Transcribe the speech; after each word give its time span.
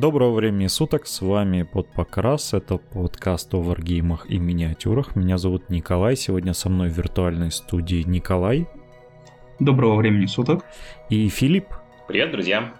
Доброго 0.00 0.36
времени 0.36 0.68
суток, 0.68 1.08
с 1.08 1.20
вами 1.20 1.64
Подпокрас, 1.64 2.54
это 2.54 2.76
подкаст 2.76 3.52
о 3.54 3.60
варгеймах 3.60 4.30
и 4.30 4.38
миниатюрах. 4.38 5.16
Меня 5.16 5.38
зовут 5.38 5.70
Николай, 5.70 6.14
сегодня 6.14 6.54
со 6.54 6.68
мной 6.68 6.88
в 6.88 6.96
виртуальной 6.96 7.50
студии 7.50 8.04
Николай. 8.06 8.68
Доброго 9.58 9.96
времени 9.96 10.26
суток. 10.26 10.64
И 11.10 11.28
Филипп. 11.28 11.66
Привет, 12.06 12.30
друзья. 12.30 12.74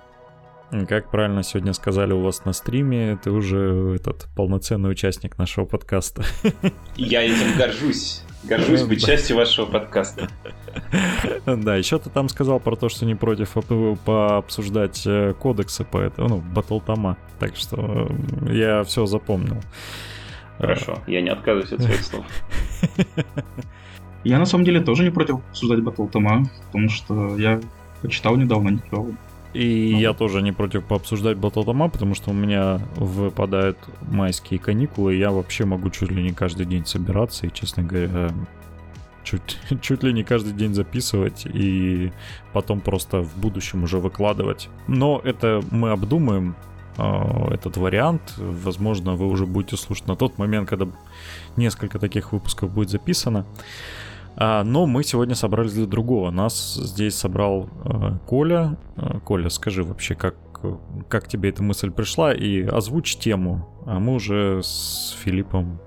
Как 0.86 1.10
правильно 1.10 1.42
сегодня 1.42 1.72
сказали 1.72 2.12
у 2.12 2.20
вас 2.20 2.45
на 2.45 2.52
стриме, 2.52 3.18
ты 3.22 3.30
уже 3.30 3.95
этот 3.96 4.28
полноценный 4.36 4.91
участник 4.91 5.38
нашего 5.38 5.64
подкаста. 5.64 6.22
Я 6.96 7.22
этим 7.22 7.56
горжусь. 7.56 8.22
Горжусь 8.44 8.82
быть 8.82 9.04
частью 9.04 9.36
вашего 9.36 9.66
подкаста. 9.66 10.28
Да, 11.46 11.77
еще 11.77 11.98
ты 11.98 12.10
там 12.10 12.28
сказал 12.28 12.60
про 12.60 12.77
то, 12.77 12.88
что 12.88 13.06
не 13.06 13.14
против 13.14 13.56
пообсуждать 14.04 15.02
э, 15.06 15.34
кодексы 15.34 15.84
по 15.84 15.98
этому, 15.98 16.28
ну, 16.28 16.36
батл 16.41 16.80
тома. 16.80 17.16
Так 17.38 17.56
что 17.56 18.08
э, 18.46 18.55
я 18.55 18.84
все 18.84 19.06
запомнил. 19.06 19.60
Хорошо, 20.58 20.98
я 21.06 21.20
не 21.20 21.30
отказываюсь 21.30 21.72
от 21.72 21.82
своих 21.82 22.02
слов. 22.02 22.24
Я 24.24 24.38
на 24.38 24.46
самом 24.46 24.64
деле 24.64 24.80
тоже 24.80 25.05
не 25.05 25.10
против 25.10 25.36
обсуждать 25.50 25.82
батл 25.82 26.06
тома, 26.06 26.44
потому 26.66 26.88
что 26.88 27.36
я 27.36 27.60
почитал 28.02 28.36
недавно, 28.36 28.69
не 28.70 28.78
и 29.55 29.91
ну. 29.92 30.00
я 30.00 30.12
тоже 30.12 30.42
не 30.42 30.53
против 30.53 30.84
пообсуждать 30.84 31.39
батлтома, 31.39 31.89
потому 31.89 32.14
что 32.14 32.31
у 32.31 32.34
меня 32.34 32.81
выпадают 32.97 33.78
майские 34.03 34.61
каникулы, 34.61 35.14
и 35.14 35.19
я 35.19 35.31
вообще 35.31 35.64
могу 35.64 35.91
чуть 35.91 36.11
ли 36.11 36.22
не 36.22 36.33
каждый 36.33 36.67
день 36.67 36.84
собираться, 36.84 37.47
и, 37.47 37.53
честно 37.53 37.83
говоря, 37.83 38.31
чуть, 39.25 39.59
чуть 39.81 40.03
ли 40.03 40.12
не 40.12 40.25
каждый 40.25 40.53
день 40.53 40.75
записывать 40.75 41.47
и 41.47 42.12
потом 42.53 42.81
просто 42.81 43.22
в 43.22 43.37
будущем 43.37 43.84
уже 43.84 43.98
выкладывать. 43.98 44.69
Но 44.87 45.20
это 45.25 45.62
мы 45.70 45.91
обдумаем, 45.91 46.55
э, 46.98 47.55
этот 47.55 47.77
вариант. 47.77 48.34
Возможно, 48.37 49.15
вы 49.15 49.27
уже 49.27 49.47
будете 49.47 49.77
слушать 49.77 50.06
на 50.06 50.17
тот 50.17 50.39
момент, 50.39 50.69
когда 50.69 50.87
несколько 51.56 51.98
таких 51.98 52.33
выпусков 52.33 52.70
будет 52.70 52.91
записано. 52.91 53.47
А, 54.41 54.62
но 54.62 54.86
мы 54.86 55.03
сегодня 55.03 55.34
собрались 55.34 55.72
для 55.72 55.86
другого. 55.86 56.31
Нас 56.31 56.75
здесь 56.75 57.17
собрал 57.17 57.69
э, 57.84 58.19
Коля. 58.25 58.78
Э, 58.97 59.19
Коля, 59.25 59.48
скажи 59.48 59.83
вообще, 59.83 60.14
как, 60.14 60.36
как 61.08 61.27
тебе 61.27 61.48
эта 61.48 61.64
мысль 61.64 61.91
пришла 61.91 62.33
и 62.33 62.62
озвучь 62.62 63.16
тему. 63.16 63.69
А 63.84 63.98
мы 63.98 64.14
уже 64.14 64.61
с 64.62 65.16
Филиппом 65.25 65.81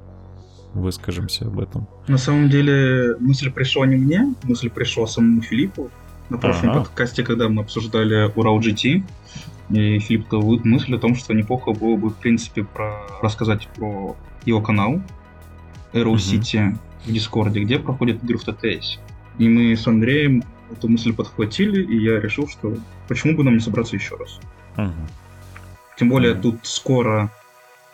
выскажемся 0.73 1.45
об 1.45 1.61
этом. 1.61 1.87
На 2.09 2.17
самом 2.17 2.49
деле 2.49 3.15
мысль 3.19 3.49
пришла 3.51 3.87
не 3.87 3.95
мне, 3.95 4.35
мысль 4.43 4.69
пришла 4.69 5.07
самому 5.07 5.41
Филиппу. 5.41 5.89
На 6.29 6.37
прошлом 6.37 6.71
ага. 6.71 6.79
подкасте, 6.81 7.23
когда 7.23 7.47
мы 7.47 7.61
обсуждали 7.61 8.29
Урал 8.35 8.59
GT, 8.59 9.01
и 9.69 9.99
Филипп 9.99 10.29
дал 10.29 10.41
мысль 10.65 10.95
о 10.95 10.97
том, 10.99 11.15
что 11.15 11.33
неплохо 11.33 11.71
было 11.71 11.95
бы, 11.95 12.09
в 12.09 12.15
принципе, 12.15 12.65
про... 12.65 13.07
рассказать 13.21 13.69
про 13.75 14.17
его 14.45 14.61
канал 14.61 15.01
Arrow 15.93 16.15
City, 16.15 16.77
в 17.05 17.11
Дискорде, 17.11 17.61
где 17.61 17.79
проходит 17.79 18.23
игры 18.23 18.37
в 18.37 18.43
ТТС. 18.43 18.99
И 19.37 19.47
мы 19.47 19.75
с 19.75 19.87
Андреем 19.87 20.43
эту 20.71 20.87
мысль 20.87 21.13
подхватили, 21.13 21.83
и 21.83 22.03
я 22.03 22.19
решил, 22.19 22.47
что 22.47 22.77
почему 23.07 23.35
бы 23.35 23.43
нам 23.43 23.55
не 23.55 23.59
собраться 23.59 23.95
еще 23.95 24.15
раз. 24.15 24.39
Угу. 24.77 24.93
Тем 25.97 26.09
более 26.09 26.33
угу. 26.33 26.41
тут 26.41 26.55
скоро, 26.63 27.31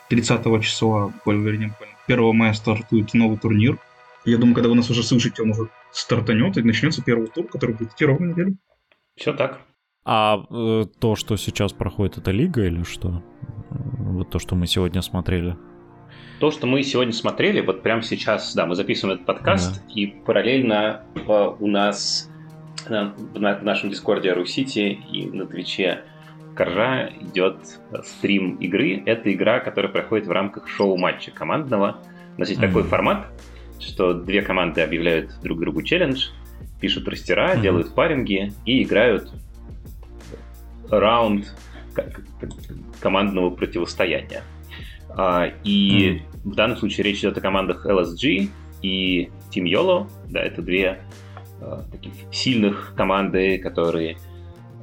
30 0.08 0.62
числа, 0.62 1.12
вернее, 1.26 1.74
1 2.06 2.36
мая 2.36 2.52
стартует 2.52 3.14
новый 3.14 3.38
турнир. 3.38 3.78
Я 4.24 4.36
думаю, 4.38 4.54
когда 4.54 4.68
вы 4.68 4.74
нас 4.74 4.90
уже 4.90 5.02
слышите, 5.02 5.42
он 5.42 5.50
уже 5.50 5.68
стартанет, 5.92 6.56
и 6.56 6.62
начнется 6.62 7.02
первый 7.02 7.28
тур, 7.28 7.46
который 7.46 7.74
будет 7.74 7.92
идти 7.92 8.04
ровно 8.04 8.32
неделю. 8.32 8.56
Все 9.16 9.32
так. 9.32 9.60
А 10.04 10.42
э, 10.50 10.84
то, 10.98 11.16
что 11.16 11.36
сейчас 11.36 11.72
проходит, 11.72 12.18
это 12.18 12.30
лига 12.30 12.64
или 12.64 12.82
что? 12.82 13.22
Вот 13.70 14.30
то, 14.30 14.38
что 14.38 14.54
мы 14.54 14.66
сегодня 14.66 15.02
смотрели. 15.02 15.56
То, 16.38 16.52
что 16.52 16.66
мы 16.68 16.82
сегодня 16.84 17.12
смотрели, 17.12 17.60
вот 17.60 17.82
прямо 17.82 18.02
сейчас, 18.02 18.54
да, 18.54 18.64
мы 18.64 18.76
записываем 18.76 19.16
этот 19.16 19.26
подкаст, 19.26 19.74
да. 19.74 19.92
и 19.92 20.06
параллельно 20.06 21.02
э, 21.16 21.54
у 21.58 21.66
нас 21.66 22.30
на, 22.88 23.12
в 23.34 23.64
нашем 23.64 23.90
дискорде 23.90 24.32
Русити 24.32 25.00
и 25.10 25.28
на 25.30 25.46
Твиче 25.46 26.04
Коржа 26.54 27.10
идет 27.20 27.56
стрим 28.04 28.54
игры. 28.56 29.02
Это 29.04 29.32
игра, 29.32 29.58
которая 29.58 29.90
проходит 29.90 30.26
в 30.26 30.30
рамках 30.30 30.68
шоу-матча 30.68 31.32
командного. 31.32 31.98
У 32.36 32.40
нас 32.40 32.48
есть 32.48 32.60
mm-hmm. 32.60 32.66
такой 32.66 32.82
формат, 32.84 33.26
что 33.80 34.14
две 34.14 34.42
команды 34.42 34.80
объявляют 34.80 35.40
друг 35.42 35.58
другу 35.58 35.82
челлендж, 35.82 36.28
пишут 36.80 37.08
растера, 37.08 37.54
mm-hmm. 37.54 37.62
делают 37.62 37.94
паринги 37.94 38.52
и 38.64 38.84
играют 38.84 39.32
раунд 40.88 41.52
командного 43.00 43.50
противостояния. 43.50 44.42
А, 45.10 45.50
и 45.64 46.08
mm. 46.10 46.27
В 46.44 46.54
данном 46.54 46.76
случае 46.76 47.04
речь 47.04 47.20
идет 47.20 47.38
о 47.38 47.40
командах 47.40 47.86
LSG 47.86 48.48
и 48.82 49.30
Team 49.50 49.64
YOLO. 49.64 50.08
Да, 50.30 50.40
это 50.40 50.62
две 50.62 51.00
а, 51.60 51.82
таких 51.90 52.12
сильных 52.32 52.94
команды, 52.96 53.58
которые 53.58 54.18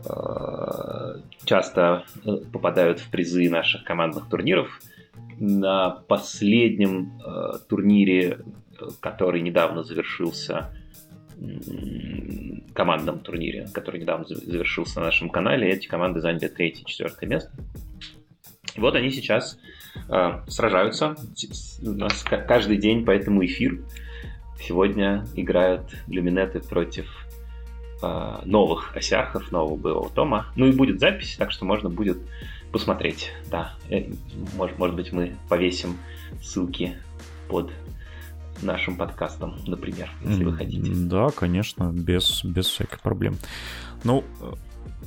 а, 0.06 1.16
часто 1.44 2.06
э, 2.26 2.38
попадают 2.52 3.00
в 3.00 3.10
призы 3.10 3.50
наших 3.50 3.84
командных 3.84 4.30
турниров. 4.30 4.82
На 5.38 5.90
последнем 5.90 7.20
турнире, 7.68 8.40
который 9.02 9.42
недавно 9.42 9.84
завершился, 9.84 10.74
командном 12.74 13.20
турнире, 13.20 13.68
который 13.74 14.00
недавно 14.00 14.26
завершился 14.26 15.00
на 15.00 15.08
нашем 15.08 15.30
канале, 15.30 15.70
эти 15.70 15.88
команды 15.88 16.22
заняли 16.22 16.48
третье 16.48 16.84
и 16.84 16.86
четвертое 16.86 17.28
место. 17.28 17.52
И 18.76 18.80
вот 18.80 18.96
они 18.96 19.10
сейчас 19.10 19.58
э, 19.58 19.65
сражаются. 20.48 21.16
У 21.82 21.92
нас 21.92 22.24
каждый 22.24 22.78
день 22.78 23.06
поэтому 23.06 23.44
эфир. 23.46 23.82
Сегодня 24.60 25.26
играют 25.36 25.96
люминеты 26.08 26.60
против 26.62 27.06
э, 28.02 28.38
новых 28.46 28.96
осярхов, 28.96 29.52
нового 29.52 29.76
боевого 29.76 30.10
тома. 30.10 30.48
Ну 30.56 30.68
и 30.68 30.72
будет 30.72 31.00
запись, 31.00 31.36
так 31.38 31.52
что 31.52 31.66
можно 31.66 31.90
будет 31.90 32.18
посмотреть. 32.72 33.32
Да, 33.52 33.76
э, 33.90 34.12
может, 34.56 34.78
может 34.80 34.96
быть, 34.96 35.12
мы 35.12 35.36
повесим 35.50 35.98
ссылки 36.42 36.98
под 37.50 37.72
нашим 38.62 38.96
подкастом, 38.96 39.58
например, 39.68 40.10
если 40.24 40.44
вы 40.46 40.54
хотите. 40.54 40.92
Да, 40.94 41.30
конечно, 41.30 41.92
без, 41.92 42.44
без 42.44 42.68
всяких 42.68 43.02
проблем. 43.02 43.38
Ну, 44.04 44.24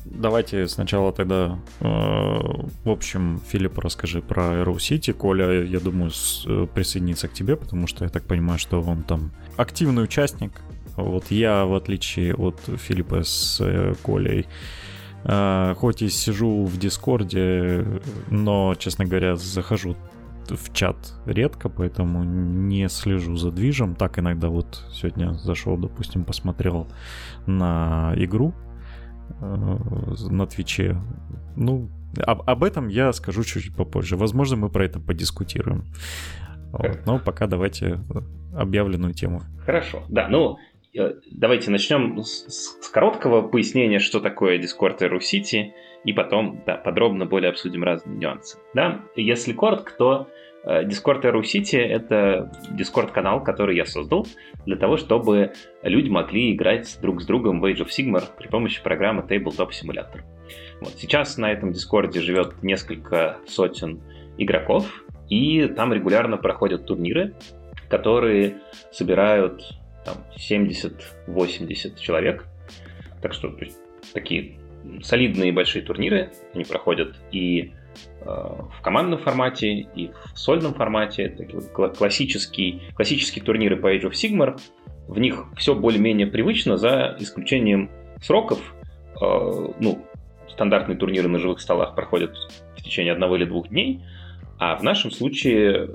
Давайте 0.04 0.66
сначала 0.68 1.12
тогда, 1.12 1.58
э, 1.80 1.84
в 1.84 2.90
общем, 2.90 3.40
Филипп, 3.48 3.78
расскажи 3.78 4.22
про 4.22 4.62
Arrow 4.62 4.76
City. 4.76 5.12
Коля, 5.12 5.62
я 5.64 5.80
думаю, 5.80 6.10
с, 6.10 6.44
э, 6.46 6.66
присоединится 6.72 7.28
к 7.28 7.32
тебе, 7.32 7.56
потому 7.56 7.86
что 7.86 8.04
я 8.04 8.10
так 8.10 8.24
понимаю, 8.24 8.58
что 8.58 8.80
он 8.80 9.02
там 9.02 9.30
активный 9.56 10.04
участник. 10.04 10.52
Вот 10.96 11.30
я, 11.30 11.64
в 11.64 11.74
отличие 11.74 12.34
от 12.34 12.58
Филиппа 12.60 13.22
с 13.22 13.60
э, 13.60 13.94
Колей, 14.02 14.46
э, 15.24 15.74
хоть 15.76 16.02
и 16.02 16.08
сижу 16.08 16.64
в 16.64 16.78
Дискорде, 16.78 17.84
но, 18.30 18.74
честно 18.78 19.04
говоря, 19.04 19.36
захожу 19.36 19.94
в 20.48 20.72
чат 20.72 20.96
редко, 21.26 21.68
поэтому 21.68 22.24
не 22.24 22.88
слежу 22.88 23.36
за 23.36 23.50
движем. 23.50 23.94
Так 23.94 24.18
иногда 24.18 24.48
вот 24.48 24.84
сегодня 24.92 25.34
зашел, 25.34 25.76
допустим, 25.76 26.24
посмотрел 26.24 26.88
на 27.46 28.14
игру 28.16 28.54
на 29.40 30.46
Твиче. 30.46 30.96
Ну, 31.56 31.90
об, 32.16 32.42
об 32.48 32.64
этом 32.64 32.88
я 32.88 33.12
скажу 33.12 33.44
чуть 33.44 33.74
попозже. 33.74 34.16
Возможно, 34.16 34.56
мы 34.56 34.70
про 34.70 34.84
это 34.84 35.00
подискутируем. 35.00 35.84
Вот. 36.72 37.00
Но 37.06 37.18
пока 37.18 37.46
давайте 37.46 37.98
объявленную 38.54 39.14
тему. 39.14 39.42
Хорошо, 39.64 40.02
да, 40.08 40.28
ну 40.28 40.58
э, 40.94 41.14
давайте 41.30 41.70
начнем 41.70 42.22
с, 42.22 42.76
с 42.80 42.88
короткого 42.88 43.42
пояснения, 43.42 43.98
что 43.98 44.20
такое 44.20 44.58
Discord 44.58 44.98
и 45.00 45.18
City, 45.18 45.70
и 46.04 46.12
потом 46.12 46.62
да, 46.66 46.76
подробно 46.76 47.24
более 47.26 47.50
обсудим 47.50 47.84
разные 47.84 48.18
нюансы. 48.18 48.58
Да? 48.74 49.00
Если 49.16 49.52
коротко, 49.52 49.92
то 49.96 50.28
Э, 50.68 50.84
Discord 50.84 51.22
Arrow 51.22 51.42
City— 51.42 51.78
это 51.78 52.52
Discord-канал, 52.70 53.42
который 53.42 53.76
я 53.76 53.86
создал 53.86 54.26
для 54.68 54.76
того, 54.76 54.98
чтобы 54.98 55.52
люди 55.82 56.10
могли 56.10 56.52
играть 56.52 56.98
друг 57.00 57.22
с 57.22 57.24
другом 57.26 57.58
в 57.58 57.64
Age 57.64 57.86
of 57.86 57.88
Sigmar 57.88 58.24
при 58.36 58.48
помощи 58.48 58.82
программы 58.82 59.22
Tabletop 59.22 59.70
Simulator. 59.70 60.20
Вот. 60.82 60.92
Сейчас 60.98 61.38
на 61.38 61.50
этом 61.50 61.72
Дискорде 61.72 62.20
живет 62.20 62.62
несколько 62.62 63.38
сотен 63.46 64.02
игроков, 64.36 65.04
и 65.30 65.68
там 65.68 65.94
регулярно 65.94 66.36
проходят 66.36 66.84
турниры, 66.84 67.32
которые 67.88 68.58
собирают 68.92 69.64
там, 70.04 70.18
70-80 70.36 71.98
человек. 71.98 72.44
Так 73.22 73.32
что 73.32 73.48
то 73.48 73.64
есть, 73.64 73.78
такие 74.12 74.58
солидные 75.00 75.50
большие 75.50 75.82
турниры, 75.82 76.30
они 76.52 76.64
проходят 76.64 77.16
и 77.32 77.72
в 78.20 78.82
командном 78.82 79.18
формате 79.20 79.72
и 79.94 80.10
в 80.34 80.38
сольном 80.38 80.74
формате. 80.74 81.28
Такие 81.28 81.60
классические, 81.60 82.80
классические 82.94 83.44
турниры 83.44 83.76
по 83.76 83.94
Age 83.94 84.10
of 84.10 84.12
Sigmar. 84.12 84.60
В 85.06 85.18
них 85.18 85.46
все 85.56 85.74
более-менее 85.74 86.26
привычно, 86.26 86.76
за 86.76 87.16
исключением 87.18 87.90
сроков. 88.20 88.60
Э, 89.20 89.68
ну, 89.80 90.04
стандартные 90.48 90.98
турниры 90.98 91.28
на 91.28 91.38
живых 91.38 91.60
столах 91.60 91.94
проходят 91.94 92.36
в 92.76 92.82
течение 92.82 93.12
одного 93.12 93.36
или 93.36 93.44
двух 93.44 93.68
дней, 93.68 94.02
а 94.58 94.76
в 94.76 94.82
нашем 94.82 95.10
случае 95.10 95.88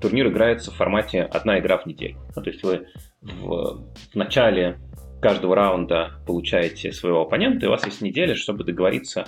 турнир 0.00 0.28
играется 0.28 0.70
в 0.70 0.74
формате 0.74 1.22
одна 1.22 1.58
игра 1.58 1.78
в 1.78 1.86
неделю. 1.86 2.16
Ну, 2.34 2.42
то 2.42 2.50
есть 2.50 2.62
вы 2.62 2.86
в, 3.20 3.84
в 4.12 4.14
начале 4.14 4.78
каждого 5.20 5.54
раунда 5.56 6.12
получаете 6.26 6.92
своего 6.92 7.22
оппонента, 7.22 7.66
и 7.66 7.68
у 7.68 7.72
вас 7.72 7.84
есть 7.84 8.00
неделя, 8.00 8.34
чтобы 8.34 8.64
договориться 8.64 9.26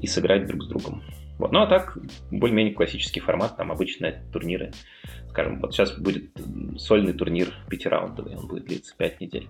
и 0.00 0.06
сыграть 0.06 0.46
друг 0.46 0.64
с 0.64 0.68
другом. 0.68 1.02
Вот. 1.38 1.52
Ну 1.52 1.60
а 1.60 1.66
так, 1.66 1.96
более-менее 2.30 2.74
классический 2.74 3.20
формат, 3.20 3.56
там 3.56 3.70
обычные 3.72 4.22
турниры. 4.32 4.72
Скажем, 5.28 5.60
вот 5.60 5.72
сейчас 5.72 5.96
будет 5.96 6.30
сольный 6.76 7.12
турнир 7.12 7.48
пятираундовый, 7.68 8.36
он 8.36 8.48
будет 8.48 8.64
длиться 8.64 8.94
5 8.96 9.20
недель. 9.20 9.46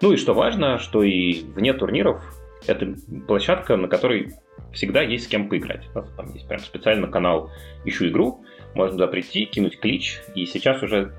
Ну 0.00 0.12
и 0.12 0.16
что 0.16 0.34
важно, 0.34 0.78
что 0.78 1.02
и 1.02 1.42
вне 1.42 1.74
турниров 1.74 2.22
это 2.66 2.94
площадка, 3.26 3.76
на 3.76 3.88
которой 3.88 4.32
всегда 4.72 5.02
есть 5.02 5.24
с 5.24 5.28
кем 5.28 5.48
поиграть. 5.48 5.88
Там 5.92 6.32
есть 6.32 6.48
прям 6.48 6.60
специально 6.60 7.06
канал 7.06 7.50
«Ищу 7.84 8.08
игру», 8.08 8.44
можно 8.76 8.98
туда 8.98 9.06
прийти, 9.08 9.46
кинуть 9.46 9.80
клич, 9.80 10.20
и 10.34 10.44
сейчас 10.44 10.82
уже 10.82 11.12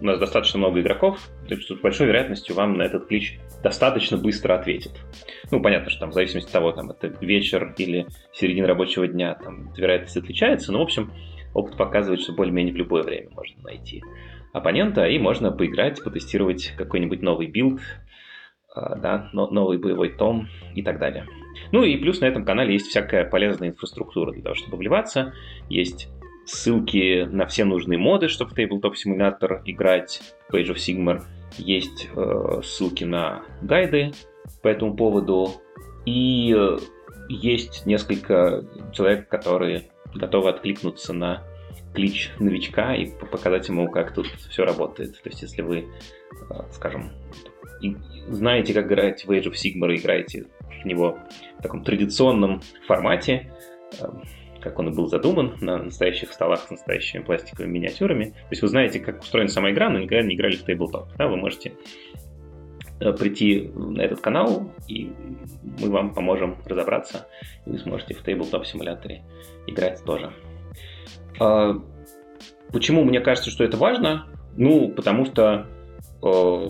у 0.00 0.04
нас 0.04 0.18
достаточно 0.18 0.58
много 0.58 0.80
игроков, 0.80 1.18
так 1.48 1.60
что 1.60 1.74
с 1.74 1.80
большой 1.80 2.06
вероятностью 2.06 2.54
вам 2.54 2.76
на 2.76 2.82
этот 2.82 3.06
клич 3.06 3.38
достаточно 3.62 4.18
быстро 4.18 4.54
ответит. 4.54 4.92
Ну, 5.50 5.60
понятно, 5.60 5.90
что 5.90 6.00
там 6.00 6.10
в 6.10 6.14
зависимости 6.14 6.48
от 6.48 6.52
того, 6.52 6.72
там 6.72 6.90
это 6.90 7.08
вечер 7.20 7.74
или 7.78 8.06
середина 8.32 8.68
рабочего 8.68 9.08
дня, 9.08 9.34
там 9.34 9.72
вероятность 9.74 10.16
отличается, 10.16 10.70
но, 10.70 10.78
в 10.78 10.82
общем, 10.82 11.12
опыт 11.54 11.76
показывает, 11.76 12.20
что 12.20 12.34
более-менее 12.34 12.74
в 12.74 12.76
любое 12.76 13.02
время 13.02 13.30
можно 13.30 13.62
найти 13.62 14.02
оппонента, 14.52 15.06
и 15.06 15.18
можно 15.18 15.50
поиграть, 15.52 16.02
потестировать 16.04 16.74
какой-нибудь 16.76 17.22
новый 17.22 17.46
билд, 17.46 17.80
а, 18.74 18.96
да, 18.96 19.30
новый 19.32 19.78
боевой 19.78 20.10
том 20.10 20.48
и 20.74 20.82
так 20.82 20.98
далее. 20.98 21.26
Ну 21.72 21.82
и 21.82 21.96
плюс 21.96 22.20
на 22.20 22.26
этом 22.26 22.44
канале 22.44 22.74
есть 22.74 22.86
всякая 22.88 23.24
полезная 23.24 23.70
инфраструктура 23.70 24.32
для 24.32 24.42
того, 24.42 24.54
чтобы 24.54 24.76
вливаться. 24.76 25.32
Есть 25.70 26.08
ссылки 26.46 27.24
на 27.24 27.46
все 27.46 27.64
нужные 27.64 27.98
моды, 27.98 28.28
чтобы 28.28 28.52
в 28.52 28.54
Tabletop 28.54 28.94
Simulator 28.94 29.60
играть, 29.64 30.22
Age 30.50 30.72
of 30.72 30.76
Sigmar. 30.76 31.22
Есть 31.58 32.08
э, 32.14 32.60
ссылки 32.62 33.04
на 33.04 33.42
гайды 33.62 34.12
по 34.62 34.68
этому 34.68 34.96
поводу. 34.96 35.52
И 36.04 36.54
э, 36.56 36.78
есть 37.28 37.84
несколько 37.86 38.64
человек, 38.92 39.28
которые 39.28 39.90
готовы 40.14 40.50
откликнуться 40.50 41.12
на 41.12 41.42
клич 41.94 42.30
новичка 42.38 42.94
и 42.94 43.06
показать 43.06 43.68
ему, 43.68 43.90
как 43.90 44.14
тут 44.14 44.26
все 44.50 44.64
работает. 44.64 45.20
То 45.22 45.28
есть, 45.28 45.42
если 45.42 45.62
вы, 45.62 45.86
э, 46.50 46.54
скажем, 46.72 47.10
знаете, 48.28 48.74
как 48.74 48.86
играть 48.86 49.24
в 49.24 49.30
Age 49.30 49.50
of 49.50 49.54
Sigmar 49.54 49.92
и 49.92 49.98
играете 49.98 50.46
в 50.82 50.86
него 50.86 51.18
в 51.58 51.62
таком 51.62 51.82
традиционном 51.82 52.60
формате, 52.86 53.52
э, 54.00 54.06
как 54.66 54.80
он 54.80 54.88
и 54.88 54.92
был 54.92 55.06
задуман, 55.06 55.54
на 55.60 55.78
настоящих 55.78 56.32
столах 56.32 56.60
с 56.60 56.70
настоящими 56.70 57.22
пластиковыми 57.22 57.70
миниатюрами. 57.70 58.24
То 58.24 58.50
есть 58.50 58.62
вы 58.62 58.68
знаете, 58.68 58.98
как 58.98 59.22
устроена 59.22 59.48
сама 59.48 59.70
игра, 59.70 59.88
но 59.88 60.00
никогда 60.00 60.26
не 60.26 60.34
играли 60.34 60.56
в 60.56 60.64
тейблтоп. 60.64 61.08
Да, 61.16 61.28
вы 61.28 61.36
можете 61.36 61.74
э, 62.98 63.12
прийти 63.12 63.70
на 63.76 64.00
этот 64.00 64.20
канал, 64.20 64.72
и 64.88 65.12
мы 65.80 65.90
вам 65.90 66.14
поможем 66.14 66.56
разобраться, 66.64 67.28
и 67.64 67.70
вы 67.70 67.78
сможете 67.78 68.14
в 68.14 68.24
тейблтоп 68.24 68.66
симуляторе 68.66 69.22
играть 69.68 70.02
тоже. 70.04 70.32
А, 71.38 71.74
почему 72.72 73.04
мне 73.04 73.20
кажется, 73.20 73.50
что 73.50 73.62
это 73.62 73.76
важно? 73.76 74.26
Ну, 74.56 74.88
потому 74.88 75.26
что 75.26 75.66
э, 76.24 76.68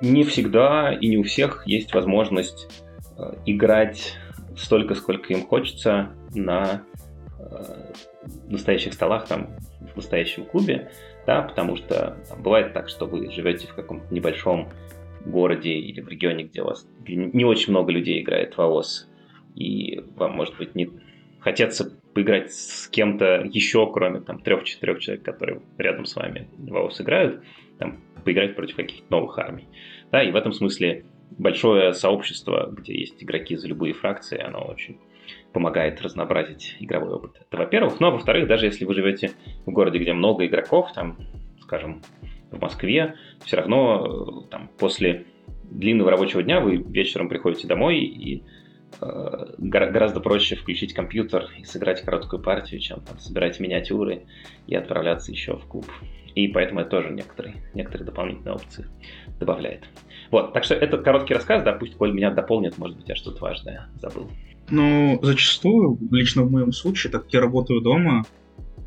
не 0.00 0.24
всегда 0.24 0.94
и 0.94 1.08
не 1.08 1.18
у 1.18 1.22
всех 1.22 1.66
есть 1.66 1.92
возможность 1.92 2.82
э, 3.18 3.34
играть 3.44 4.14
столько, 4.56 4.94
сколько 4.94 5.34
им 5.34 5.46
хочется 5.46 6.10
на 6.34 6.82
настоящих 8.48 8.94
столах, 8.94 9.26
там, 9.26 9.50
в 9.92 9.96
настоящем 9.96 10.44
клубе, 10.44 10.90
да, 11.26 11.42
потому 11.42 11.76
что 11.76 12.16
там, 12.28 12.42
бывает 12.42 12.72
так, 12.72 12.88
что 12.88 13.06
вы 13.06 13.30
живете 13.30 13.66
в 13.66 13.74
каком-то 13.74 14.12
небольшом 14.12 14.68
городе 15.24 15.72
или 15.72 16.00
в 16.00 16.08
регионе, 16.08 16.44
где 16.44 16.62
у 16.62 16.66
вас 16.66 16.86
не 17.06 17.44
очень 17.44 17.70
много 17.70 17.92
людей 17.92 18.22
играет 18.22 18.56
в 18.56 18.60
АОС, 18.60 19.08
и 19.54 20.04
вам, 20.16 20.32
может 20.32 20.56
быть, 20.56 20.74
не 20.74 20.90
хотеться 21.40 21.98
поиграть 22.14 22.52
с 22.52 22.88
кем-то 22.88 23.42
еще, 23.44 23.90
кроме 23.92 24.20
там 24.20 24.40
трех-четырех 24.40 25.00
человек, 25.00 25.24
которые 25.24 25.60
рядом 25.78 26.06
с 26.06 26.16
вами 26.16 26.48
в 26.56 26.76
АОС 26.76 27.00
играют, 27.00 27.42
там, 27.78 28.00
поиграть 28.24 28.56
против 28.56 28.76
каких-то 28.76 29.04
новых 29.10 29.38
армий. 29.38 29.68
Да, 30.10 30.22
и 30.22 30.30
в 30.30 30.36
этом 30.36 30.52
смысле 30.52 31.04
большое 31.30 31.92
сообщество, 31.92 32.70
где 32.70 32.98
есть 32.98 33.22
игроки 33.22 33.56
за 33.56 33.68
любые 33.68 33.94
фракции, 33.94 34.40
оно 34.40 34.64
очень 34.64 34.98
помогает 35.54 36.02
разнообразить 36.02 36.76
игровой 36.80 37.14
опыт. 37.14 37.40
Это 37.40 37.56
во-первых. 37.56 38.00
Ну 38.00 38.08
а 38.08 38.10
во-вторых, 38.10 38.48
даже 38.48 38.66
если 38.66 38.84
вы 38.84 38.92
живете 38.92 39.30
в 39.64 39.70
городе, 39.70 39.98
где 39.98 40.12
много 40.12 40.44
игроков, 40.44 40.92
там, 40.92 41.16
скажем, 41.62 42.02
в 42.50 42.60
Москве, 42.60 43.14
все 43.44 43.56
равно 43.56 44.44
э, 44.46 44.50
там, 44.50 44.68
после 44.78 45.24
длинного 45.62 46.10
рабочего 46.10 46.42
дня 46.42 46.60
вы 46.60 46.76
вечером 46.76 47.28
приходите 47.28 47.66
домой 47.68 48.00
и 48.00 48.42
э, 49.00 49.54
гораздо 49.58 50.20
проще 50.20 50.56
включить 50.56 50.92
компьютер 50.92 51.48
и 51.56 51.64
сыграть 51.64 52.02
короткую 52.02 52.42
партию, 52.42 52.80
чем 52.80 53.00
там, 53.00 53.18
собирать 53.18 53.60
миниатюры 53.60 54.26
и 54.66 54.74
отправляться 54.74 55.30
еще 55.30 55.56
в 55.56 55.66
клуб. 55.66 55.86
И 56.34 56.48
поэтому 56.48 56.80
это 56.80 56.90
тоже 56.90 57.10
некоторые, 57.10 57.56
некоторые 57.74 58.06
дополнительные 58.06 58.54
опции 58.54 58.86
добавляет. 59.38 59.84
Вот, 60.32 60.52
так 60.52 60.64
что 60.64 60.74
это 60.74 60.98
короткий 60.98 61.34
рассказ, 61.34 61.62
да, 61.62 61.72
пусть 61.72 61.96
Коль 61.96 62.12
меня 62.12 62.30
дополнит, 62.32 62.76
может 62.76 62.96
быть, 62.96 63.08
я 63.08 63.14
что-то 63.14 63.40
важное 63.40 63.88
забыл. 63.94 64.28
Ну, 64.70 65.18
зачастую, 65.22 65.98
лично 66.10 66.42
в 66.42 66.50
моем 66.50 66.72
случае, 66.72 67.10
так 67.10 67.24
как 67.24 67.32
я 67.32 67.40
работаю 67.40 67.80
дома, 67.80 68.24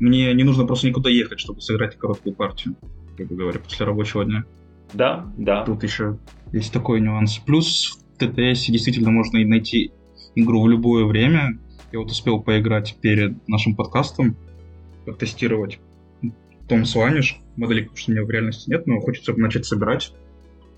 мне 0.00 0.32
не 0.34 0.44
нужно 0.44 0.66
просто 0.66 0.88
никуда 0.88 1.10
ехать, 1.10 1.40
чтобы 1.40 1.60
сыграть 1.60 1.96
короткую 1.96 2.34
партию, 2.34 2.76
как 3.16 3.28
бы 3.28 3.36
говоря, 3.36 3.58
после 3.60 3.86
рабочего 3.86 4.24
дня. 4.24 4.44
Да, 4.92 5.32
да. 5.36 5.64
Тут 5.64 5.82
еще 5.82 6.18
есть 6.52 6.72
такой 6.72 7.00
нюанс. 7.00 7.38
Плюс 7.38 7.98
в 7.98 8.18
ТТС 8.18 8.66
действительно 8.66 9.10
можно 9.10 9.38
найти 9.44 9.92
игру 10.34 10.62
в 10.62 10.68
любое 10.68 11.04
время. 11.04 11.58
Я 11.92 12.00
вот 12.00 12.10
успел 12.10 12.40
поиграть 12.40 12.96
перед 13.00 13.46
нашим 13.48 13.74
подкастом, 13.74 14.36
тестировать 15.18 15.80
том 16.68 16.84
Сваниш, 16.84 17.40
модели, 17.56 17.88
что 17.94 18.10
у 18.10 18.14
меня 18.14 18.24
в 18.24 18.30
реальности 18.30 18.68
нет, 18.70 18.86
но 18.86 19.00
хочется 19.00 19.32
начать 19.34 19.64
собирать, 19.64 20.12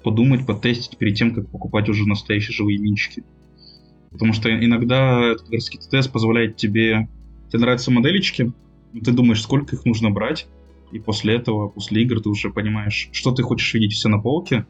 подумать, 0.04 0.46
потестить 0.46 0.96
перед 0.98 1.16
тем, 1.16 1.34
как 1.34 1.50
покупать 1.50 1.88
уже 1.88 2.06
настоящие 2.06 2.54
живые 2.54 2.78
минчики. 2.78 3.24
Потому 4.10 4.32
что 4.32 4.48
иногда 4.52 5.32
этот 5.32 5.48
ТТС 5.48 6.08
позволяет 6.08 6.56
тебе... 6.56 7.08
Тебе 7.48 7.60
нравятся 7.60 7.90
моделечки, 7.90 8.52
ты 8.92 9.12
думаешь, 9.12 9.42
сколько 9.42 9.74
их 9.74 9.84
нужно 9.84 10.10
брать, 10.10 10.46
и 10.92 11.00
после 11.00 11.34
этого, 11.34 11.68
после 11.68 12.02
игр, 12.02 12.20
ты 12.20 12.28
уже 12.28 12.50
понимаешь, 12.50 13.08
что 13.12 13.32
ты 13.32 13.42
хочешь 13.42 13.74
видеть 13.74 13.92
все 13.92 14.08
на 14.08 14.20
полке, 14.20 14.66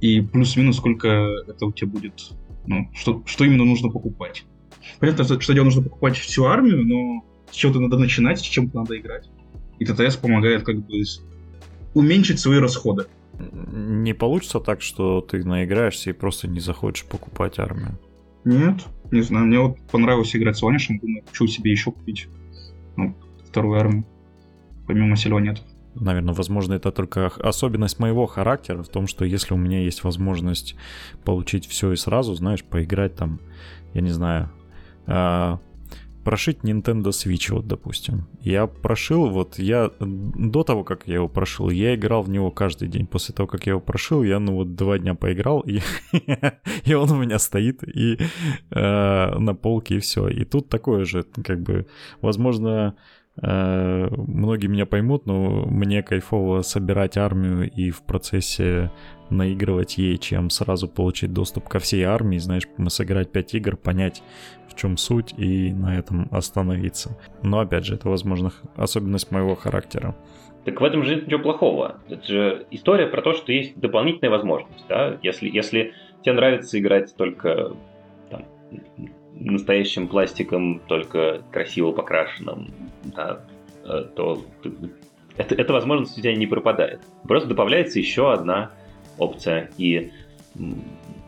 и 0.00 0.20
плюс-минус 0.20 0.76
сколько 0.76 1.08
это 1.46 1.66
у 1.66 1.72
тебя 1.72 1.90
будет, 1.90 2.30
ну, 2.66 2.88
что, 2.94 3.22
что 3.26 3.44
именно 3.44 3.64
нужно 3.64 3.90
покупать. 3.90 4.44
Понятно, 5.00 5.40
что 5.40 5.52
дело 5.52 5.64
нужно 5.64 5.82
покупать 5.82 6.16
всю 6.16 6.44
армию, 6.44 6.86
но 6.86 7.24
с 7.50 7.54
чего-то 7.54 7.80
надо 7.80 7.98
начинать, 7.98 8.38
с 8.40 8.42
чем-то 8.42 8.78
надо 8.78 8.98
играть. 8.98 9.28
И 9.78 9.84
ТТС 9.84 10.16
помогает 10.16 10.62
как 10.62 10.84
бы 10.84 11.02
уменьшить 11.94 12.40
свои 12.40 12.58
расходы. 12.58 13.06
Не 13.38 14.14
получится 14.14 14.60
так, 14.60 14.82
что 14.82 15.20
ты 15.20 15.44
наиграешься 15.44 16.10
и 16.10 16.12
просто 16.12 16.48
не 16.48 16.60
захочешь 16.60 17.06
покупать 17.06 17.58
армию? 17.58 17.98
Нет, 18.44 18.84
не 19.10 19.22
знаю. 19.22 19.46
Мне 19.46 19.58
вот 19.58 19.78
понравилось 19.90 20.34
играть 20.36 20.56
с 20.56 20.62
Ванишем, 20.62 20.98
думаю, 20.98 21.22
хочу 21.26 21.46
себе 21.46 21.70
еще 21.70 21.92
купить 21.92 22.28
ну, 22.96 23.14
вторую 23.48 23.78
армию, 23.78 24.04
помимо 24.86 25.16
силонетов. 25.16 25.64
Наверное, 25.94 26.34
возможно, 26.34 26.74
это 26.74 26.90
только 26.90 27.26
особенность 27.26 28.00
моего 28.00 28.26
характера 28.26 28.82
в 28.82 28.88
том, 28.88 29.06
что 29.06 29.24
если 29.24 29.54
у 29.54 29.56
меня 29.56 29.80
есть 29.80 30.02
возможность 30.02 30.74
получить 31.24 31.66
все 31.66 31.92
и 31.92 31.96
сразу, 31.96 32.34
знаешь, 32.34 32.64
поиграть 32.64 33.14
там, 33.14 33.40
я 33.92 34.00
не 34.00 34.10
знаю, 34.10 34.50
а, 35.06 35.60
прошить 36.24 36.58
Nintendo 36.64 37.10
Switch, 37.10 37.52
вот, 37.52 37.66
допустим. 37.66 38.26
Я 38.40 38.66
прошил, 38.66 39.30
вот, 39.30 39.58
я 39.58 39.90
до 40.00 40.64
того, 40.64 40.84
как 40.84 41.06
я 41.06 41.14
его 41.16 41.28
прошил, 41.28 41.70
я 41.70 41.94
играл 41.94 42.22
в 42.22 42.30
него 42.30 42.50
каждый 42.50 42.88
день. 42.88 43.06
После 43.06 43.34
того, 43.34 43.46
как 43.46 43.66
я 43.66 43.72
его 43.72 43.80
прошил, 43.80 44.22
я, 44.24 44.40
ну, 44.40 44.54
вот, 44.54 44.74
два 44.74 44.98
дня 44.98 45.14
поиграл, 45.14 45.60
и, 45.60 45.80
и 46.84 46.94
он 46.94 47.10
у 47.10 47.16
меня 47.16 47.38
стоит 47.38 47.82
и 47.84 48.18
э, 48.70 49.38
на 49.38 49.54
полке, 49.54 49.96
и 49.96 50.00
все. 50.00 50.28
И 50.28 50.44
тут 50.44 50.68
такое 50.68 51.04
же, 51.04 51.22
как 51.22 51.62
бы, 51.62 51.86
возможно, 52.20 52.96
многие 53.36 54.68
меня 54.68 54.86
поймут, 54.86 55.26
но 55.26 55.66
мне 55.66 56.02
кайфово 56.02 56.62
собирать 56.62 57.16
армию 57.16 57.70
и 57.70 57.90
в 57.90 58.02
процессе 58.02 58.92
наигрывать 59.30 59.98
ей, 59.98 60.18
чем 60.18 60.50
сразу 60.50 60.86
получить 60.88 61.32
доступ 61.32 61.68
ко 61.68 61.78
всей 61.78 62.04
армии, 62.04 62.38
знаешь, 62.38 62.68
сыграть 62.88 63.32
5 63.32 63.54
игр, 63.54 63.76
понять, 63.76 64.22
в 64.68 64.76
чем 64.76 64.96
суть, 64.96 65.34
и 65.36 65.72
на 65.72 65.98
этом 65.98 66.28
остановиться. 66.30 67.18
Но 67.42 67.58
опять 67.60 67.84
же, 67.84 67.94
это, 67.94 68.08
возможно, 68.08 68.52
особенность 68.76 69.30
моего 69.30 69.54
характера. 69.56 70.14
Так 70.64 70.80
в 70.80 70.84
этом 70.84 71.02
же 71.02 71.16
нет 71.16 71.26
ничего 71.26 71.42
плохого. 71.42 71.96
Это 72.08 72.24
же 72.26 72.66
история 72.70 73.06
про 73.06 73.20
то, 73.20 73.34
что 73.34 73.52
есть 73.52 73.78
дополнительная 73.78 74.30
возможность. 74.30 74.84
Да? 74.88 75.18
Если, 75.22 75.48
если 75.48 75.92
тебе 76.22 76.34
нравится 76.34 76.78
играть 76.78 77.14
только 77.16 77.72
там, 78.30 78.44
настоящим 79.34 80.08
пластиком, 80.08 80.80
только 80.86 81.42
красиво 81.50 81.92
покрашенным, 81.92 82.70
да, 83.04 83.44
э, 83.84 84.04
то 84.14 84.44
это, 85.36 85.54
эта 85.54 85.72
возможность 85.72 86.16
у 86.16 86.20
тебя 86.20 86.34
не 86.34 86.46
пропадает. 86.46 87.00
Просто 87.24 87.48
добавляется 87.48 87.98
еще 87.98 88.32
одна 88.32 88.70
опция, 89.18 89.70
и 89.76 90.12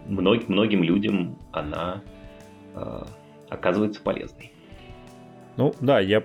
многим, 0.07 0.45
многим 0.49 0.83
людям 0.83 1.37
она 1.53 2.03
э, 2.75 3.03
оказывается 3.49 4.01
полезной. 4.01 4.53
Ну 5.57 5.75
да, 5.81 6.01
я 6.01 6.23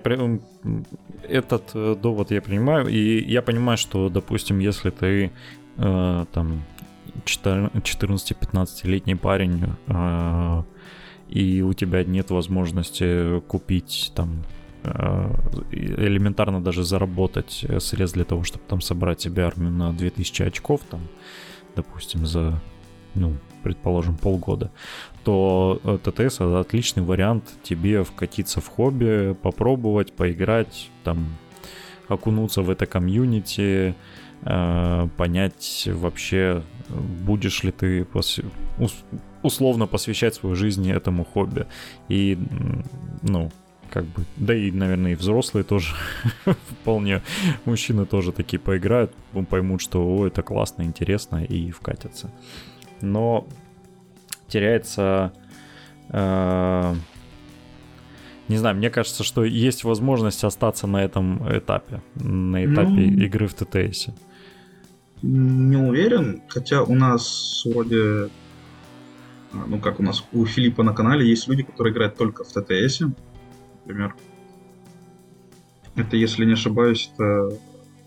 этот 1.28 1.70
э, 1.74 1.96
довод 2.00 2.30
я 2.30 2.42
понимаю, 2.42 2.86
и 2.88 3.24
я 3.24 3.42
понимаю, 3.42 3.78
что, 3.78 4.08
допустим, 4.08 4.58
если 4.58 4.90
ты 4.90 5.32
э, 5.78 6.24
там 6.32 6.62
14-15-летний 7.24 9.14
парень, 9.14 9.64
э, 9.86 10.62
и 11.32 11.62
у 11.62 11.72
тебя 11.72 12.04
нет 12.04 12.30
возможности 12.30 13.40
купить 13.40 14.12
там 14.14 14.44
э, 14.84 15.34
элементарно 15.70 16.62
даже 16.62 16.84
заработать 16.84 17.64
средств 17.78 18.16
для 18.16 18.24
того, 18.24 18.44
чтобы 18.44 18.64
там 18.68 18.82
собрать 18.82 19.22
себе 19.22 19.44
армию 19.44 19.72
на 19.72 19.92
2000 19.94 20.42
очков, 20.42 20.82
там, 20.90 21.00
допустим, 21.74 22.26
за, 22.26 22.60
ну, 23.14 23.32
предположим, 23.62 24.16
полгода, 24.18 24.70
то 25.24 25.80
э, 25.84 25.98
ТТС 26.02 26.36
это 26.36 26.60
отличный 26.60 27.02
вариант 27.02 27.44
тебе 27.62 28.04
вкатиться 28.04 28.60
в 28.60 28.68
хобби, 28.68 29.34
попробовать, 29.40 30.12
поиграть, 30.12 30.90
там, 31.02 31.28
окунуться 32.08 32.60
в 32.60 32.68
это 32.68 32.84
комьюнити, 32.84 33.94
э, 34.42 35.08
понять 35.16 35.88
вообще, 35.90 36.62
будешь 36.90 37.62
ли 37.62 37.72
ты 37.72 38.04
пос... 38.04 38.40
условно 39.42 39.86
посвящать 39.86 40.34
свою 40.34 40.54
жизнь 40.54 40.90
этому 40.90 41.24
хобби. 41.24 41.66
И, 42.08 42.38
ну, 43.22 43.50
как 43.90 44.04
бы, 44.04 44.24
да 44.36 44.54
и, 44.54 44.70
наверное, 44.70 45.12
и 45.12 45.16
взрослые 45.16 45.64
тоже 45.64 45.94
вполне, 46.80 47.22
мужчины 47.64 48.06
тоже 48.06 48.32
такие 48.32 48.58
поиграют, 48.58 49.12
поймут, 49.48 49.80
что 49.80 50.02
о, 50.02 50.26
это 50.26 50.42
классно, 50.42 50.82
интересно 50.82 51.44
и 51.44 51.70
вкатятся. 51.70 52.30
Но 53.00 53.46
теряется... 54.48 55.32
Э, 56.08 56.94
не 58.48 58.58
знаю, 58.58 58.76
мне 58.76 58.90
кажется, 58.90 59.24
что 59.24 59.44
есть 59.44 59.84
возможность 59.84 60.44
остаться 60.44 60.86
на 60.86 61.02
этом 61.02 61.40
этапе, 61.56 62.02
на 62.16 62.64
этапе 62.64 62.90
ну, 62.90 63.22
игры 63.22 63.46
в 63.46 63.54
ТТС. 63.54 64.08
Не 65.22 65.76
уверен, 65.76 66.42
хотя 66.48 66.82
у 66.82 66.94
нас 66.94 67.62
вроде, 67.64 68.28
ну 69.52 69.78
как 69.78 70.00
у 70.00 70.02
нас, 70.02 70.24
у 70.32 70.44
Филиппа 70.44 70.82
на 70.82 70.92
канале 70.92 71.28
есть 71.28 71.48
люди, 71.48 71.62
которые 71.62 71.92
играют 71.92 72.16
только 72.16 72.44
в 72.44 72.48
ТТС, 72.48 73.02
например. 73.84 74.14
Это, 75.94 76.16
если 76.16 76.44
не 76.44 76.54
ошибаюсь, 76.54 77.10
это 77.14 77.58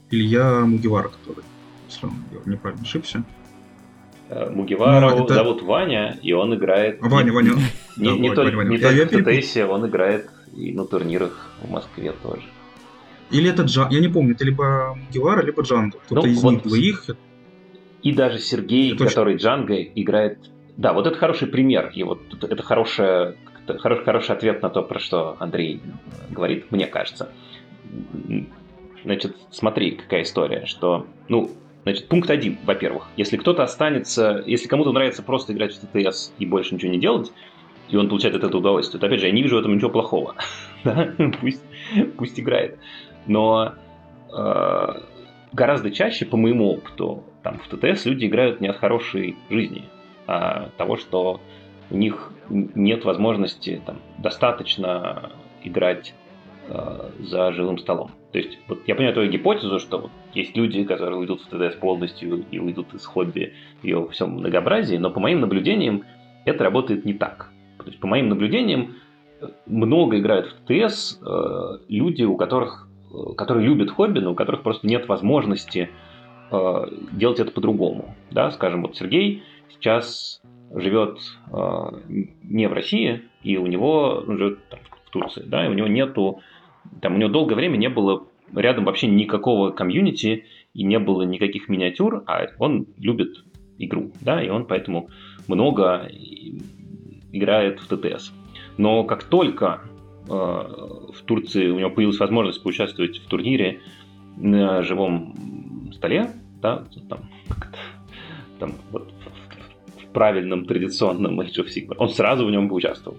Илья 0.09 0.61
Мугивар, 0.61 1.09
который, 1.09 1.43
если 1.87 2.07
он 2.07 2.13
неправильно 2.45 2.83
ошибся. 2.83 3.23
Э, 4.29 4.49
Мугивару 4.49 5.09
ну, 5.09 5.25
это... 5.25 5.35
зовут 5.35 5.61
Ваня, 5.61 6.17
и 6.21 6.31
он 6.33 6.55
играет... 6.55 6.99
Ваня, 7.01 7.31
Ваня. 7.31 7.53
Не, 7.97 8.33
только, 8.33 8.63
не 8.63 8.77
только 8.77 9.05
в 9.05 9.41
ТТС, 9.41 9.57
он 9.57 9.87
играет 9.87 10.29
и 10.55 10.71
на 10.73 10.85
турнирах 10.85 11.51
в 11.61 11.69
Москве 11.69 12.13
тоже. 12.23 12.43
Или 13.31 13.49
это 13.49 13.63
Джан... 13.63 13.89
Я 13.89 13.99
не 13.99 14.07
помню, 14.07 14.33
это 14.33 14.45
либо 14.45 14.95
Мугивара, 14.95 15.41
либо 15.41 15.61
Джанго. 15.63 15.99
Кто-то 16.05 16.27
ну, 16.27 16.33
из 16.33 16.41
вот 16.41 16.51
них 16.51 16.63
двоих. 16.63 17.05
И 18.03 18.13
даже 18.13 18.39
Сергей, 18.39 18.93
это 18.93 19.05
который 19.05 19.35
очень... 19.35 19.43
Джанго 19.43 19.75
играет... 19.81 20.39
Да, 20.77 20.93
вот 20.93 21.07
это 21.07 21.17
хороший 21.17 21.47
пример. 21.47 21.91
И 21.93 22.03
вот 22.03 22.21
это 22.43 22.61
хорошая, 22.63 23.35
хороший, 23.79 24.03
хороший 24.03 24.35
ответ 24.35 24.61
на 24.61 24.69
то, 24.69 24.81
про 24.81 24.99
что 24.99 25.37
Андрей 25.39 25.81
говорит, 26.29 26.71
мне 26.71 26.87
кажется. 26.87 27.31
Значит, 29.03 29.35
смотри, 29.51 29.91
какая 29.91 30.23
история, 30.23 30.65
что, 30.65 31.05
ну, 31.29 31.51
Значит, 31.83 32.07
пункт 32.07 32.31
один, 32.31 32.57
во-первых, 32.65 33.07
если 33.15 33.37
кто-то 33.37 33.61
останется, 33.61 34.43
если 34.47 34.67
кому-то 34.67 34.91
нравится 34.91 35.21
просто 35.21 35.53
играть 35.53 35.75
в 35.75 35.79
ТТС 35.85 36.33
и 36.39 36.45
больше 36.47 36.73
ничего 36.73 36.91
не 36.91 36.97
делать, 36.97 37.31
и 37.89 37.95
он 37.95 38.09
получает 38.09 38.35
от 38.35 38.43
этого 38.43 38.59
удовольствие, 38.59 38.99
то, 38.99 39.05
опять 39.05 39.19
же, 39.19 39.27
я 39.27 39.31
не 39.31 39.43
вижу 39.43 39.57
в 39.57 39.59
этом 39.59 39.75
ничего 39.75 39.91
плохого. 39.91 40.33
пусть, 41.39 41.61
пусть 42.17 42.39
играет. 42.39 42.79
Но 43.27 43.75
э, 44.35 44.87
гораздо 45.53 45.91
чаще, 45.91 46.25
по 46.25 46.37
моему 46.37 46.71
опыту, 46.71 47.23
там, 47.43 47.59
в 47.59 47.67
ТТС 47.67 48.05
люди 48.05 48.25
играют 48.25 48.61
не 48.61 48.67
от 48.67 48.77
хорошей 48.77 49.35
жизни, 49.51 49.85
а 50.27 50.69
того, 50.77 50.97
что 50.97 51.41
у 51.89 51.97
них 51.97 52.31
нет 52.49 53.05
возможности 53.05 53.81
там, 53.85 53.97
достаточно 54.17 55.31
играть 55.63 56.13
э, 56.67 57.09
за 57.19 57.51
живым 57.51 57.77
столом. 57.77 58.11
То 58.31 58.39
есть, 58.39 58.57
вот 58.67 58.79
я 58.87 58.95
понимаю 58.95 59.13
твою 59.13 59.31
гипотезу, 59.31 59.79
что 59.79 59.97
вот 59.99 60.11
есть 60.33 60.55
люди, 60.57 60.83
которые 60.83 61.17
уйдут 61.17 61.41
в 61.41 61.47
ТДС 61.47 61.75
полностью 61.75 62.43
и 62.51 62.59
уйдут 62.59 62.93
из 62.93 63.05
хобби 63.05 63.53
и 63.81 63.93
во 63.93 64.07
всем 64.09 64.31
многообразии, 64.31 64.97
но 64.97 65.09
по 65.11 65.19
моим 65.19 65.39
наблюдениям 65.39 66.03
это 66.43 66.63
работает 66.63 67.05
не 67.05 67.13
так. 67.13 67.51
То 67.77 67.85
есть, 67.85 67.99
по 67.99 68.07
моим 68.07 68.29
наблюдениям, 68.29 68.95
много 69.65 70.19
играют 70.19 70.47
в 70.47 70.65
ТТС 70.65 71.19
э, 71.21 71.77
люди, 71.87 72.23
у 72.23 72.35
которых, 72.35 72.87
э, 73.11 73.33
которые 73.35 73.65
любят 73.65 73.91
хобби, 73.91 74.19
но 74.19 74.31
у 74.31 74.35
которых 74.35 74.63
просто 74.63 74.87
нет 74.87 75.07
возможности 75.07 75.89
э, 76.51 76.85
делать 77.11 77.39
это 77.39 77.51
по-другому. 77.51 78.15
Да? 78.31 78.51
Скажем, 78.51 78.83
вот 78.83 78.95
Сергей 78.95 79.43
сейчас 79.79 80.41
живет 80.73 81.19
э, 81.51 82.17
не 82.43 82.67
в 82.67 82.73
России, 82.73 83.23
и 83.43 83.57
у 83.57 83.67
него 83.67 84.23
он 84.27 84.37
живет 84.37 84.67
там, 84.69 84.79
в 85.05 85.09
Турции, 85.09 85.43
да, 85.45 85.65
и 85.65 85.69
у 85.69 85.73
него 85.73 85.87
нету 85.87 86.41
там 87.01 87.15
у 87.15 87.17
него 87.17 87.29
долгое 87.29 87.55
время 87.55 87.77
не 87.77 87.89
было 87.89 88.27
рядом 88.53 88.85
вообще 88.85 89.07
никакого 89.07 89.71
комьюнити 89.71 90.45
и 90.73 90.83
не 90.83 90.99
было 90.99 91.23
никаких 91.23 91.69
миниатюр, 91.69 92.23
а 92.27 92.47
он 92.59 92.87
любит 92.97 93.43
игру, 93.77 94.11
да, 94.21 94.41
и 94.41 94.49
он 94.49 94.65
поэтому 94.65 95.09
много 95.47 96.09
играет 97.31 97.79
в 97.79 97.87
ТТС. 97.87 98.31
Но 98.77 99.03
как 99.03 99.23
только 99.23 99.81
э, 100.27 100.31
в 100.31 101.21
Турции 101.25 101.69
у 101.69 101.79
него 101.79 101.89
появилась 101.89 102.19
возможность 102.19 102.61
поучаствовать 102.63 103.17
в 103.17 103.27
турнире 103.27 103.81
на 104.37 104.81
живом 104.83 105.91
столе, 105.93 106.31
да, 106.61 106.85
там, 107.09 107.19
там 108.59 108.73
вот 108.91 109.13
правильном 110.15 110.65
традиционном 110.65 111.39
Age 111.41 111.59
of 111.59 111.67
Sigmar, 111.67 111.95
он 111.99 112.09
сразу 112.09 112.45
в 112.47 112.51
нем 112.51 112.69
поучаствовал. 112.69 113.17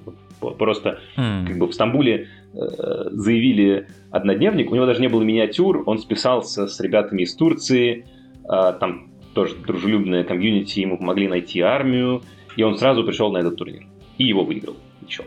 Просто 0.58 0.98
mm. 1.16 1.46
как 1.46 1.58
бы 1.58 1.66
в 1.68 1.72
Стамбуле 1.72 2.26
Э, 2.56 3.10
заявили 3.10 3.86
однодневник, 4.10 4.70
у 4.70 4.74
него 4.74 4.86
даже 4.86 5.02
не 5.02 5.08
было 5.08 5.22
миниатюр, 5.22 5.82
он 5.84 5.98
списался 5.98 6.66
с 6.66 6.80
ребятами 6.80 7.22
из 7.22 7.34
Турции, 7.34 8.06
э, 8.44 8.72
там 8.80 9.10
тоже 9.34 9.56
дружелюбная 9.56 10.24
комьюнити, 10.24 10.80
ему 10.80 10.96
помогли 10.96 11.28
найти 11.28 11.60
армию, 11.60 12.22
и 12.56 12.62
он 12.62 12.78
сразу 12.78 13.04
пришел 13.04 13.30
на 13.30 13.38
этот 13.38 13.56
турнир. 13.56 13.86
И 14.16 14.24
его 14.24 14.42
выиграл. 14.42 14.76
Еще 15.06 15.24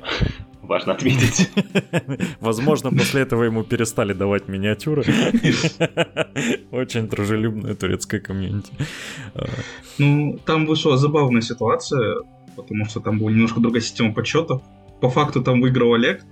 важно 0.69 0.93
отметить. 0.93 1.49
Возможно, 2.39 2.91
после 2.91 3.21
этого 3.21 3.43
ему 3.43 3.63
перестали 3.63 4.13
давать 4.13 4.47
миниатюры. 4.47 5.03
Очень 6.71 7.07
дружелюбная 7.07 7.75
турецкая 7.75 8.21
комьюнити. 8.21 8.71
Ну, 9.97 10.39
там 10.45 10.65
вышла 10.65 10.97
забавная 10.97 11.41
ситуация, 11.41 12.17
потому 12.55 12.85
что 12.85 12.99
там 12.99 13.17
была 13.19 13.31
немножко 13.31 13.59
другая 13.59 13.81
система 13.81 14.13
подсчетов. 14.13 14.61
По 15.01 15.09
факту 15.09 15.41
там 15.41 15.61
выиграл 15.61 15.93
Олег, 15.93 16.23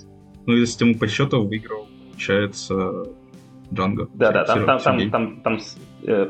ну 0.46 0.54
и 0.54 0.66
систему 0.66 0.96
подсчетов 0.96 1.46
выиграл, 1.46 1.88
получается, 2.12 3.06
Джанго. 3.74 4.08
Да, 4.14 4.32
да, 4.32 4.46
там, 4.46 4.66
там, 4.66 4.80
там, 4.80 5.10
там, 5.10 5.42
там, 5.42 5.60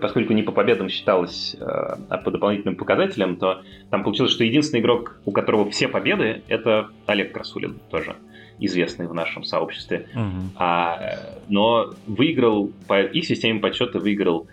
поскольку 0.02 0.34
не 0.34 0.44
по 0.44 0.52
победам 0.52 0.90
считалось, 0.90 1.56
э, 1.60 1.64
а 1.64 2.18
по 2.18 2.32
дополнительным 2.32 2.76
показателям, 2.76 3.36
то 3.36 3.62
там 3.90 4.04
получилось, 4.04 4.32
что 4.32 4.44
единственный 4.44 4.80
игрок, 4.80 5.20
у 5.26 5.32
которого 5.32 5.70
все 5.70 5.88
победы, 5.88 6.42
это 6.48 6.90
Олег 7.06 7.34
Красулин, 7.34 7.80
тоже 7.90 8.16
известный 8.60 9.08
в 9.08 9.14
нашем 9.14 9.44
сообществе. 9.44 10.08
Угу. 10.16 10.54
А, 10.56 11.00
но 11.48 11.94
выиграл 12.08 12.72
по 12.88 13.02
их 13.02 13.26
системе 13.26 13.60
подсчета 13.60 14.00
выиграл 14.00 14.48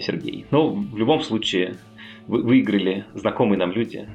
Сергей. 0.00 0.46
Но 0.50 0.70
в 0.70 0.96
любом 0.96 1.20
случае 1.20 1.76
вы, 2.26 2.42
выиграли 2.42 3.04
знакомые 3.14 3.58
нам 3.58 3.72
люди. 3.72 4.08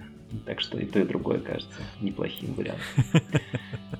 Так 0.45 0.61
что 0.61 0.77
и 0.79 0.85
то, 0.85 0.99
и 0.99 1.03
другое 1.03 1.39
кажется 1.39 1.81
неплохим 1.99 2.53
вариантом. 2.53 2.85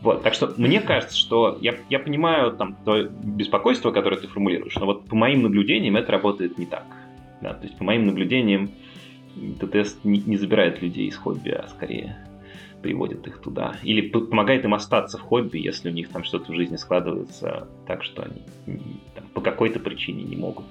Вот, 0.02 0.24
так 0.24 0.34
что 0.34 0.52
мне 0.58 0.82
кажется, 0.82 1.16
что 1.16 1.60
я, 1.62 1.76
я 1.90 2.00
понимаю 2.00 2.54
там 2.54 2.76
то 2.84 3.04
беспокойство, 3.04 3.92
которое 3.92 4.20
ты 4.20 4.28
формулируешь, 4.28 4.76
но 4.76 4.88
вот 4.88 5.06
по 5.06 5.16
моим 5.16 5.44
наблюдениям 5.44 5.96
это 5.96 6.12
работает 6.12 6.58
не 6.58 6.66
так. 6.66 6.86
Да, 7.40 7.54
то 7.54 7.66
есть 7.66 7.78
по 7.78 7.84
моим 7.84 8.08
наблюдениям 8.08 8.72
ТТС 9.60 10.00
не, 10.04 10.20
не 10.20 10.38
забирает 10.38 10.82
людей 10.82 11.08
из 11.08 11.18
хобби, 11.18 11.50
а 11.50 11.68
скорее 11.68 12.18
приводит 12.82 13.28
их 13.28 13.42
туда. 13.42 13.76
Или 13.84 14.10
помогает 14.10 14.66
им 14.66 14.74
остаться 14.74 15.18
в 15.18 15.22
хобби, 15.22 15.60
если 15.60 15.90
у 15.90 15.94
них 15.94 16.10
там 16.10 16.24
что-то 16.24 16.52
в 16.52 16.56
жизни 16.56 16.78
складывается 16.78 17.68
так, 17.88 18.04
что 18.04 18.24
они 18.24 18.42
там, 19.16 19.26
по 19.34 19.42
какой-то 19.42 19.80
причине 19.80 20.24
не 20.24 20.36
могут 20.36 20.66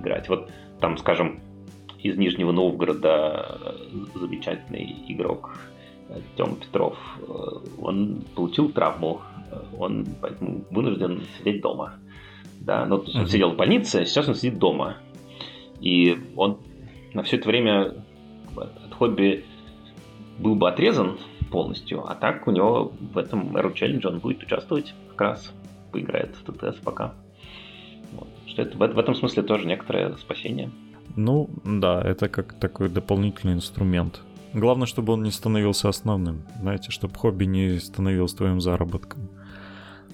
играть. 0.00 0.28
Вот 0.28 0.50
там, 0.80 0.98
скажем, 0.98 1.40
из 2.04 2.18
Нижнего 2.18 2.52
Новгорода 2.52 3.74
замечательный 4.14 4.94
игрок 5.08 5.58
Тём 6.36 6.56
Петров, 6.56 6.98
он 7.80 8.22
получил 8.34 8.70
травму, 8.70 9.22
он 9.78 10.06
поэтому 10.20 10.64
вынужден 10.70 11.22
сидеть 11.38 11.62
дома. 11.62 11.94
Да, 12.60 12.84
ну, 12.84 12.98
то 12.98 13.06
есть 13.06 13.16
он 13.16 13.26
сидел 13.26 13.50
в 13.50 13.56
больнице, 13.56 14.02
а 14.02 14.04
сейчас 14.04 14.28
он 14.28 14.34
сидит 14.34 14.58
дома. 14.58 14.98
И 15.80 16.18
он 16.36 16.58
на 17.14 17.22
все 17.22 17.36
это 17.36 17.48
время 17.48 17.94
от 18.54 18.94
хобби 18.94 19.44
был 20.38 20.56
бы 20.56 20.68
отрезан 20.68 21.18
полностью, 21.50 22.04
а 22.06 22.14
так 22.14 22.46
у 22.46 22.50
него 22.50 22.92
в 23.00 23.16
этом 23.16 23.56
Aero 23.56 23.72
Challenge 23.72 24.06
он 24.06 24.18
будет 24.18 24.42
участвовать 24.42 24.94
как 25.10 25.20
раз, 25.20 25.54
поиграет 25.90 26.36
в 26.36 26.52
ТТС 26.52 26.76
пока. 26.80 27.14
Вот. 28.12 28.28
Что 28.46 28.62
это, 28.62 28.76
в, 28.76 28.80
в 28.80 28.98
этом 28.98 29.14
смысле 29.14 29.42
тоже 29.42 29.66
некоторое 29.66 30.16
спасение. 30.16 30.70
Ну, 31.16 31.48
да, 31.64 32.00
это 32.02 32.28
как 32.28 32.54
такой 32.54 32.88
дополнительный 32.88 33.54
инструмент. 33.54 34.20
Главное, 34.52 34.86
чтобы 34.86 35.12
он 35.12 35.22
не 35.22 35.30
становился 35.30 35.88
основным, 35.88 36.42
знаете, 36.60 36.90
чтобы 36.90 37.14
хобби 37.16 37.44
не 37.44 37.78
становилось 37.78 38.34
твоим 38.34 38.60
заработком. 38.60 39.28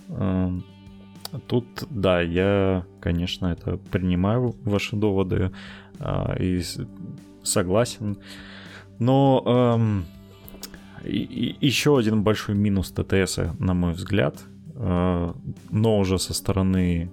Эм, 0.09 0.65
тут, 1.47 1.67
да, 1.91 2.21
я, 2.21 2.85
конечно, 3.01 3.49
это 3.49 3.77
принимаю, 3.77 4.55
ваши 4.65 4.97
доводы, 4.97 5.53
а, 5.99 6.35
и 6.39 6.63
согласен. 7.43 8.17
Но 8.99 9.43
эм, 9.47 10.05
и, 11.05 11.57
и 11.61 11.67
еще 11.67 11.99
один 11.99 12.23
большой 12.23 12.55
минус 12.55 12.91
ТТС, 12.91 13.39
на 13.59 13.75
мой 13.75 13.93
взгляд, 13.93 14.37
э, 14.75 15.33
но 15.71 15.99
уже 15.99 16.19
со 16.19 16.35
стороны 16.35 17.11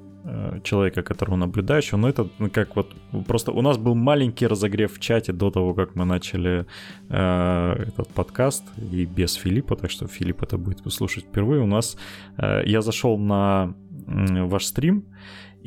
человека, 0.63 1.03
которого 1.03 1.35
наблюдающего, 1.35 1.97
но 1.97 2.09
это 2.09 2.27
ну, 2.39 2.49
как 2.49 2.75
вот 2.75 2.93
просто 3.27 3.51
у 3.51 3.61
нас 3.61 3.77
был 3.77 3.95
маленький 3.95 4.47
разогрев 4.47 4.93
в 4.93 4.99
чате 4.99 5.33
до 5.33 5.51
того, 5.51 5.73
как 5.73 5.95
мы 5.95 6.05
начали 6.05 6.65
э, 7.09 7.85
этот 7.87 8.09
подкаст 8.09 8.63
и 8.91 9.05
без 9.05 9.35
Филиппа, 9.35 9.75
так 9.75 9.91
что 9.91 10.07
Филипп 10.07 10.43
это 10.43 10.57
будет 10.57 10.83
послушать 10.83 11.25
впервые. 11.25 11.61
У 11.61 11.67
нас 11.67 11.97
э, 12.37 12.63
я 12.65 12.81
зашел 12.81 13.17
на 13.17 13.73
э, 14.07 14.43
ваш 14.43 14.65
стрим 14.65 15.05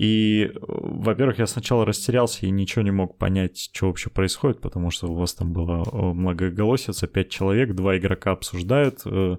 и, 0.00 0.50
во-первых, 0.57 1.38
я 1.38 1.47
сначала 1.47 1.85
растерялся 1.85 2.47
и 2.47 2.50
ничего 2.50 2.83
не 2.83 2.90
мог 2.90 3.19
понять, 3.19 3.71
что 3.75 3.88
вообще 3.88 4.09
происходит, 4.09 4.61
потому 4.61 4.90
что 4.90 5.09
у 5.09 5.14
вас 5.14 5.35
там 5.35 5.52
было 5.52 5.85
многоголосица, 6.14 7.07
пять 7.07 7.29
человек, 7.29 7.75
два 7.75 7.99
игрока 7.99 8.31
обсуждают, 8.31 9.00
э, 9.05 9.37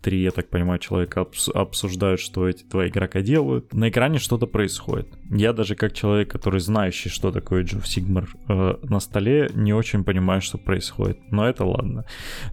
три, 0.00 0.22
я 0.22 0.30
так 0.30 0.48
понимаю, 0.48 0.78
человека 0.78 1.26
обсуждают, 1.54 2.20
что 2.20 2.48
эти 2.48 2.64
два 2.64 2.86
игрока 2.88 3.20
делают. 3.20 3.72
На 3.72 3.88
экране 3.88 4.18
что-то 4.18 4.46
происходит. 4.46 5.08
Я 5.30 5.52
даже 5.52 5.74
как 5.74 5.92
человек, 5.92 6.30
который 6.30 6.60
знающий, 6.60 7.08
что 7.08 7.30
такое 7.30 7.64
Джо 7.64 7.80
Сигмар 7.84 8.28
э, 8.48 8.76
на 8.82 9.00
столе, 9.00 9.50
не 9.54 9.72
очень 9.72 10.04
понимаю, 10.04 10.40
что 10.40 10.58
происходит. 10.58 11.18
Но 11.30 11.48
это 11.48 11.64
ладно. 11.64 12.04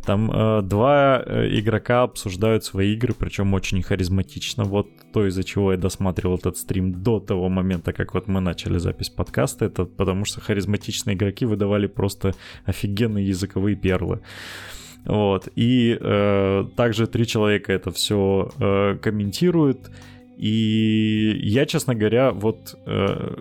Там 0.05 0.31
э, 0.31 0.61
два 0.63 1.21
э, 1.25 1.49
игрока 1.59 2.03
обсуждают 2.03 2.63
свои 2.63 2.93
игры, 2.93 3.13
причем 3.13 3.53
очень 3.53 3.81
харизматично. 3.81 4.63
Вот 4.63 4.87
то, 5.13 5.27
из-за 5.27 5.43
чего 5.43 5.71
я 5.71 5.77
досматривал 5.77 6.37
этот 6.37 6.57
стрим 6.57 7.03
до 7.03 7.19
того 7.19 7.49
момента, 7.49 7.93
как 7.93 8.13
вот 8.13 8.27
мы 8.27 8.39
начали 8.39 8.77
запись 8.77 9.09
подкаста. 9.09 9.65
Это 9.65 9.85
потому 9.85 10.25
что 10.25 10.41
харизматичные 10.41 11.15
игроки 11.15 11.45
выдавали 11.45 11.87
просто 11.87 12.33
офигенные 12.65 13.27
языковые 13.27 13.75
перлы. 13.75 14.21
Вот. 15.05 15.50
И 15.55 15.98
э, 16.00 16.65
также 16.75 17.07
три 17.07 17.27
человека 17.27 17.74
это 17.74 17.91
все 17.91 18.51
э, 18.59 18.98
комментируют. 19.01 19.92
И 20.37 21.39
я, 21.44 21.66
честно 21.66 21.94
говоря, 21.94 22.31
вот 22.31 22.75
э, 22.85 23.35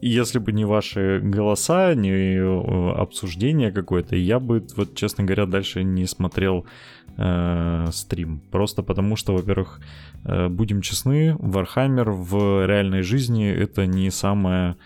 если 0.00 0.38
бы 0.38 0.52
не 0.52 0.64
ваши 0.64 1.20
голоса, 1.22 1.94
не 1.94 2.10
э, 2.10 2.92
обсуждение 2.92 3.70
какое-то, 3.72 4.16
я 4.16 4.40
бы, 4.40 4.64
вот, 4.76 4.94
честно 4.94 5.24
говоря, 5.24 5.46
дальше 5.46 5.84
не 5.84 6.06
смотрел 6.06 6.66
э, 7.16 7.86
стрим. 7.92 8.40
Просто 8.50 8.82
потому 8.82 9.16
что, 9.16 9.32
во-первых, 9.32 9.80
э, 10.24 10.48
будем 10.48 10.80
честны, 10.80 11.36
Warhammer 11.38 12.10
в 12.10 12.66
реальной 12.66 13.02
жизни 13.02 13.48
это 13.48 13.86
не 13.86 14.10
самое 14.10 14.76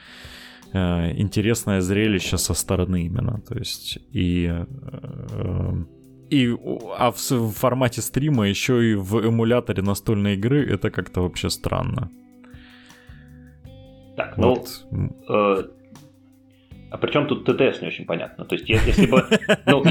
интересное 0.73 1.81
зрелище 1.81 2.39
со 2.39 2.55
стороны 2.55 3.07
именно. 3.07 3.41
То 3.41 3.59
есть 3.59 3.99
и 4.13 4.51
э, 4.51 5.85
и, 6.31 6.57
а 6.99 7.13
в, 7.13 7.31
в 7.31 7.53
формате 7.53 8.03
стрима 8.03 8.49
еще 8.49 8.93
и 8.93 8.95
в 8.95 9.27
эмуляторе 9.27 9.83
настольной 9.83 10.35
игры 10.35 10.67
это 10.69 10.91
как-то 10.91 11.23
вообще 11.23 11.51
странно. 11.51 12.11
Так, 14.17 14.37
ну, 14.39 14.49
вот. 14.49 14.87
э, 15.29 15.69
а 16.91 16.99
при 16.99 17.11
чем 17.11 17.27
тут 17.27 17.45
ТТС, 17.45 17.83
не 17.83 17.89
очень 17.89 18.05
понятно. 18.05 18.45
То 18.45 18.55
есть, 18.55 18.69
если 18.69 19.07
бы... 19.07 19.25
Ну, 19.67 19.83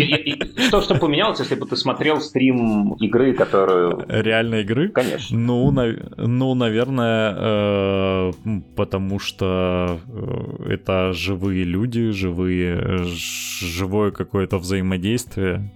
что, 0.68 0.82
что 0.82 0.96
поменялось, 0.96 1.40
если 1.40 1.56
бы 1.56 1.66
ты 1.66 1.76
смотрел 1.76 2.22
стрим 2.22 2.94
игры, 2.94 3.34
которую... 3.34 4.06
Реальной 4.08 4.62
игры? 4.62 4.90
Конечно. 4.90 5.38
Ну, 5.38 5.72
на... 5.72 5.94
ну 6.18 6.56
наверное, 6.56 7.36
э, 7.38 8.32
потому 8.76 9.20
что 9.20 10.00
э, 10.08 10.74
это 10.74 11.14
живые 11.14 11.66
люди, 11.66 12.12
живые, 12.12 13.04
живое 13.04 14.12
какое-то 14.12 14.58
взаимодействие. 14.58 15.72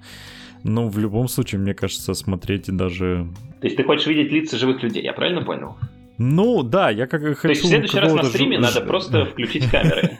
Ну, 0.63 0.87
в 0.89 0.97
любом 0.99 1.27
случае, 1.27 1.59
мне 1.59 1.73
кажется, 1.73 2.13
смотреть 2.13 2.65
даже... 2.75 3.27
То 3.59 3.67
есть 3.67 3.77
ты 3.77 3.83
хочешь 3.83 4.07
видеть 4.07 4.31
лица 4.31 4.57
живых 4.57 4.83
людей, 4.83 5.03
я 5.03 5.13
правильно 5.13 5.41
понял? 5.41 5.75
Ну, 6.21 6.63
да, 6.63 6.89
я 6.89 7.07
как 7.07 7.21
хочу... 7.21 7.41
То 7.41 7.47
есть 7.47 7.63
в 7.63 7.67
следующий 7.67 7.97
раз 7.97 8.13
на 8.13 8.23
стриме 8.23 8.57
ж... 8.57 8.61
надо 8.61 8.81
просто 8.81 9.25
включить 9.31 9.69
камеры. 9.69 10.19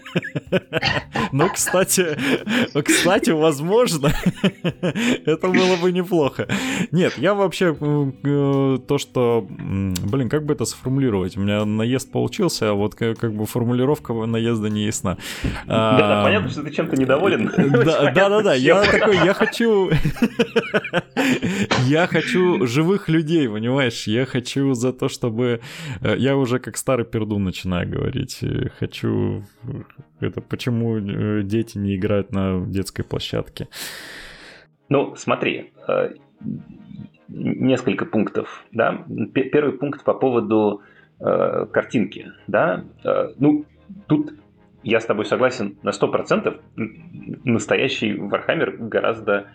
Ну, 1.34 1.50
кстати, 1.50 2.18
кстати, 2.82 3.32
возможно, 3.32 4.14
это 5.26 5.48
было 5.50 5.76
бы 5.76 5.92
неплохо. 5.92 6.48
Нет, 6.92 7.18
я 7.18 7.34
вообще 7.34 7.76
э, 7.80 8.78
то, 8.88 8.98
что, 8.98 9.46
блин, 9.50 10.30
как 10.30 10.46
бы 10.46 10.54
это 10.54 10.64
сформулировать? 10.64 11.36
У 11.36 11.42
меня 11.42 11.66
наезд 11.66 12.10
получился, 12.12 12.70
а 12.72 12.74
вот 12.74 12.96
как 12.96 13.34
бы 13.34 13.46
формулировка 13.46 14.14
наезда 14.14 14.70
не 14.70 14.86
ясна. 14.86 15.18
Да, 15.68 16.22
понятно, 16.24 16.50
что 16.50 16.64
ты 16.64 16.72
чем-то 16.72 16.96
недоволен. 16.96 17.52
Да, 17.58 18.12
да, 18.16 18.42
да, 18.42 18.54
я 18.54 18.82
такой, 18.84 19.18
я 19.18 19.34
хочу, 19.34 19.92
я 21.88 22.08
хочу 22.08 22.66
живых 22.66 23.10
людей, 23.10 23.50
понимаешь? 23.50 24.08
Я 24.08 24.26
хочу 24.26 24.74
за 24.74 24.94
то, 24.94 25.10
чтобы 25.10 25.60
Э, 25.89 25.89
я 26.02 26.36
уже 26.38 26.60
как 26.60 26.78
старый 26.78 27.06
пердун 27.06 27.44
начинаю 27.44 27.90
говорить. 27.90 28.40
Э, 28.42 28.70
хочу... 28.80 29.44
Это 30.20 30.42
почему 30.42 30.98
э, 30.98 31.44
дети 31.44 31.78
не 31.78 31.96
играют 31.96 32.32
на 32.32 32.66
детской 32.66 33.04
площадке? 33.04 33.68
Ну, 34.90 35.16
смотри, 35.16 35.72
несколько 37.28 38.06
пунктов, 38.06 38.66
да. 38.72 39.06
Первый 39.34 39.78
пункт 39.78 40.04
по 40.04 40.16
поводу 40.16 40.82
картинки, 41.20 42.32
да. 42.48 42.86
Ну, 43.38 43.66
тут 44.08 44.34
я 44.84 45.00
с 45.00 45.06
тобой 45.06 45.26
согласен 45.26 45.78
на 45.84 45.90
100%. 45.90 46.60
Настоящий 47.44 48.14
Warhammer 48.14 48.78
гораздо 48.78 49.48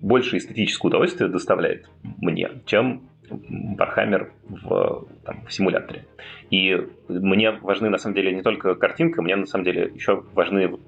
больше 0.00 0.36
эстетическое 0.36 0.90
удовольствие 0.90 1.28
доставляет 1.28 1.88
мне, 2.02 2.50
чем 2.66 3.08
Warhammer 3.30 4.30
в, 4.48 5.06
там, 5.24 5.44
в 5.46 5.52
симуляторе. 5.52 6.06
И 6.50 6.86
мне 7.08 7.50
важны, 7.52 7.88
на 7.88 7.98
самом 7.98 8.14
деле, 8.14 8.34
не 8.34 8.42
только 8.42 8.74
картинка, 8.74 9.22
мне, 9.22 9.36
на 9.36 9.46
самом 9.46 9.64
деле, 9.64 9.90
еще 9.94 10.22
важны 10.34 10.78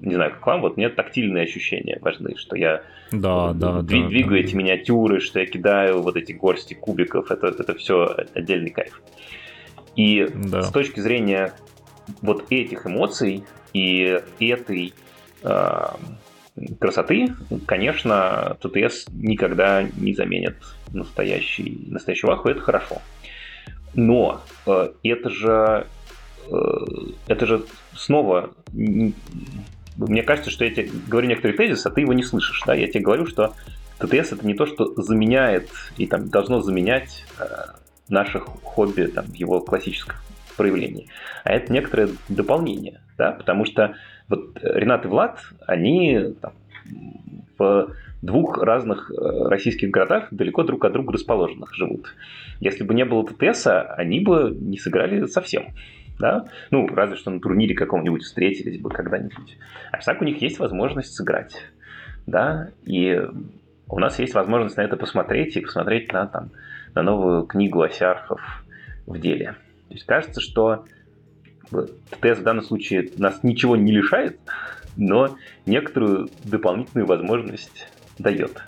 не 0.00 0.14
знаю, 0.14 0.32
как 0.32 0.46
вам, 0.46 0.60
вот 0.62 0.76
мне 0.76 0.88
тактильные 0.88 1.44
ощущения 1.44 1.98
важны, 2.00 2.36
что 2.36 2.56
я 2.56 2.82
да, 3.12 3.52
да, 3.52 3.80
дви- 3.80 4.02
да, 4.02 4.08
двигаю 4.08 4.42
да. 4.42 4.48
эти 4.48 4.54
миниатюры, 4.54 5.20
что 5.20 5.40
я 5.40 5.46
кидаю 5.46 6.00
вот 6.00 6.16
эти 6.16 6.32
горсти 6.32 6.74
кубиков, 6.74 7.30
это, 7.30 7.48
это 7.48 7.74
все 7.74 8.16
отдельный 8.34 8.70
кайф. 8.70 9.02
И 9.96 10.26
да. 10.34 10.62
с 10.62 10.70
точки 10.70 11.00
зрения 11.00 11.52
вот 12.22 12.46
этих 12.50 12.86
эмоций 12.86 13.44
и 13.72 14.20
этой 14.38 14.94
э, 15.42 15.82
красоты, 16.78 17.34
конечно, 17.66 18.56
ТТС 18.60 19.06
никогда 19.12 19.82
не 19.96 20.14
заменит 20.14 20.56
настоящий, 20.92 21.86
настоящий 21.88 22.26
ваху, 22.26 22.48
это 22.48 22.60
хорошо. 22.60 23.00
Но 23.94 24.40
э, 24.66 24.92
это 25.02 25.30
же 25.30 25.86
э, 26.50 26.76
это 27.26 27.46
же 27.46 27.64
снова 27.94 28.50
мне 29.96 30.22
кажется, 30.22 30.50
что 30.50 30.64
я 30.64 30.70
тебе 30.70 30.90
говорю 31.08 31.28
некоторый 31.28 31.52
тезис, 31.52 31.84
а 31.84 31.90
ты 31.90 32.00
его 32.02 32.12
не 32.12 32.22
слышишь. 32.22 32.62
Да? 32.66 32.74
Я 32.74 32.86
тебе 32.86 33.00
говорю, 33.00 33.26
что 33.26 33.54
ТТС 33.98 34.32
это 34.32 34.46
не 34.46 34.54
то, 34.54 34.66
что 34.66 34.94
заменяет 35.02 35.68
и 35.98 36.06
там 36.06 36.28
должно 36.30 36.62
заменять 36.62 37.24
э, 37.38 37.44
наше 38.08 38.40
хобби 38.40 39.04
там, 39.04 39.26
в 39.26 39.34
его 39.34 39.60
классическом 39.60 40.16
проявлении, 40.56 41.08
а 41.44 41.52
это 41.52 41.72
некоторое 41.72 42.10
дополнение, 42.28 43.00
да, 43.16 43.32
потому 43.32 43.64
что 43.64 43.94
вот 44.30 44.58
Ренат 44.62 45.04
и 45.04 45.08
Влад, 45.08 45.40
они 45.66 46.34
там, 46.40 46.52
в 47.58 47.94
двух 48.22 48.58
разных 48.62 49.10
э, 49.10 49.48
российских 49.48 49.90
городах, 49.90 50.28
далеко 50.30 50.62
друг 50.62 50.84
от 50.84 50.92
друга 50.92 51.12
расположенных 51.12 51.74
живут. 51.74 52.14
Если 52.60 52.84
бы 52.84 52.94
не 52.94 53.04
было 53.04 53.26
ТТС, 53.26 53.66
они 53.66 54.20
бы 54.20 54.56
не 54.58 54.78
сыграли 54.78 55.26
совсем. 55.26 55.68
Да? 56.18 56.46
Ну, 56.70 56.86
разве 56.86 57.16
что 57.16 57.30
на 57.30 57.40
турнире 57.40 57.74
каком-нибудь 57.74 58.22
встретились 58.22 58.78
бы 58.78 58.90
когда-нибудь. 58.90 59.56
А 59.90 59.98
так 59.98 60.20
у 60.20 60.24
них 60.24 60.40
есть 60.42 60.58
возможность 60.58 61.14
сыграть. 61.14 61.56
да, 62.26 62.68
и 62.84 63.22
у 63.88 63.98
нас 63.98 64.18
есть 64.18 64.34
возможность 64.34 64.76
на 64.76 64.82
это 64.82 64.96
посмотреть 64.96 65.56
и 65.56 65.60
посмотреть 65.60 66.12
на, 66.12 66.26
там, 66.26 66.50
на 66.94 67.02
новую 67.02 67.44
книгу 67.44 67.82
Осярхов 67.82 68.40
в 69.06 69.18
деле. 69.18 69.56
То 69.88 69.94
есть 69.94 70.06
кажется, 70.06 70.40
что 70.40 70.84
ТТС 71.70 72.38
в 72.38 72.42
данном 72.42 72.64
случае 72.64 73.10
нас 73.16 73.42
ничего 73.42 73.76
не 73.76 73.92
лишает, 73.92 74.38
но 74.96 75.36
некоторую 75.66 76.30
дополнительную 76.44 77.06
возможность 77.06 77.88
дает. 78.18 78.62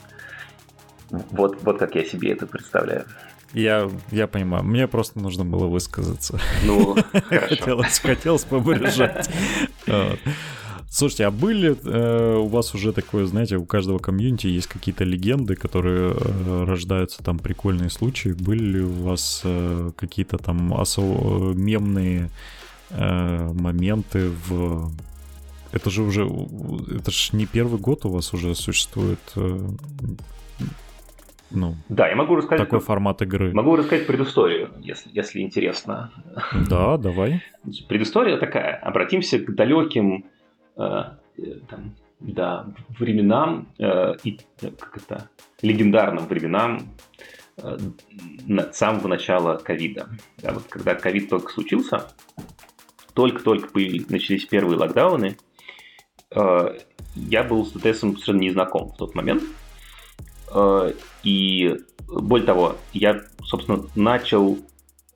Вот, 1.10 1.62
вот 1.62 1.78
как 1.78 1.94
я 1.94 2.04
себе 2.04 2.32
это 2.32 2.46
представляю. 2.46 3.04
Я, 3.52 3.90
я 4.10 4.26
понимаю, 4.26 4.64
мне 4.64 4.88
просто 4.88 5.18
нужно 5.18 5.44
было 5.44 5.66
высказаться. 5.66 6.40
Ну, 6.64 6.96
хотелось, 7.28 7.98
хотелось 7.98 8.44
побырежать. 8.44 9.28
Слушайте, 10.94 11.24
а 11.24 11.30
были 11.30 11.74
э, 11.84 12.36
у 12.36 12.48
вас 12.48 12.74
уже 12.74 12.92
такое, 12.92 13.24
знаете, 13.24 13.56
у 13.56 13.64
каждого 13.64 13.98
комьюнити 13.98 14.46
есть 14.46 14.66
какие-то 14.66 15.04
легенды, 15.04 15.56
которые 15.56 16.14
э, 16.14 16.64
рождаются, 16.66 17.24
там 17.24 17.38
прикольные 17.38 17.88
случаи. 17.88 18.28
Были 18.28 18.62
ли 18.62 18.80
у 18.82 18.92
вас 19.04 19.40
э, 19.42 19.90
какие-то 19.96 20.36
там 20.36 20.74
особо 20.74 21.54
мемные 21.54 22.28
моменты 22.96 24.31
в... 24.48 24.90
Это 25.72 25.90
же 25.90 26.02
уже... 26.02 26.22
Это 26.24 27.11
же 27.11 27.37
не 27.37 27.46
первый 27.46 27.81
год 27.81 28.05
у 28.05 28.11
вас 28.11 28.35
уже 28.35 28.55
существует 28.55 29.20
э, 29.37 29.59
ну, 31.55 31.74
да, 31.88 32.09
я 32.09 32.16
могу 32.16 32.35
рассказать 32.35 32.64
такой 32.64 32.81
формат 32.81 33.20
игры. 33.22 33.52
Могу 33.52 33.76
рассказать 33.76 34.07
предысторию, 34.07 34.72
если, 34.81 35.11
если 35.12 35.40
интересно. 35.40 36.11
Да, 36.68 36.96
давай. 36.96 37.42
Предыстория 37.88 38.38
такая. 38.38 38.76
Обратимся 38.76 39.38
к 39.38 39.55
далеким 39.55 40.24
э, 40.76 41.05
там, 41.68 41.94
да, 42.20 42.66
временам 42.98 43.68
э, 43.78 44.14
и 44.24 44.38
как 44.61 44.96
это 44.96 45.28
легендарным 45.61 46.26
временам 46.26 46.88
э, 47.59 47.78
самого 48.72 49.09
начала 49.09 49.57
ковида. 49.57 50.09
Да, 50.38 50.55
вот 50.55 50.64
когда 50.68 50.94
ковид 50.94 51.28
только 51.28 51.52
случился, 51.52 52.09
только-только 53.14 53.68
начались 54.09 54.46
первые 54.46 54.79
локдауны, 54.79 55.37
э, 56.31 56.79
я 57.14 57.44
был 57.44 57.66
с 57.66 57.72
ТТС 57.72 58.01
совершенно 58.01 58.40
не 58.40 58.51
знаком 58.51 58.88
в 58.88 58.96
тот 58.96 59.14
момент. 59.14 59.42
Э, 60.53 60.92
и 61.22 61.77
более 62.09 62.46
того, 62.46 62.77
я, 62.92 63.22
собственно, 63.42 63.85
начал 63.94 64.59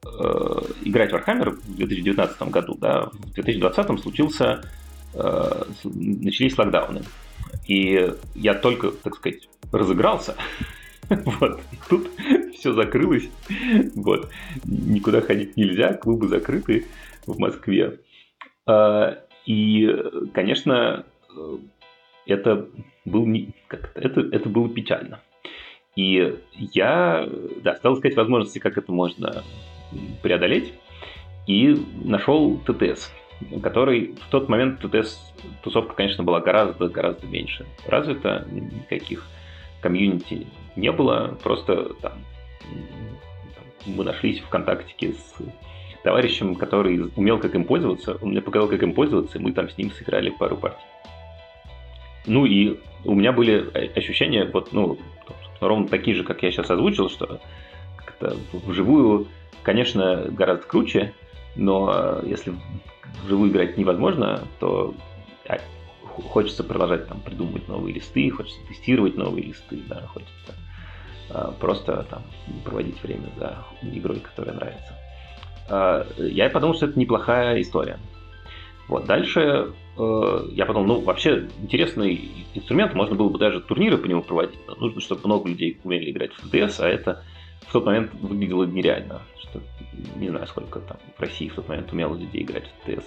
э, 0.05 0.59
играть 0.85 1.13
в 1.13 1.15
Warhammer 1.15 1.51
в 1.51 1.77
2019 1.77 2.43
году. 2.43 2.77
Да. 2.81 3.07
В 3.13 3.33
2020 3.33 4.01
случился, 4.01 4.63
начались 5.15 6.59
локдауны. 6.59 7.03
И 7.67 8.13
я 8.35 8.55
только, 8.55 8.91
так 8.91 9.17
сказать, 9.17 9.49
разыгрался. 9.73 10.37
вот. 11.09 11.61
Тут 11.89 12.11
все 12.55 12.75
закрылось. 12.75 13.29
Вот. 13.95 14.29
Никуда 14.65 15.21
ходить 15.21 15.57
нельзя, 15.57 15.95
клубы 15.95 16.29
закрыты 16.29 16.87
в 17.27 17.39
Москве. 17.39 18.01
Э, 18.67 19.17
и, 19.45 19.89
конечно, 20.35 21.05
э, 21.37 21.57
это, 22.27 22.69
был 23.05 23.27
не, 23.27 23.55
как 23.69 23.93
это, 23.95 24.21
это, 24.21 24.49
было 24.49 24.69
печально. 24.69 25.21
И 25.95 26.37
я 26.53 27.29
да, 27.63 27.77
стал 27.77 27.95
искать 27.95 28.17
возможности, 28.17 28.59
как 28.59 28.77
это 28.77 28.93
можно 28.93 29.45
преодолеть, 30.23 30.75
и 31.47 31.77
нашел 32.05 32.59
ТТС, 32.59 33.11
который 33.63 34.15
в 34.21 34.31
тот 34.31 34.49
момент 34.49 34.81
ТТС 34.81 35.33
тусовка, 35.63 35.95
конечно, 35.95 36.25
была 36.25 36.41
гораздо-гораздо 36.41 37.27
меньше 37.27 37.67
развита, 37.87 38.47
никаких 38.51 39.25
комьюнити 39.81 40.47
не 40.75 40.91
было, 40.93 41.39
просто 41.43 41.95
там 42.03 42.13
мы 43.87 44.05
нашлись 44.05 44.41
в 44.41 44.49
контактике 44.49 45.13
с 45.13 45.35
товарищем, 46.07 46.55
который 46.55 47.11
умел 47.17 47.41
как 47.41 47.57
им 47.57 47.65
пользоваться, 47.65 48.17
он 48.23 48.31
мне 48.31 48.41
показал, 48.41 48.69
как 48.69 48.81
им 48.81 48.93
пользоваться, 48.95 49.39
и 49.39 49.41
мы 49.41 49.51
там 49.51 49.69
с 49.69 49.77
ним 49.77 49.91
сыграли 49.91 50.31
пару 50.31 50.57
партий. 50.57 50.87
Ну 52.27 52.47
и 52.47 52.79
у 53.05 53.13
меня 53.13 53.33
были 53.33 53.69
ощущения, 53.99 54.45
вот, 54.45 54.73
ну, 54.73 54.99
ровно 55.61 55.89
такие 55.89 56.17
же, 56.17 56.23
как 56.23 56.45
я 56.45 56.53
сейчас 56.53 56.71
озвучил, 56.71 57.11
что 57.11 57.41
как-то 57.97 58.37
вживую, 58.53 59.27
конечно, 59.65 60.27
гораздо 60.31 60.65
круче, 60.65 61.13
но 61.57 62.21
если 62.25 62.55
вживую 63.25 63.51
играть 63.51 63.77
невозможно, 63.77 64.43
то 64.61 64.95
а, 65.49 65.59
хочется 66.05 66.63
продолжать 66.63 67.09
там 67.09 67.21
придумывать 67.21 67.67
новые 67.67 67.95
листы, 67.97 68.31
хочется 68.31 68.61
тестировать 68.69 69.17
новые 69.17 69.47
листы, 69.47 69.81
да, 69.89 70.03
хочется 70.07 70.55
а, 71.31 71.51
просто 71.59 72.07
там 72.09 72.23
проводить 72.65 73.03
время 73.03 73.29
за 73.37 73.65
игрой, 73.83 74.21
которая 74.21 74.55
нравится. 74.55 74.95
А, 75.69 76.07
я 76.19 76.49
подумал, 76.51 76.75
что 76.75 76.87
это 76.87 76.99
неплохая 76.99 77.61
история. 77.61 77.99
Вот, 78.89 79.05
дальше 79.07 79.73
э, 79.99 80.43
я 80.53 80.65
подумал, 80.65 80.87
ну, 80.87 81.01
вообще 81.01 81.49
интересный 81.61 82.47
инструмент, 82.55 82.95
можно 82.95 83.17
было 83.17 83.29
бы 83.29 83.39
даже 83.39 83.61
турниры 83.61 83.99
по 83.99 84.07
нему 84.07 84.23
проводить, 84.23 84.61
но 84.69 84.77
нужно, 84.77 85.01
чтобы 85.01 85.23
много 85.25 85.49
людей 85.49 85.81
умели 85.83 86.11
играть 86.11 86.31
в 86.35 86.49
ТТС, 86.49 86.79
а 86.79 86.89
это 86.89 87.25
в 87.67 87.73
тот 87.73 87.85
момент 87.85 88.13
выглядело 88.15 88.63
нереально. 88.63 89.23
Что, 89.41 89.61
не 90.17 90.29
знаю, 90.29 90.47
сколько 90.47 90.79
там 90.81 90.99
в 91.17 91.21
России 91.21 91.49
в 91.49 91.55
тот 91.55 91.69
момент 91.69 91.93
умело 91.93 92.15
людей 92.15 92.43
играть 92.43 92.65
в 92.65 92.87
ТТС. 92.87 93.07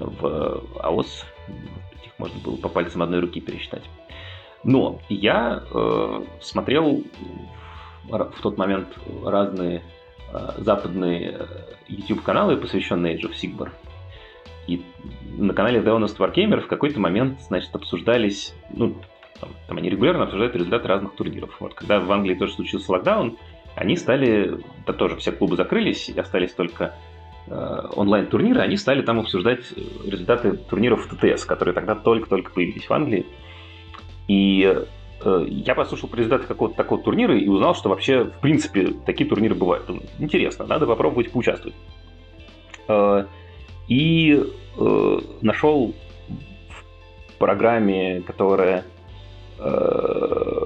В 0.00 0.62
АОС 0.80 1.26
их 2.02 2.12
можно 2.18 2.40
было 2.40 2.56
по 2.56 2.70
пальцам 2.70 3.02
одной 3.02 3.20
руки 3.20 3.40
пересчитать. 3.40 3.84
Но 4.64 5.00
я 5.10 5.62
э, 5.70 6.24
смотрел 6.40 7.02
в 8.08 8.42
тот 8.42 8.56
момент 8.56 8.88
разные 9.24 9.78
э, 9.78 9.95
западные 10.58 11.36
э, 11.38 11.46
YouTube-каналы, 11.88 12.56
посвященные 12.56 13.16
Age 13.16 13.30
of 13.30 13.32
Sigmar. 13.32 13.70
И 14.66 14.82
на 15.36 15.54
канале 15.54 15.80
The 15.80 15.96
Honest 15.96 16.16
Wargamer 16.18 16.60
в 16.60 16.66
какой-то 16.66 16.98
момент, 17.00 17.40
значит, 17.42 17.74
обсуждались, 17.74 18.54
ну, 18.74 18.96
там, 19.40 19.50
там 19.68 19.76
они 19.76 19.88
регулярно 19.90 20.24
обсуждают 20.24 20.56
результаты 20.56 20.88
разных 20.88 21.14
турниров. 21.14 21.56
Вот 21.60 21.74
когда 21.74 22.00
в 22.00 22.10
Англии 22.10 22.34
тоже 22.34 22.54
случился 22.54 22.90
локдаун, 22.92 23.38
они 23.76 23.96
стали, 23.96 24.58
да 24.86 24.92
тоже 24.92 25.16
все 25.16 25.32
клубы 25.32 25.56
закрылись, 25.56 26.08
и 26.08 26.18
остались 26.18 26.52
только 26.52 26.94
э, 27.46 27.82
онлайн-турниры, 27.94 28.60
они 28.60 28.76
стали 28.76 29.02
там 29.02 29.20
обсуждать 29.20 29.60
результаты 30.04 30.56
турниров 30.56 31.06
ТТС, 31.06 31.44
которые 31.44 31.74
тогда 31.74 31.94
только-только 31.94 32.50
появились 32.52 32.88
в 32.88 32.92
Англии. 32.92 33.26
И 34.28 34.64
э, 34.64 34.86
я 35.24 35.74
послушал 35.74 36.08
про 36.08 36.18
результаты 36.18 36.46
какого-то 36.46 36.76
такого 36.76 37.02
турнира 37.02 37.36
и 37.36 37.48
узнал, 37.48 37.74
что 37.74 37.88
вообще, 37.88 38.24
в 38.24 38.38
принципе, 38.40 38.92
такие 39.06 39.28
турниры 39.28 39.54
бывают. 39.54 39.90
Интересно, 40.18 40.66
надо 40.66 40.86
попробовать 40.86 41.32
поучаствовать. 41.32 41.74
Э, 42.88 43.24
и 43.88 44.44
э, 44.78 45.18
нашел 45.42 45.94
в 46.68 47.38
программе, 47.38 48.22
которая 48.22 48.84
э, 49.58 50.62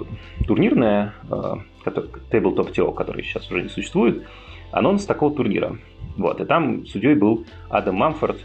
турнирная, 0.46 1.14
э, 1.30 1.54
Tabletop 1.84 2.72
TO, 2.74 2.94
который 2.94 3.24
сейчас 3.24 3.50
уже 3.50 3.62
не 3.62 3.68
существует, 3.68 4.26
анонс 4.72 5.04
такого 5.04 5.34
турнира. 5.34 5.78
Вот, 6.16 6.40
и 6.40 6.44
там 6.44 6.86
судьей 6.86 7.14
был 7.14 7.46
Адам 7.68 7.96
Мамфорд, 7.96 8.38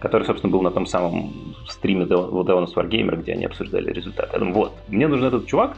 который, 0.00 0.24
собственно, 0.24 0.52
был 0.52 0.62
на 0.62 0.70
том 0.70 0.86
самом 0.86 1.54
стриме 1.68 2.04
Devon's 2.04 2.74
Wargamer, 2.74 3.20
где 3.20 3.32
они 3.32 3.46
обсуждали 3.46 3.92
результаты. 3.92 4.30
Я 4.32 4.38
думаю, 4.38 4.54
вот, 4.54 4.72
мне 4.88 5.08
нужен 5.08 5.26
этот 5.26 5.46
чувак, 5.46 5.76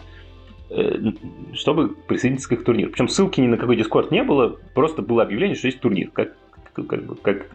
э, 0.71 1.13
чтобы 1.55 1.89
присоединиться 1.89 2.49
к 2.49 2.53
их 2.53 2.65
турниру. 2.65 2.91
Причем 2.91 3.09
ссылки 3.09 3.41
ни 3.41 3.47
на 3.47 3.57
какой 3.57 3.77
дискорд 3.77 4.11
не 4.11 4.23
было, 4.23 4.57
просто 4.75 5.03
было 5.03 5.23
объявление, 5.23 5.57
что 5.57 5.69
есть 5.69 5.81
турнир. 5.81 6.11
Как, 6.11 6.35
как, 6.75 7.21
как 7.23 7.47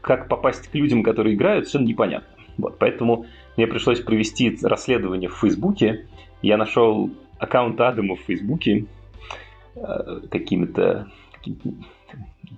как 0.00 0.28
попасть 0.28 0.68
к 0.68 0.74
людям, 0.74 1.02
которые 1.02 1.34
играют, 1.34 1.66
совершенно 1.66 1.88
непонятно. 1.88 2.28
Вот, 2.58 2.78
поэтому 2.78 3.26
мне 3.56 3.66
пришлось 3.66 4.00
провести 4.00 4.56
расследование 4.62 5.28
в 5.28 5.36
Фейсбуке. 5.36 6.06
Я 6.42 6.56
нашел 6.56 7.10
аккаунт 7.38 7.80
Адама 7.80 8.16
в 8.16 8.20
Фейсбуке 8.20 8.86
э, 9.74 10.20
какими-то... 10.30 11.08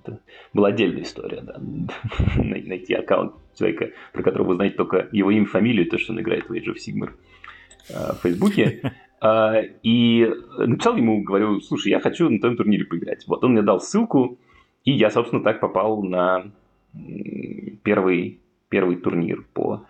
Это 0.07 0.19
была 0.53 0.69
отдельная 0.69 1.03
история, 1.03 1.41
да. 1.41 1.55
Найти 2.37 2.93
аккаунт 2.93 3.33
человека, 3.57 3.91
про 4.13 4.23
которого 4.23 4.49
вы 4.49 4.55
знаете 4.55 4.75
только 4.75 5.09
его 5.11 5.31
имя, 5.31 5.45
фамилию, 5.45 5.89
то, 5.89 5.97
что 5.97 6.13
он 6.13 6.21
играет 6.21 6.49
в 6.49 6.53
Age 6.53 6.67
of 6.67 6.75
Sigmar 6.75 7.11
э, 7.89 8.13
в 8.13 8.21
Фейсбуке. 8.23 8.93
Э, 9.21 9.63
и 9.83 10.31
написал 10.57 10.95
ему, 10.95 11.23
говорю, 11.23 11.59
слушай, 11.61 11.89
я 11.89 11.99
хочу 11.99 12.29
на 12.29 12.39
твоем 12.39 12.57
турнире 12.57 12.85
поиграть. 12.85 13.27
Вот 13.27 13.43
он 13.43 13.51
мне 13.51 13.61
дал 13.61 13.79
ссылку, 13.79 14.39
и 14.83 14.91
я, 14.91 15.09
собственно, 15.09 15.43
так 15.43 15.59
попал 15.59 16.01
на 16.03 16.51
первый, 17.83 18.39
первый 18.69 18.95
турнир 18.95 19.45
по 19.53 19.85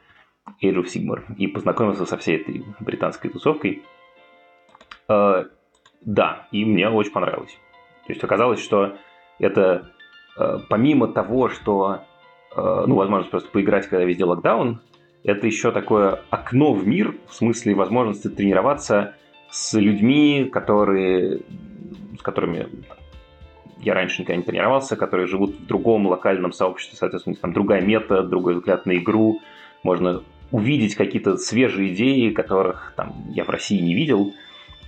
Age 0.64 0.84
of 0.84 0.86
Sigmar 0.86 1.36
и 1.38 1.48
познакомился 1.48 2.06
со 2.06 2.18
всей 2.18 2.38
этой 2.38 2.64
британской 2.80 3.30
тусовкой. 3.30 3.84
Э, 5.08 5.46
да, 6.02 6.48
и 6.52 6.66
мне 6.66 6.90
очень 6.90 7.12
понравилось. 7.12 7.58
То 8.06 8.14
есть 8.14 8.24
оказалось, 8.24 8.64
что 8.64 8.98
это 9.40 9.92
помимо 10.70 11.08
того, 11.08 11.50
что, 11.50 12.02
э, 12.56 12.84
ну, 12.88 12.96
возможность 12.96 13.32
просто 13.32 13.50
поиграть, 13.50 13.88
когда 13.88 14.06
везде 14.06 14.26
локдаун, 14.26 14.82
это 15.24 15.46
еще 15.48 15.72
такое 15.72 16.22
окно 16.30 16.74
в 16.74 16.88
мир, 16.88 17.16
в 17.28 17.34
смысле 17.34 17.76
возможности 17.76 18.30
тренироваться 18.30 19.16
с 19.50 19.74
людьми, 19.78 20.50
которые, 20.52 21.42
с 22.18 22.22
которыми 22.22 22.68
я 23.80 23.94
раньше 23.94 24.22
никогда 24.22 24.38
не 24.38 24.44
тренировался, 24.44 24.96
которые 24.96 25.28
живут 25.28 25.56
в 25.56 25.66
другом 25.66 26.08
локальном 26.08 26.52
сообществе, 26.52 26.98
соответственно, 26.98 27.36
там 27.36 27.54
другая 27.54 27.82
мета, 27.82 28.24
другой 28.24 28.56
взгляд 28.56 28.86
на 28.86 28.98
игру, 28.98 29.42
можно 29.84 30.24
увидеть 30.52 30.96
какие-то 30.96 31.38
свежие 31.38 31.94
идеи, 31.94 32.30
которых 32.30 32.94
там 32.96 33.14
я 33.30 33.44
в 33.44 33.50
России 33.50 33.80
не 33.80 33.94
видел, 33.94 34.34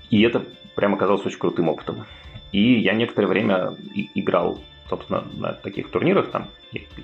и 0.10 0.22
это 0.22 0.44
прямо 0.76 0.96
оказалось 0.96 1.26
очень 1.26 1.40
крутым 1.40 1.70
опытом. 1.70 2.06
И 2.52 2.80
я 2.80 2.94
некоторое 2.94 3.28
время 3.28 3.76
играл, 4.16 4.60
собственно, 4.90 5.26
на 5.38 5.54
таких 5.54 5.90
турнирах, 5.90 6.32
там 6.32 6.50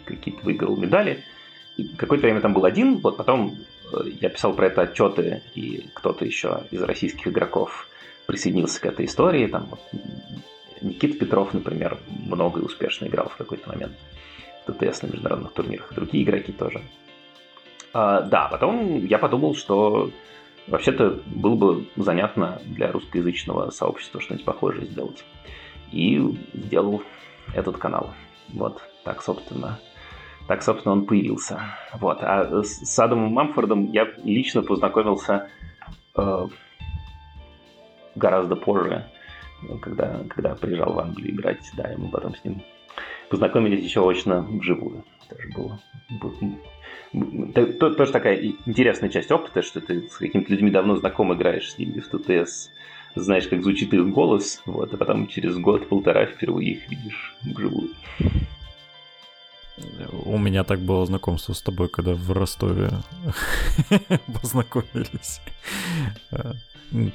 какие-то 0.06 0.44
выиграл 0.44 0.76
медали, 0.76 1.24
и 1.78 1.84
какое-то 1.84 2.24
время 2.24 2.42
там 2.42 2.54
был 2.54 2.66
один, 2.66 2.98
вот 2.98 3.18
потом 3.18 3.58
э, 3.92 3.98
я 4.22 4.30
писал 4.30 4.54
про 4.54 4.68
это 4.68 4.84
отчеты, 4.84 5.44
и 5.54 5.90
кто-то 5.94 6.26
еще 6.26 6.64
из 6.72 6.82
российских 6.82 7.28
игроков 7.28 7.88
присоединился 8.26 8.82
к 8.82 8.86
этой 8.86 9.06
истории, 9.06 9.48
там 9.48 9.68
вот, 9.70 9.80
Никита 10.82 11.18
Петров, 11.18 11.54
например, 11.54 11.98
много 12.08 12.60
и 12.60 12.64
успешно 12.64 13.06
играл 13.06 13.30
в 13.30 13.38
какой-то 13.38 13.70
момент 13.70 13.94
в 14.66 14.72
ТТС 14.72 15.02
на 15.02 15.08
международных 15.08 15.54
турнирах, 15.54 15.94
другие 15.94 16.24
игроки 16.24 16.52
тоже. 16.52 16.82
А, 17.94 18.22
да, 18.22 18.48
потом 18.50 19.06
я 19.06 19.18
подумал, 19.18 19.56
что 19.56 20.12
вообще-то 20.68 21.20
было 21.28 21.56
бы 21.56 21.86
занятно 21.96 22.62
для 22.66 22.92
русскоязычного 22.92 23.70
сообщества 23.70 24.22
что-нибудь 24.22 24.46
похожее 24.46 24.86
сделать. 24.88 25.24
И 25.92 26.22
сделал 26.54 27.04
этот 27.54 27.78
канал. 27.78 28.14
Вот, 28.54 28.82
так, 29.04 29.22
собственно, 29.22 29.80
так, 30.48 30.64
собственно, 30.64 30.94
он 30.94 31.06
появился. 31.06 31.60
Вот. 31.94 32.20
А 32.22 32.64
с 32.64 33.00
Адамом 33.00 33.32
Мамфордом 33.32 33.92
я 33.92 34.08
лично 34.24 34.62
познакомился 34.62 35.50
э, 36.16 36.48
гораздо 38.16 38.56
позже 38.56 39.06
когда, 39.82 40.24
когда 40.30 40.56
приезжал 40.56 40.94
в 40.94 41.00
Англию 41.00 41.34
играть, 41.34 41.70
да, 41.76 41.92
и 41.92 41.98
мы 41.98 42.10
потом 42.10 42.36
с 42.36 42.44
ним 42.44 42.62
познакомились 43.30 43.84
еще 43.84 44.08
очно 44.08 44.42
вживую. 44.42 45.04
Тоже 45.30 45.50
было, 45.56 45.80
тоже 47.80 48.12
такая 48.12 48.54
интересная 48.66 49.10
часть 49.10 49.32
опыта, 49.32 49.62
что 49.62 49.82
ты 49.82 50.08
с 50.08 50.18
какими-то 50.18 50.52
людьми 50.52 50.70
давно 50.70 50.96
знаком 50.96 51.34
играешь 51.34 51.72
с 51.72 51.78
ними 51.78 52.00
в 52.00 52.08
ТТС, 52.08 52.70
знаешь, 53.16 53.48
как 53.48 53.64
звучит 53.64 53.94
их 53.94 54.08
голос, 54.10 54.62
вот, 54.66 54.94
а 54.94 54.98
потом 54.98 55.28
через 55.28 55.58
год-полтора 55.58 56.26
впервые 56.26 56.74
их 56.74 56.90
видишь 56.90 57.36
вживую. 57.42 57.90
У 60.26 60.38
меня 60.38 60.64
так 60.64 60.80
было 60.80 61.06
знакомство 61.06 61.54
с 61.54 61.62
тобой, 61.62 61.90
когда 61.90 62.14
в 62.14 62.32
Ростове 62.32 62.92
познакомились. 64.42 65.42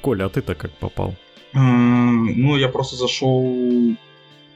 Коля, 0.01 0.25
а 0.25 0.29
ты-то 0.29 0.53
как 0.55 0.71
попал? 0.73 1.15
Ну, 1.53 2.57
я 2.57 2.69
просто 2.69 2.95
зашел 2.95 3.95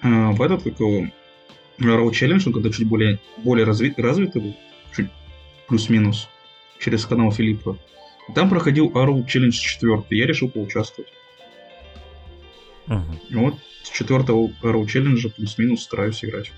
а, 0.02 0.32
в 0.32 0.42
этот, 0.42 0.64
как 0.64 0.80
его, 0.80 1.08
Raw 1.80 2.10
Challenge, 2.10 2.44
он 2.46 2.54
когда 2.54 2.70
чуть 2.70 2.88
более, 2.88 3.20
более 3.38 3.66
развит, 3.66 4.00
развитый 4.00 4.42
был, 4.42 4.56
чуть 4.96 5.10
плюс-минус, 5.68 6.30
через 6.80 7.06
канал 7.06 7.32
Филиппа. 7.32 7.78
Там 8.34 8.50
проходил 8.50 8.90
Arrow 8.92 9.26
Challenge 9.26 9.52
4, 9.52 10.04
я 10.12 10.26
решил 10.26 10.50
поучаствовать. 10.50 11.12
Uh-huh. 12.88 13.02
Вот 13.32 13.56
с 13.84 13.90
четвертого 13.90 14.48
Arrow 14.62 14.86
Challenge 14.86 15.32
плюс-минус 15.36 15.84
стараюсь 15.84 16.24
играть. 16.24 16.52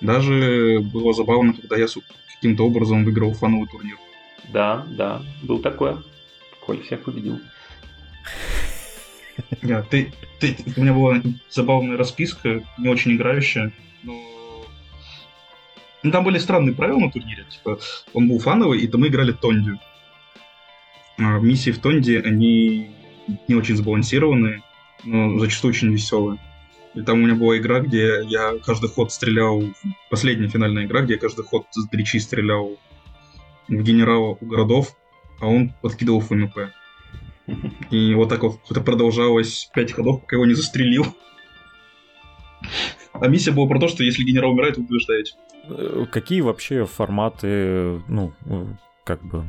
Даже 0.00 0.80
было 0.80 1.12
забавно, 1.12 1.52
когда 1.52 1.76
я 1.76 1.86
каким-то 2.34 2.66
образом 2.66 3.04
выиграл 3.04 3.34
фановый 3.34 3.68
турнир. 3.68 3.98
Да, 4.48 4.86
да, 4.88 5.22
был 5.42 5.58
такое. 5.58 6.02
Коль 6.60 6.82
всех 6.82 7.02
победил. 7.02 7.38
Yeah, 9.62 9.84
ты, 9.88 10.12
ты, 10.38 10.56
у 10.76 10.80
меня 10.80 10.92
была 10.92 11.22
забавная 11.48 11.96
расписка, 11.96 12.62
не 12.78 12.88
очень 12.88 13.12
играющая, 13.12 13.72
но... 14.02 14.14
Ну, 16.02 16.10
там 16.10 16.24
были 16.24 16.38
странные 16.38 16.74
правила 16.74 16.98
на 16.98 17.10
турнире. 17.10 17.44
Типа, 17.48 17.78
он 18.12 18.28
был 18.28 18.38
фановый, 18.38 18.80
и 18.80 18.96
мы 18.96 19.08
играли 19.08 19.32
Тонди. 19.32 19.72
А 21.18 21.38
миссии 21.38 21.70
в 21.70 21.78
Тонди, 21.78 22.12
они 22.12 22.90
не 23.48 23.54
очень 23.54 23.76
сбалансированные, 23.76 24.62
но 25.04 25.38
зачастую 25.38 25.72
очень 25.72 25.92
веселые. 25.92 26.38
И 26.94 27.02
там 27.02 27.20
у 27.20 27.24
меня 27.24 27.34
была 27.34 27.56
игра, 27.56 27.80
где 27.80 28.22
я 28.24 28.54
каждый 28.64 28.90
ход 28.90 29.12
стрелял... 29.12 29.62
Последняя 30.10 30.48
финальная 30.48 30.86
игра, 30.86 31.02
где 31.02 31.14
я 31.14 31.18
каждый 31.20 31.44
ход 31.44 31.66
с 31.70 31.88
дричи 31.88 32.18
стрелял 32.18 32.78
в 33.68 33.82
генерала 33.82 34.36
у 34.40 34.46
городов, 34.46 34.96
а 35.40 35.46
он 35.46 35.72
подкидывал 35.82 36.20
ФМП. 36.20 36.70
И 37.90 38.14
вот 38.14 38.28
так 38.28 38.42
вот 38.42 38.60
это 38.70 38.80
продолжалось 38.80 39.70
пять 39.74 39.92
ходов, 39.92 40.22
пока 40.22 40.36
его 40.36 40.46
не 40.46 40.54
застрелил. 40.54 41.06
А 43.12 43.28
миссия 43.28 43.52
была 43.52 43.68
про 43.68 43.80
то, 43.80 43.88
что 43.88 44.02
если 44.02 44.24
генерал 44.24 44.52
умирает, 44.52 44.76
вы 44.76 44.84
побеждаете. 44.84 45.34
Э, 45.68 46.06
какие 46.10 46.40
вообще 46.40 46.84
форматы, 46.86 48.02
ну, 48.08 48.32
э, 48.46 48.66
как 49.04 49.22
бы 49.24 49.44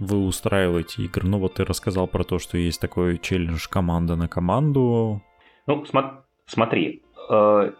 вы 0.00 0.24
устраиваете 0.24 1.02
игры? 1.04 1.28
Ну, 1.28 1.38
вот 1.38 1.54
ты 1.54 1.64
рассказал 1.64 2.08
про 2.08 2.24
то, 2.24 2.38
что 2.38 2.58
есть 2.58 2.80
такой 2.80 3.18
челлендж 3.18 3.66
команда 3.68 4.16
на 4.16 4.26
команду. 4.28 5.22
Ну, 5.66 5.84
см- 5.84 6.24
смотри. 6.46 7.02
Э- 7.30 7.72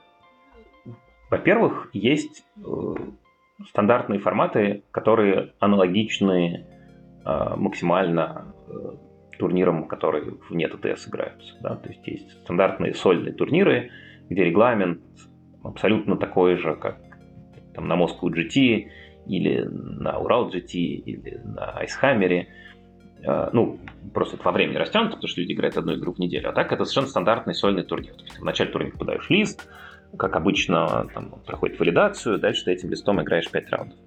во-первых, 1.30 1.90
есть 1.92 2.44
э- 2.64 2.94
стандартные 3.68 4.20
форматы, 4.20 4.85
которые 4.90 5.54
аналогичны 5.59 6.66
э- 7.24 7.54
максимально 7.56 8.54
турнирам, 9.38 9.88
которые 9.88 10.35
вне 10.50 10.68
ТТС 10.68 11.09
играются. 11.09 11.54
Да? 11.62 11.76
То 11.76 11.88
есть 11.88 12.06
есть 12.06 12.30
стандартные 12.42 12.94
сольные 12.94 13.33
турниры, 13.33 13.90
где 14.28 14.44
регламент 14.44 15.00
абсолютно 15.64 16.16
такой 16.16 16.56
же, 16.56 16.76
как 16.76 16.98
там, 17.74 17.88
на 17.88 17.94
Moscow 17.94 18.28
GT 18.28 18.88
или 19.26 19.62
на 19.62 20.18
Урал 20.18 20.50
GT 20.50 20.72
или 20.72 21.40
на 21.44 21.78
Айсхаммере. 21.78 22.48
Ну, 23.22 23.78
просто 24.14 24.37
это 24.37 24.44
во 24.44 24.52
времени 24.52 24.76
растянуто, 24.76 25.16
потому 25.16 25.28
что 25.28 25.42
люди 25.42 25.52
играют 25.52 25.76
одну 25.76 25.94
игру 25.94 26.14
в 26.14 26.18
неделю. 26.18 26.48
А 26.48 26.52
так 26.52 26.72
это 26.72 26.85
совершенно 26.85 27.09
стандартный 27.09 27.54
сольный 27.54 27.83
турнир. 27.83 28.14
То 28.14 28.24
есть 28.24 28.38
в 28.38 28.44
начале 28.44 28.70
турнира 28.70 28.96
подаешь 28.96 29.28
лист, 29.28 29.68
как 30.16 30.37
обычно, 30.37 31.06
там, 31.14 31.30
проходит 31.46 31.78
валидацию, 31.78 32.38
дальше 32.38 32.64
ты 32.64 32.72
этим 32.72 32.90
листом 32.90 33.20
играешь 33.22 33.50
5 33.50 33.70
раундов. 33.70 33.98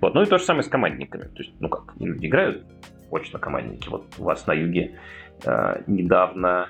Вот. 0.00 0.14
Ну 0.14 0.22
и 0.22 0.26
то 0.26 0.38
же 0.38 0.44
самое 0.44 0.62
с 0.62 0.68
командниками. 0.68 1.24
То 1.24 1.42
есть, 1.42 1.52
ну 1.60 1.68
как, 1.68 1.94
люди 1.98 2.26
играют 2.26 2.64
очно 3.10 3.38
командники. 3.38 3.88
Вот 3.88 4.06
у 4.18 4.24
вас 4.24 4.46
на 4.46 4.52
юге 4.52 4.98
э, 5.44 5.82
недавно 5.86 6.68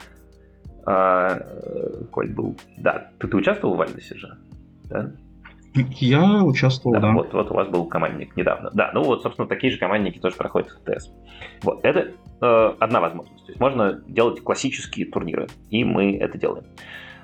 э, 0.86 2.04
Коль 2.10 2.30
был. 2.30 2.56
Да, 2.78 3.10
ты, 3.18 3.28
ты 3.28 3.36
участвовал 3.36 3.74
в 3.74 3.78
Вальдесе 3.78 4.16
же? 4.16 4.38
Да? 4.84 5.12
Я 5.74 6.42
участвовал, 6.42 6.94
да. 6.94 7.00
да. 7.00 7.12
Вот, 7.12 7.32
вот 7.32 7.50
у 7.50 7.54
вас 7.54 7.68
был 7.68 7.86
командник 7.86 8.36
недавно. 8.36 8.70
Да, 8.72 8.90
ну 8.92 9.02
вот, 9.02 9.22
собственно, 9.22 9.46
такие 9.46 9.72
же 9.72 9.78
командники 9.78 10.18
тоже 10.18 10.36
проходят 10.36 10.68
в 10.70 10.78
ТС. 10.84 11.12
Вот, 11.62 11.84
это 11.84 12.12
э, 12.40 12.74
одна 12.80 13.00
возможность. 13.00 13.44
То 13.46 13.52
есть 13.52 13.60
можно 13.60 14.02
делать 14.06 14.40
классические 14.42 15.06
турниры, 15.06 15.46
и 15.70 15.84
мы 15.84 16.16
это 16.16 16.38
делаем. 16.38 16.64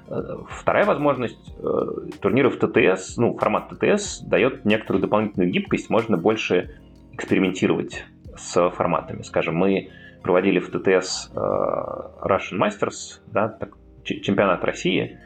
Э, 0.09 0.37
вторая 0.49 0.85
возможность 0.85 1.55
э, 1.59 2.11
турниров 2.21 2.57
ТТС, 2.59 3.17
ну, 3.17 3.37
формат 3.37 3.71
ТТС 3.71 4.21
дает 4.21 4.65
некоторую 4.65 5.03
дополнительную 5.03 5.51
гибкость, 5.51 5.91
можно 5.91 6.17
больше 6.17 6.79
экспериментировать 7.13 8.05
с 8.37 8.71
форматами. 8.71 9.23
Скажем, 9.23 9.57
мы 9.57 9.91
проводили 10.23 10.61
в 10.61 10.71
ТТС 10.71 11.33
э, 11.35 11.39
Russian 11.39 12.61
Masters, 12.61 13.21
да, 13.27 13.49
так, 13.49 13.71
чемпионат 14.05 14.63
России, 14.65 15.19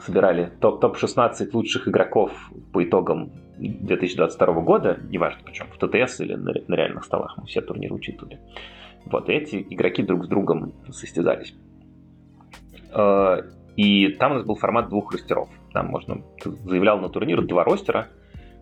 собирали 0.00 0.52
топ- 0.60 0.80
топ-16 0.80 1.50
лучших 1.52 1.88
игроков 1.88 2.32
по 2.72 2.84
итогам 2.84 3.32
2022 3.58 4.60
года, 4.60 4.98
неважно 5.08 5.40
причем, 5.44 5.66
в 5.70 5.78
ТТС 5.78 6.20
или 6.20 6.34
на, 6.34 6.52
на 6.66 6.74
реальных 6.74 7.04
столах, 7.04 7.36
мы 7.36 7.46
все 7.46 7.60
турниры 7.60 7.94
учитывали. 7.94 8.38
Вот, 9.06 9.28
и 9.28 9.32
эти 9.32 9.66
игроки 9.70 10.02
друг 10.02 10.24
с 10.24 10.28
другом 10.28 10.72
состязались. 10.90 11.54
Э, 12.92 13.42
и 13.76 14.08
там 14.08 14.32
у 14.32 14.34
нас 14.36 14.44
был 14.44 14.56
формат 14.56 14.88
двух 14.88 15.12
ростеров. 15.12 15.48
Там 15.72 15.88
можно, 15.88 16.22
заявлял 16.64 16.98
на 16.98 17.08
турнир 17.08 17.42
два 17.42 17.64
ростера, 17.64 18.08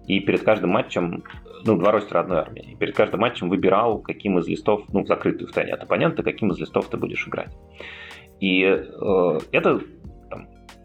и 0.06 0.20
перед 0.20 0.42
каждым 0.42 0.70
матчем, 0.70 1.24
ну, 1.64 1.76
два 1.76 1.90
ростера 1.90 2.20
одной 2.20 2.38
армии, 2.38 2.72
и 2.72 2.76
перед 2.76 2.94
каждым 2.94 3.20
матчем 3.20 3.48
выбирал, 3.48 3.98
каким 3.98 4.38
из 4.38 4.46
листов, 4.46 4.84
ну, 4.92 5.04
закрытую 5.04 5.48
в 5.48 5.52
тайне 5.52 5.72
от 5.72 5.82
оппонента, 5.82 6.22
каким 6.22 6.52
из 6.52 6.58
листов 6.58 6.88
ты 6.88 6.96
будешь 6.96 7.26
играть. 7.26 7.56
И 8.40 8.62
э, 8.62 9.38
это 9.52 9.80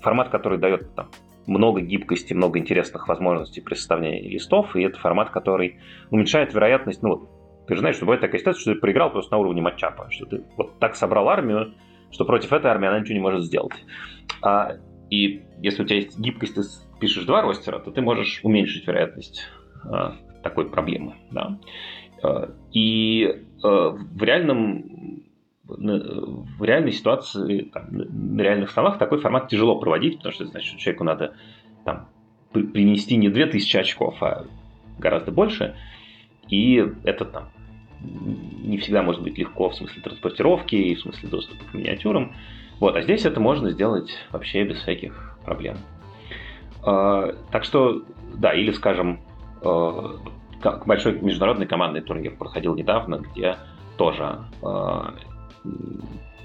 формат, 0.02 0.30
который 0.30 0.58
дает 0.58 0.94
там, 0.96 1.10
много 1.48 1.82
гибкости, 1.82 2.34
много 2.34 2.60
интересных 2.60 3.08
возможностей 3.08 3.62
при 3.62 3.76
составлении 3.76 4.30
листов, 4.30 4.76
и 4.76 4.82
это 4.82 5.00
формат, 5.00 5.30
который 5.30 5.80
уменьшает 6.10 6.54
вероятность, 6.54 7.02
ну, 7.04 7.30
ты 7.68 7.76
же 7.76 7.80
знаешь, 7.80 7.96
что 7.96 8.06
бывает 8.06 8.22
такая 8.22 8.40
ситуация, 8.40 8.62
что 8.62 8.74
ты 8.74 8.80
проиграл 8.80 9.12
просто 9.12 9.34
на 9.34 9.40
уровне 9.40 9.62
матчапа, 9.62 10.08
что 10.10 10.26
ты 10.26 10.44
вот 10.58 10.80
так 10.80 10.96
собрал 10.96 11.30
армию, 11.30 11.74
что 12.12 12.26
против 12.26 12.52
этой 12.54 12.68
армии 12.70 12.88
она 12.88 13.00
ничего 13.00 13.14
не 13.14 13.22
может 13.22 13.44
сделать. 13.44 13.74
А, 14.42 14.74
и 15.10 15.44
если 15.60 15.84
у 15.84 15.86
тебя 15.86 15.98
есть 15.98 16.20
гибкость, 16.20 16.56
ты 16.56 16.62
пишешь 17.00 17.26
два 17.26 17.42
ростера, 17.42 17.80
то 17.80 17.92
ты 17.92 18.02
можешь 18.02 18.42
уменьшить 18.44 18.88
вероятность 18.88 19.44
а, 19.86 20.16
такой 20.44 20.70
проблемы. 20.70 21.16
Да? 21.32 21.60
Э, 22.24 22.50
и 22.74 23.46
в 23.62 24.24
реальном 24.24 25.24
в 25.77 26.63
реальной 26.63 26.91
ситуации, 26.91 27.69
там, 27.73 27.86
на 27.91 28.41
реальных 28.41 28.71
столах 28.71 28.97
такой 28.97 29.19
формат 29.19 29.49
тяжело 29.49 29.79
проводить, 29.79 30.17
потому 30.17 30.34
что, 30.34 30.45
значит, 30.45 30.77
человеку 30.77 31.03
надо 31.03 31.36
там, 31.86 32.07
принести 32.51 33.15
не 33.17 33.29
2000 33.29 33.77
очков, 33.77 34.21
а 34.21 34.45
гораздо 34.99 35.31
больше. 35.31 35.75
И 36.49 36.86
это 37.03 37.25
там 37.25 37.49
не 38.03 38.77
всегда 38.77 39.03
может 39.03 39.21
быть 39.21 39.38
легко 39.38 39.69
в 39.69 39.75
смысле 39.75 40.01
транспортировки 40.01 40.75
и 40.75 40.95
в 40.95 41.01
смысле 41.01 41.29
доступа 41.29 41.63
к 41.65 41.73
миниатюрам. 41.73 42.34
Вот, 42.79 42.95
а 42.95 43.01
здесь 43.01 43.25
это 43.25 43.39
можно 43.39 43.69
сделать 43.69 44.10
вообще 44.31 44.63
без 44.63 44.77
всяких 44.77 45.38
проблем. 45.45 45.77
А, 46.84 47.34
так 47.51 47.63
что, 47.63 48.01
да, 48.36 48.53
или, 48.53 48.71
скажем, 48.71 49.19
а, 49.63 50.17
большой 50.86 51.19
международный 51.21 51.67
командный 51.67 52.01
турнир 52.01 52.36
проходил 52.36 52.75
недавно, 52.75 53.17
где 53.17 53.57
тоже 53.97 54.39
а, 54.63 55.13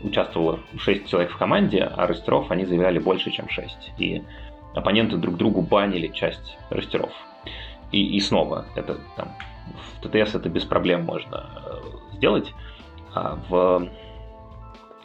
участвовало 0.03 0.61
6 0.79 1.09
человек 1.09 1.33
в 1.33 1.39
команде, 1.39 1.83
а 1.83 2.07
растеров 2.07 2.51
они 2.51 2.65
заявляли 2.65 2.99
больше, 2.99 3.31
чем 3.31 3.49
6. 3.49 3.93
И 3.99 4.23
оппоненты 4.75 5.17
друг 5.17 5.37
другу 5.37 5.63
банили 5.63 6.09
часть 6.09 6.59
растеров. 6.71 7.13
И, 7.93 8.17
и 8.17 8.21
снова, 8.21 8.67
это 8.75 8.99
там, 9.17 9.29
в 9.75 10.07
ТТС 10.07 10.35
это 10.35 10.49
без 10.49 10.65
проблем 10.65 11.05
можно 11.05 11.47
э, 11.65 12.17
сделать, 12.17 12.53
а 13.15 13.39
в, 13.49 13.89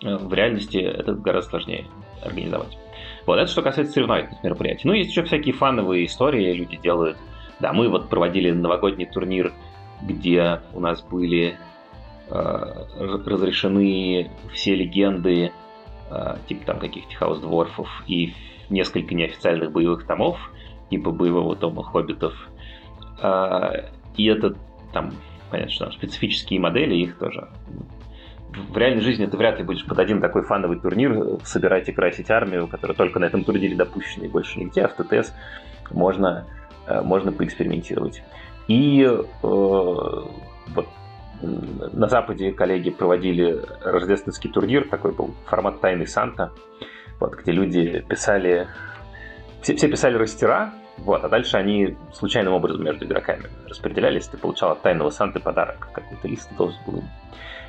э, 0.03 0.15
в 0.17 0.33
реальности 0.33 0.77
это 0.77 1.13
гораздо 1.13 1.51
сложнее 1.51 1.85
организовать. 2.23 2.77
Вот, 3.25 3.37
это 3.37 3.49
что 3.49 3.61
касается 3.61 3.93
соревновательных 3.93 4.43
мероприятий. 4.43 4.87
Ну, 4.87 4.93
есть 4.93 5.11
еще 5.11 5.23
всякие 5.23 5.53
фановые 5.53 6.05
истории, 6.05 6.53
люди 6.53 6.77
делают. 6.77 7.17
Да, 7.59 7.73
мы 7.73 7.87
вот 7.87 8.09
проводили 8.09 8.51
новогодний 8.51 9.05
турнир, 9.05 9.53
где 10.01 10.61
у 10.73 10.79
нас 10.79 11.01
были 11.03 11.57
разрешены 12.31 14.31
все 14.53 14.75
легенды, 14.75 15.51
э, 16.09 16.35
типа 16.47 16.65
там 16.65 16.79
каких-то 16.79 17.15
хаус-дворфов 17.15 17.87
и 18.07 18.33
несколько 18.69 19.13
неофициальных 19.13 19.71
боевых 19.71 20.07
томов, 20.07 20.37
типа 20.89 21.11
боевого 21.11 21.55
тома 21.55 21.83
хоббитов. 21.83 22.33
Э, 23.21 23.89
и 24.15 24.25
это 24.25 24.55
там, 24.93 25.11
понятно, 25.49 25.71
что 25.71 25.85
там 25.85 25.93
специфические 25.93 26.59
модели, 26.59 26.95
их 26.95 27.17
тоже 27.17 27.49
в 28.51 28.77
реальной 28.77 29.01
жизни 29.01 29.25
ты 29.25 29.37
вряд 29.37 29.57
ли 29.57 29.63
будешь 29.63 29.85
под 29.85 29.99
один 29.99 30.21
такой 30.21 30.43
фановый 30.43 30.79
турнир 30.79 31.39
собирать 31.43 31.87
и 31.89 31.91
красить 31.91 32.29
армию, 32.29 32.67
которая 32.67 32.95
только 32.95 33.19
на 33.19 33.25
этом 33.25 33.43
турнире 33.43 33.75
допущена 33.75 34.25
и 34.25 34.29
больше 34.29 34.59
нигде, 34.59 34.81
а 34.81 34.87
в 34.89 34.93
ТТС 34.93 35.33
можно, 35.89 36.45
э, 36.87 37.01
можно 37.01 37.31
поэкспериментировать. 37.31 38.23
И 38.67 39.03
э, 39.03 39.23
вот 39.41 40.87
на 41.41 42.07
Западе 42.07 42.51
коллеги 42.51 42.89
проводили 42.89 43.61
рождественский 43.83 44.49
турнир, 44.49 44.87
такой 44.87 45.11
был 45.11 45.33
формат 45.45 45.81
Тайный 45.81 46.07
Санта, 46.07 46.51
вот, 47.19 47.35
где 47.35 47.51
люди 47.51 48.03
писали, 48.07 48.67
все, 49.61 49.75
все 49.75 49.87
писали 49.87 50.15
растера, 50.15 50.73
вот, 50.97 51.23
а 51.23 51.29
дальше 51.29 51.57
они 51.57 51.97
случайным 52.13 52.53
образом 52.53 52.83
между 52.83 53.05
игроками 53.05 53.45
распределялись, 53.67 54.27
ты 54.27 54.37
получал 54.37 54.71
от 54.71 54.81
Тайного 54.81 55.09
Санты 55.09 55.39
подарок, 55.39 55.89
какой-то 55.93 56.27
лист, 56.27 56.49
должен 56.57 56.79
был 56.85 57.03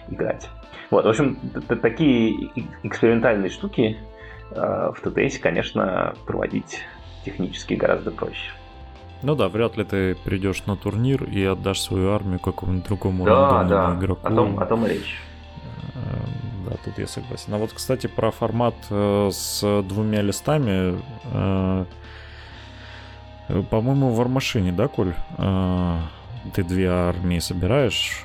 играть. 0.08 0.48
Вот, 0.90 1.04
в 1.04 1.08
общем, 1.08 1.38
такие 1.80 2.50
экспериментальные 2.82 3.50
штуки 3.50 3.96
э, 4.50 4.92
в 4.94 5.00
ТТС, 5.00 5.38
конечно, 5.38 6.14
проводить 6.26 6.80
технически 7.24 7.74
гораздо 7.74 8.10
проще. 8.10 8.52
Ну 9.22 9.34
да, 9.36 9.48
вряд 9.48 9.76
ли 9.76 9.84
ты 9.84 10.14
придешь 10.14 10.66
на 10.66 10.76
турнир 10.76 11.24
и 11.24 11.44
отдашь 11.44 11.80
свою 11.80 12.10
армию 12.10 12.40
какому-нибудь 12.40 12.86
другому 12.86 13.24
да, 13.24 13.50
рандомному 13.58 13.94
да. 13.94 14.00
игроку. 14.00 14.26
О 14.26 14.30
том, 14.30 14.58
о 14.58 14.66
том 14.66 14.86
речь. 14.86 15.20
Э, 15.94 16.68
да, 16.68 16.76
тут 16.84 16.98
я 16.98 17.06
согласен. 17.06 17.54
А 17.54 17.58
вот, 17.58 17.72
кстати, 17.72 18.08
про 18.08 18.30
формат 18.30 18.74
э, 18.90 19.30
с 19.32 19.82
двумя 19.82 20.22
листами. 20.22 20.98
По-моему, 23.70 24.10
в 24.10 24.16
Вармашине, 24.16 24.72
да, 24.72 24.88
Коль? 24.88 25.14
Ты 26.54 26.64
две 26.64 26.88
армии 26.88 27.38
собираешь, 27.38 28.24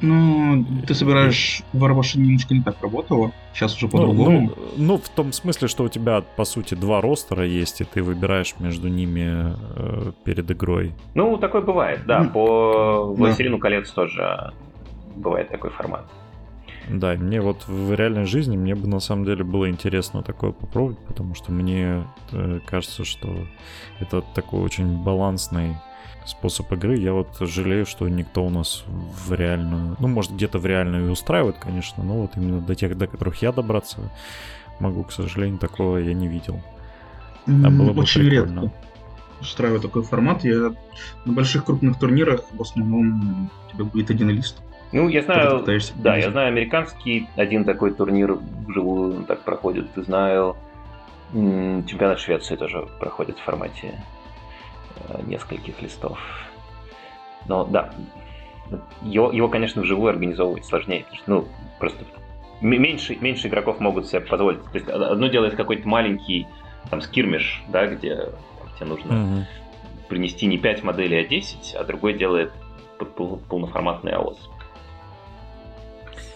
ну, 0.00 0.64
ты 0.86 0.94
собираешь 0.94 1.62
Warwash 1.72 2.18
немножко 2.18 2.54
не 2.54 2.62
так 2.62 2.76
работало. 2.82 3.32
Сейчас 3.54 3.76
уже 3.76 3.88
по-другому. 3.88 4.40
Ну, 4.40 4.52
ну, 4.76 4.84
ну, 4.84 4.98
в 4.98 5.08
том 5.08 5.32
смысле, 5.32 5.68
что 5.68 5.84
у 5.84 5.88
тебя, 5.88 6.20
по 6.20 6.44
сути, 6.44 6.74
два 6.74 7.00
ростера 7.00 7.46
есть, 7.46 7.80
и 7.80 7.84
ты 7.84 8.02
выбираешь 8.02 8.54
между 8.58 8.88
ними 8.88 9.54
э, 9.76 10.12
перед 10.24 10.50
игрой. 10.50 10.92
Ну, 11.14 11.36
такое 11.38 11.62
бывает, 11.62 12.00
да. 12.06 12.22
Mm. 12.22 12.32
По 12.32 13.14
Властелину 13.14 13.56
да. 13.56 13.62
колец 13.62 13.90
тоже 13.90 14.52
бывает 15.16 15.48
такой 15.50 15.70
формат. 15.70 16.04
Да, 16.88 17.14
мне 17.14 17.40
вот 17.40 17.66
в 17.66 17.94
реальной 17.94 18.26
жизни 18.26 18.56
мне 18.56 18.74
бы 18.74 18.86
на 18.86 19.00
самом 19.00 19.24
деле 19.24 19.42
было 19.42 19.68
интересно 19.68 20.22
такое 20.22 20.52
попробовать, 20.52 20.98
потому 20.98 21.34
что 21.34 21.50
мне 21.50 22.04
э, 22.32 22.60
кажется, 22.64 23.04
что 23.04 23.28
это 23.98 24.22
такой 24.34 24.60
очень 24.60 25.02
балансный 25.02 25.76
способ 26.26 26.72
игры. 26.72 26.96
Я 26.96 27.12
вот 27.12 27.28
жалею, 27.40 27.86
что 27.86 28.08
никто 28.08 28.44
у 28.44 28.50
нас 28.50 28.84
в 28.86 29.32
реальную... 29.32 29.96
Ну, 29.98 30.08
может, 30.08 30.32
где-то 30.32 30.58
в 30.58 30.66
реальную 30.66 31.08
и 31.08 31.10
устраивает, 31.10 31.56
конечно, 31.58 32.02
но 32.02 32.22
вот 32.22 32.32
именно 32.36 32.60
до 32.60 32.74
тех, 32.74 32.96
до 32.98 33.06
которых 33.06 33.40
я 33.42 33.52
добраться 33.52 34.00
могу, 34.80 35.04
к 35.04 35.12
сожалению, 35.12 35.58
такого 35.58 35.98
я 35.98 36.12
не 36.12 36.28
видел. 36.28 36.60
А 37.46 37.70
было 37.70 37.92
бы 37.92 38.02
Очень 38.02 38.28
прикольно. 38.28 38.62
редко 38.62 38.76
устраиваю 39.40 39.80
такой 39.80 40.02
формат. 40.02 40.44
Я 40.44 40.74
на 41.24 41.32
больших 41.32 41.64
крупных 41.64 41.98
турнирах 41.98 42.42
в 42.52 42.60
основном 42.60 43.50
у 43.68 43.72
тебя 43.72 43.84
будет 43.84 44.10
один 44.10 44.30
лист. 44.30 44.62
Ну, 44.92 45.08
я 45.08 45.22
знаю, 45.22 45.64
да, 45.96 46.16
я 46.16 46.30
знаю 46.30 46.48
американский 46.48 47.28
один 47.36 47.64
такой 47.64 47.92
турнир 47.92 48.38
вживую 48.66 49.24
так 49.24 49.42
проходит. 49.42 49.86
Знаю, 49.96 50.56
чемпионат 51.32 52.20
Швеции 52.20 52.56
тоже 52.56 52.86
проходит 53.00 53.38
в 53.38 53.42
формате 53.42 54.00
нескольких 55.26 55.80
листов. 55.82 56.18
Но 57.48 57.64
да, 57.64 57.92
его, 59.02 59.30
его, 59.32 59.48
конечно, 59.48 59.82
вживую 59.82 60.10
организовывать 60.10 60.64
сложнее, 60.64 61.04
потому 61.04 61.18
что, 61.18 61.30
ну, 61.30 61.48
просто 61.78 62.04
меньше, 62.60 63.16
меньше 63.16 63.48
игроков 63.48 63.80
могут 63.80 64.06
себе 64.06 64.20
позволить. 64.20 64.62
То 64.64 64.78
есть 64.78 64.88
одно 64.88 65.28
дело 65.28 65.46
это 65.46 65.56
какой-то 65.56 65.86
маленький 65.88 66.46
там 66.90 67.00
скирмиш, 67.00 67.62
да, 67.68 67.86
где 67.86 68.16
там, 68.16 68.68
тебе 68.76 68.86
нужно 68.86 69.12
mm-hmm. 69.12 69.44
принести 70.08 70.46
не 70.46 70.58
5 70.58 70.82
моделей, 70.82 71.20
а 71.20 71.26
10, 71.26 71.74
а 71.74 71.84
другое 71.84 72.14
делает 72.14 72.52
полноформатный 73.48 74.12
АОС. 74.12 74.50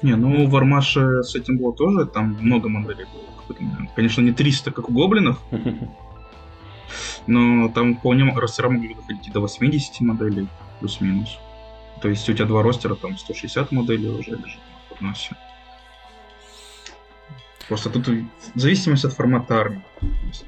Не, 0.02 0.14
ну 0.14 0.46
в 0.46 0.56
Армаше 0.56 1.22
с 1.22 1.34
этим 1.34 1.58
было 1.58 1.74
тоже, 1.74 2.06
там 2.06 2.36
много 2.40 2.68
моделей 2.68 3.04
было. 3.12 3.56
Конечно, 3.96 4.22
не 4.22 4.32
300, 4.32 4.70
как 4.70 4.88
у 4.88 4.92
гоблинов, 4.92 5.40
но 7.26 7.68
там 7.68 7.96
вполне 7.96 8.32
ростера 8.34 8.68
могли 8.68 8.94
доходить 8.94 9.28
и 9.28 9.30
до 9.30 9.40
80 9.40 10.00
моделей, 10.00 10.48
плюс-минус. 10.80 11.38
То 12.00 12.08
есть 12.08 12.28
у 12.28 12.32
тебя 12.32 12.46
два 12.46 12.62
ростера, 12.62 12.94
там 12.94 13.16
160 13.16 13.72
моделей 13.72 14.08
уже 14.08 14.30
лежит 14.30 14.60
на 14.60 14.94
подносе. 14.94 15.36
Просто 17.68 17.90
тут 17.90 18.08
в 18.08 18.58
зависимости 18.58 19.06
от 19.06 19.12
формата 19.12 19.60
армии. 19.60 19.84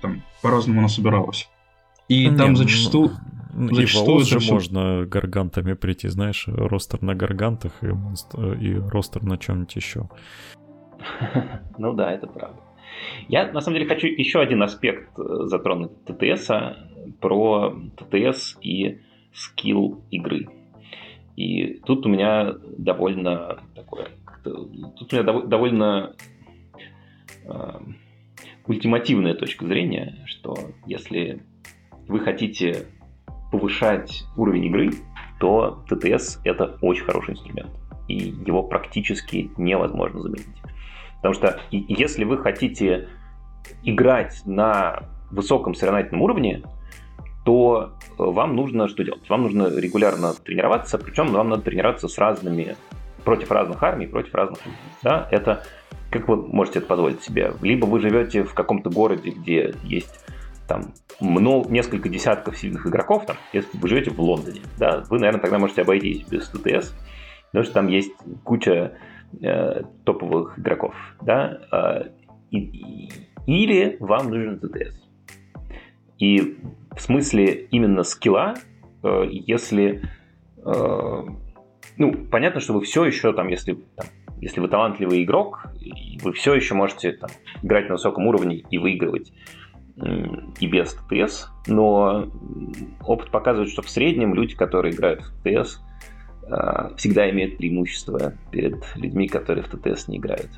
Там 0.01 0.23
по-разному 0.43 0.81
она 0.81 0.89
собиралась. 0.89 1.49
И 2.09 2.29
ну, 2.29 2.37
там 2.37 2.57
зачастую... 2.57 3.13
Ну, 3.55 3.75
зачастую 3.75 4.21
и 4.21 4.25
же 4.25 4.41
можно 4.51 5.05
гаргантами 5.05 5.75
прийти, 5.75 6.09
знаешь, 6.09 6.45
ростер 6.49 7.03
на 7.03 7.15
гаргантах 7.15 7.73
и, 7.83 7.87
монстр, 7.87 8.55
и 8.55 8.75
ростер 8.75 9.23
на 9.23 9.37
чем-нибудь 9.39 9.77
еще. 9.77 10.09
Ну 11.79 11.93
да, 11.93 12.13
это 12.13 12.27
правда. 12.27 12.59
Я, 13.29 13.51
на 13.53 13.61
самом 13.61 13.79
деле, 13.79 13.89
хочу 13.89 14.07
еще 14.07 14.41
один 14.41 14.63
аспект 14.63 15.19
э, 15.19 15.23
затронуть 15.47 16.05
ТТС, 16.05 16.51
про 17.21 17.75
ТТС 17.97 18.57
и 18.61 19.01
скилл 19.33 20.03
игры. 20.11 20.49
И 21.37 21.81
тут 21.85 22.07
у 22.07 22.09
меня 22.09 22.55
довольно 22.79 23.61
такое... 23.75 24.09
Тут 24.45 25.13
у 25.13 25.17
меня 25.17 25.43
довольно 25.47 26.15
э, 27.45 27.81
ультимативная 28.67 29.35
точка 29.35 29.67
зрения, 29.67 30.25
что 30.27 30.57
если 30.87 31.43
вы 32.09 32.21
хотите 32.21 32.87
повышать 33.51 34.25
уровень 34.37 34.67
игры, 34.67 34.91
то 35.41 35.85
ТТС 35.89 36.41
это 36.45 36.79
очень 36.83 37.05
хороший 37.05 37.33
инструмент. 37.33 37.71
И 38.09 38.17
его 38.17 38.63
практически 38.63 39.51
невозможно 39.57 40.21
заменить. 40.21 40.47
Потому 41.23 41.35
что 41.35 41.61
если 41.71 42.25
вы 42.25 42.39
хотите 42.39 43.09
играть 43.85 44.43
на 44.45 45.05
высоком 45.31 45.75
соревновательном 45.75 46.23
уровне, 46.23 46.63
то 47.45 47.93
э, 48.01 48.13
вам 48.19 48.57
нужно 48.57 48.89
что 48.89 49.05
делать? 49.05 49.29
Вам 49.31 49.43
нужно 49.43 49.69
регулярно 49.69 50.35
тренироваться, 50.35 50.99
причем 50.99 51.29
вам 51.29 51.49
надо 51.49 51.63
тренироваться 51.63 52.09
с 52.09 52.19
разными, 52.19 52.77
против 53.25 53.53
разных 53.53 53.83
армий, 53.83 54.07
против 54.07 54.35
разных. 54.35 54.59
Да? 55.03 55.29
Это 55.31 55.65
как 56.11 56.29
вы 56.29 56.37
можете 56.37 56.81
это 56.81 56.89
позволить 56.89 57.23
себе? 57.23 57.55
Либо 57.63 57.87
вы 57.87 58.01
живете 58.01 58.43
в 58.43 58.53
каком-то 58.53 58.91
городе, 58.91 59.31
где 59.31 59.75
есть 59.83 60.25
там 60.69 60.93
много, 61.21 61.71
несколько 61.71 62.09
десятков 62.09 62.59
сильных 62.59 62.87
игроков, 62.87 63.27
там, 63.27 63.37
если 63.53 63.79
вы 63.79 63.89
живете 63.89 64.11
в 64.11 64.21
Лондоне, 64.21 64.61
да, 64.79 65.05
вы, 65.09 65.19
наверное, 65.19 65.41
тогда 65.41 65.59
можете 65.59 65.83
обойтись 65.83 66.23
без 66.25 66.49
ТТС, 66.49 66.95
потому 67.47 67.65
что 67.65 67.73
там 67.73 67.89
есть 67.89 68.13
куча 68.45 68.93
э, 69.41 69.83
топовых 70.05 70.59
игроков, 70.59 70.95
да, 71.21 71.59
э, 71.73 72.11
и, 72.51 73.09
или 73.47 73.97
вам 74.01 74.31
нужен 74.31 74.59
ТТС. 74.59 75.01
И 76.19 76.59
в 76.95 77.01
смысле 77.01 77.67
именно 77.71 78.03
скилла, 78.03 78.55
э, 79.03 79.25
если 79.31 80.03
э, 80.65 81.23
ну, 81.97 82.13
понятно, 82.31 82.61
что 82.61 82.75
вы 82.75 82.83
все 82.83 83.05
еще 83.05 83.33
там, 83.33 83.49
если 83.49 83.75
там, 83.97 84.07
если 84.41 84.61
вы 84.61 84.69
талантливый 84.69 85.23
игрок, 85.23 85.67
вы 86.23 86.33
все 86.33 86.55
еще 86.55 86.75
можете 86.75 87.13
там, 87.13 87.31
играть 87.63 87.89
на 87.89 87.95
высоком 87.95 88.27
уровне 88.27 88.65
и 88.71 88.79
выигрывать 88.79 89.33
и 90.59 90.67
без 90.67 90.95
ТТС, 90.95 91.49
но 91.67 92.27
опыт 93.05 93.31
показывает, 93.31 93.71
что 93.71 93.83
в 93.83 93.91
среднем 93.91 94.35
люди, 94.35 94.57
которые 94.57 94.95
играют 94.95 95.21
в 95.21 95.43
ТТС, 95.43 95.81
всегда 96.97 97.31
имеют 97.31 97.57
преимущество 97.57 98.35
перед 98.51 98.85
людьми, 98.97 99.29
которые 99.29 99.65
в 99.65 99.69
ТТС 99.69 100.09
не 100.09 100.19
играют. 100.19 100.51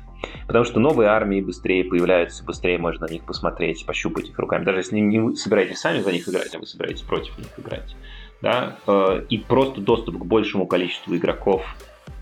Потому 0.47 0.65
что 0.65 0.79
новые 0.79 1.09
армии 1.09 1.41
быстрее 1.41 1.83
появляются, 1.83 2.43
быстрее 2.43 2.77
можно 2.77 3.07
на 3.07 3.11
них 3.11 3.23
посмотреть, 3.23 3.85
пощупать 3.85 4.29
их 4.29 4.39
руками. 4.39 4.63
Даже 4.63 4.79
если 4.79 4.99
не 4.99 5.35
собираетесь 5.35 5.79
сами 5.79 5.99
за 5.99 6.11
них 6.11 6.27
играть, 6.27 6.53
а 6.55 6.59
вы 6.59 6.65
собираетесь 6.65 7.01
против 7.01 7.37
них 7.37 7.47
играть. 7.57 7.95
Да? 8.41 8.77
А, 8.87 9.23
и 9.29 9.37
просто 9.37 9.81
доступ 9.81 10.17
к 10.17 10.25
большему 10.25 10.67
количеству 10.67 11.15
игроков 11.15 11.63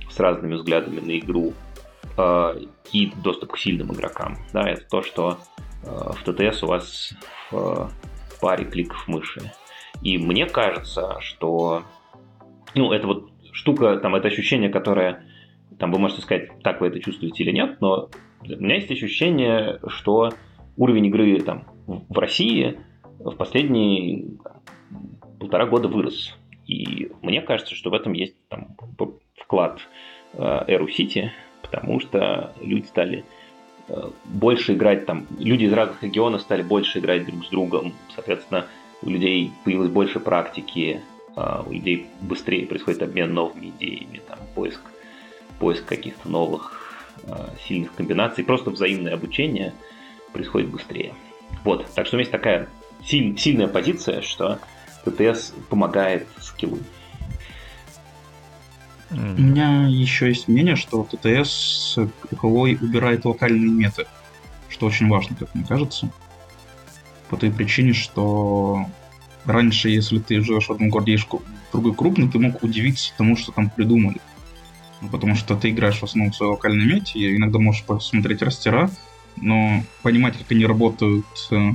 с 0.09 0.19
разными 0.19 0.55
взглядами 0.55 0.99
на 0.99 1.17
игру 1.17 1.53
а, 2.17 2.55
и 2.91 3.11
доступ 3.23 3.53
к 3.53 3.57
сильным 3.57 3.93
игрокам. 3.93 4.37
Да, 4.51 4.69
это 4.69 4.85
то, 4.89 5.01
что 5.01 5.37
в 5.81 6.23
ТТС 6.23 6.63
у 6.63 6.67
вас 6.67 7.13
в 7.51 7.89
паре 8.39 8.63
кликов 8.63 9.05
мыши. 9.07 9.51
И 10.01 10.17
мне 10.17 10.45
кажется, 10.45 11.17
что 11.19 11.83
ну, 12.73 12.91
это 12.93 13.05
вот 13.07 13.32
штука, 13.53 13.97
там, 13.97 14.15
это 14.15 14.27
ощущение, 14.27 14.69
которое, 14.69 15.23
там, 15.79 15.91
вы 15.91 15.99
можете 15.99 16.21
сказать, 16.21 16.49
так 16.61 16.81
вы 16.81 16.87
это 16.87 16.99
чувствуете 16.99 17.43
или 17.43 17.51
нет, 17.51 17.79
но 17.79 18.09
у 18.41 18.45
меня 18.45 18.75
есть 18.75 18.91
ощущение, 18.91 19.79
что 19.87 20.33
уровень 20.75 21.05
игры 21.05 21.39
там 21.39 21.65
в 21.87 22.17
России 22.17 22.77
в 23.19 23.35
последние 23.35 24.25
полтора 25.39 25.65
года 25.65 25.87
вырос. 25.87 26.37
И 26.67 27.11
мне 27.21 27.41
кажется, 27.41 27.75
что 27.75 27.89
в 27.89 27.93
этом 27.93 28.13
есть 28.13 28.35
там, 28.49 28.75
вклад 29.37 29.79
Эру 30.33 30.87
Сити, 30.87 31.31
потому 31.61 31.99
что 31.99 32.53
люди 32.61 32.85
стали 32.85 33.23
э, 33.87 34.09
больше 34.25 34.73
играть 34.73 35.05
там, 35.05 35.25
люди 35.39 35.65
из 35.65 35.73
разных 35.73 36.01
регионов 36.03 36.41
стали 36.41 36.61
больше 36.61 36.99
играть 36.99 37.25
друг 37.25 37.45
с 37.45 37.49
другом, 37.49 37.93
соответственно, 38.15 38.65
у 39.01 39.09
людей 39.09 39.51
появилось 39.63 39.89
больше 39.89 40.19
практики, 40.19 41.01
у 41.35 41.71
людей 41.71 42.07
быстрее 42.21 42.65
происходит 42.67 43.01
обмен 43.01 43.33
новыми 43.33 43.73
идеями, 43.77 44.21
там, 44.27 44.39
поиск, 44.55 44.81
поиск 45.59 45.85
каких-то 45.85 46.29
новых 46.29 47.05
а, 47.27 47.53
сильных 47.67 47.93
комбинаций, 47.95 48.43
просто 48.43 48.69
взаимное 48.69 49.13
обучение 49.13 49.73
происходит 50.31 50.69
быстрее. 50.69 51.13
Вот, 51.63 51.87
так 51.93 52.05
что 52.05 52.15
у 52.15 52.17
меня 52.17 52.23
есть 52.23 52.31
такая 52.31 52.69
силь, 53.03 53.37
сильная 53.37 53.67
позиция, 53.67 54.21
что 54.21 54.59
ТТС 55.05 55.53
помогает 55.69 56.27
скиллу. 56.39 56.79
У 59.11 59.15
меня 59.15 59.87
еще 59.87 60.27
есть 60.27 60.47
мнение, 60.47 60.75
что 60.75 61.03
ТТС 61.03 61.97
Huawei 62.31 62.83
убирает 62.83 63.25
локальные 63.25 63.69
меты, 63.69 64.07
что 64.69 64.87
очень 64.87 65.07
важно, 65.07 65.35
как 65.35 65.53
мне 65.53 65.63
кажется. 65.63 66.09
По 67.29 67.37
той 67.37 67.51
причине, 67.51 67.93
что 67.93 68.85
раньше, 69.45 69.89
если 69.89 70.19
ты 70.19 70.41
живешь 70.41 70.67
в 70.67 70.71
одном 70.71 70.89
городе, 70.89 71.17
в 71.17 71.71
другой 71.71 71.93
крупный, 71.93 72.29
ты 72.29 72.39
мог 72.39 72.63
удивиться 72.63 73.13
тому, 73.17 73.35
что 73.35 73.51
там 73.51 73.69
придумали. 73.69 74.19
Ну, 75.01 75.09
потому 75.09 75.35
что 75.35 75.55
ты 75.55 75.71
играешь 75.71 75.99
в 75.99 76.03
основном 76.03 76.31
в 76.31 76.35
своей 76.35 76.51
локальной 76.51 76.85
мете, 76.85 77.19
и 77.19 77.35
иногда 77.35 77.59
можешь 77.59 77.83
посмотреть 77.83 78.41
растера, 78.41 78.89
но 79.35 79.83
понимать, 80.01 80.37
как 80.37 80.51
они 80.51 80.65
работают 80.65 81.25
э, 81.51 81.71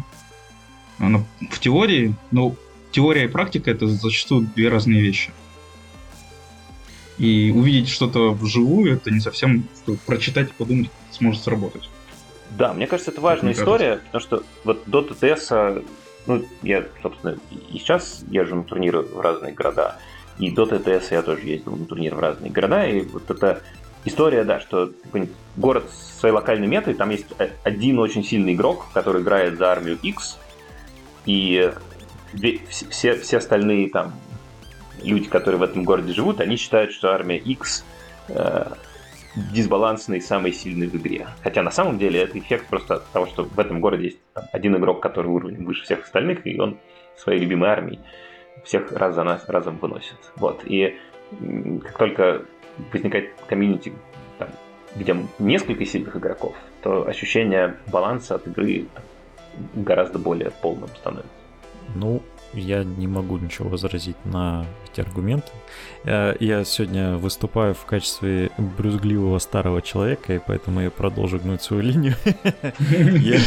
в 0.99 1.61
теории, 1.61 2.15
ну, 2.31 2.57
теория 2.91 3.25
и 3.25 3.29
практика 3.29 3.71
это 3.71 3.87
зачастую 3.87 4.49
две 4.55 4.69
разные 4.69 5.01
вещи. 5.01 5.31
И 7.19 7.53
увидеть 7.55 7.89
что-то 7.89 8.33
вживую, 8.33 8.95
это 8.95 9.11
не 9.11 9.21
совсем 9.21 9.65
что 9.83 9.97
прочитать 10.07 10.51
и 10.51 10.53
подумать, 10.53 10.91
сможет 11.11 11.43
сработать. 11.43 11.89
Да, 12.51 12.73
мне 12.73 12.87
кажется, 12.87 13.11
это 13.11 13.21
важная 13.21 13.53
история, 13.53 13.97
кажется. 13.97 14.07
потому 14.07 14.23
что 14.23 14.43
вот 14.65 14.83
до 14.87 15.03
ТТС 15.03 15.53
ну, 16.29 16.45
я, 16.63 16.85
собственно, 17.03 17.37
и 17.51 17.79
сейчас 17.79 18.23
езжу 18.31 18.57
на 18.57 18.65
турниры 18.65 19.01
в 19.01 19.21
разные 19.21 19.53
города, 19.53 19.97
и 20.39 20.51
до 20.51 20.67
ТТС 20.67 21.11
я 21.11 21.23
тоже 21.23 21.47
ездил 21.47 21.75
на 21.75 21.87
турниры 21.87 22.15
в 22.15 22.21
разные 22.21 22.53
города, 22.53 22.87
и 22.87 23.01
вот 23.01 23.29
эта 23.31 23.63
история, 24.05 24.45
да, 24.45 24.61
что 24.61 24.93
город 25.57 25.85
с 25.91 26.21
своей 26.21 26.35
локальной 26.35 26.69
метой, 26.69 26.95
там 26.95 27.11
есть 27.11 27.27
один 27.65 27.99
очень 27.99 28.23
сильный 28.23 28.55
игрок, 28.55 28.87
который 28.93 29.23
играет 29.23 29.59
за 29.59 29.73
армию 29.73 29.99
X, 30.01 30.39
и 31.27 31.73
все, 32.91 33.17
все 33.17 33.39
остальные 33.39 33.89
там 33.91 34.13
люди, 35.03 35.29
которые 35.29 35.59
в 35.59 35.63
этом 35.63 35.85
городе 35.85 36.13
живут, 36.13 36.41
они 36.41 36.57
считают, 36.57 36.93
что 36.93 37.13
армия 37.13 37.39
X 37.39 37.85
дисбалансный, 39.35 40.21
самый 40.21 40.53
сильный 40.53 40.87
в 40.89 40.97
игре. 40.97 41.29
Хотя 41.43 41.63
на 41.63 41.71
самом 41.71 41.99
деле 41.99 42.23
это 42.23 42.39
эффект 42.39 42.67
просто 42.69 42.95
от 42.95 43.07
того, 43.09 43.27
что 43.27 43.45
в 43.45 43.59
этом 43.59 43.81
городе 43.81 44.05
есть 44.05 44.19
там, 44.35 44.45
один 44.53 44.77
игрок, 44.77 45.03
который 45.03 45.29
уровень 45.29 45.65
выше 45.65 45.85
всех 45.85 46.05
остальных, 46.05 46.47
и 46.47 46.59
он 46.59 46.79
своей 47.17 47.41
любимой 47.41 47.71
армией 47.71 48.01
всех 48.65 48.93
раз 48.93 49.15
за 49.15 49.25
нас 49.25 49.49
разом 49.49 49.79
выносит. 49.79 50.19
Вот. 50.37 50.63
И 50.65 50.97
как 51.83 51.99
только 51.99 52.43
возникает 52.93 53.35
комьюнити, 53.47 53.93
там, 54.39 54.49
где 54.97 55.17
несколько 55.39 55.85
сильных 55.85 56.17
игроков, 56.17 56.57
то 56.83 57.07
ощущение 57.07 57.77
баланса 57.91 58.37
от 58.37 58.47
игры 58.47 58.87
гораздо 59.75 60.19
более 60.19 60.51
полным 60.51 60.89
становится. 60.89 61.33
Ну, 61.95 62.23
я 62.53 62.85
не 62.85 63.07
могу 63.07 63.39
ничего 63.39 63.69
возразить 63.69 64.17
на 64.25 64.67
эти 64.91 65.01
аргументы. 65.01 65.49
Э, 66.05 66.35
я 66.41 66.65
сегодня 66.65 67.17
выступаю 67.17 67.75
в 67.75 67.85
качестве 67.85 68.51
брюзгливого 68.57 69.39
старого 69.39 69.83
человека, 69.83 70.35
и 70.35 70.41
поэтому 70.45 70.81
я 70.81 70.91
продолжу 70.91 71.39
гнуть 71.39 71.63
свою 71.63 71.83
линию. 71.83 72.15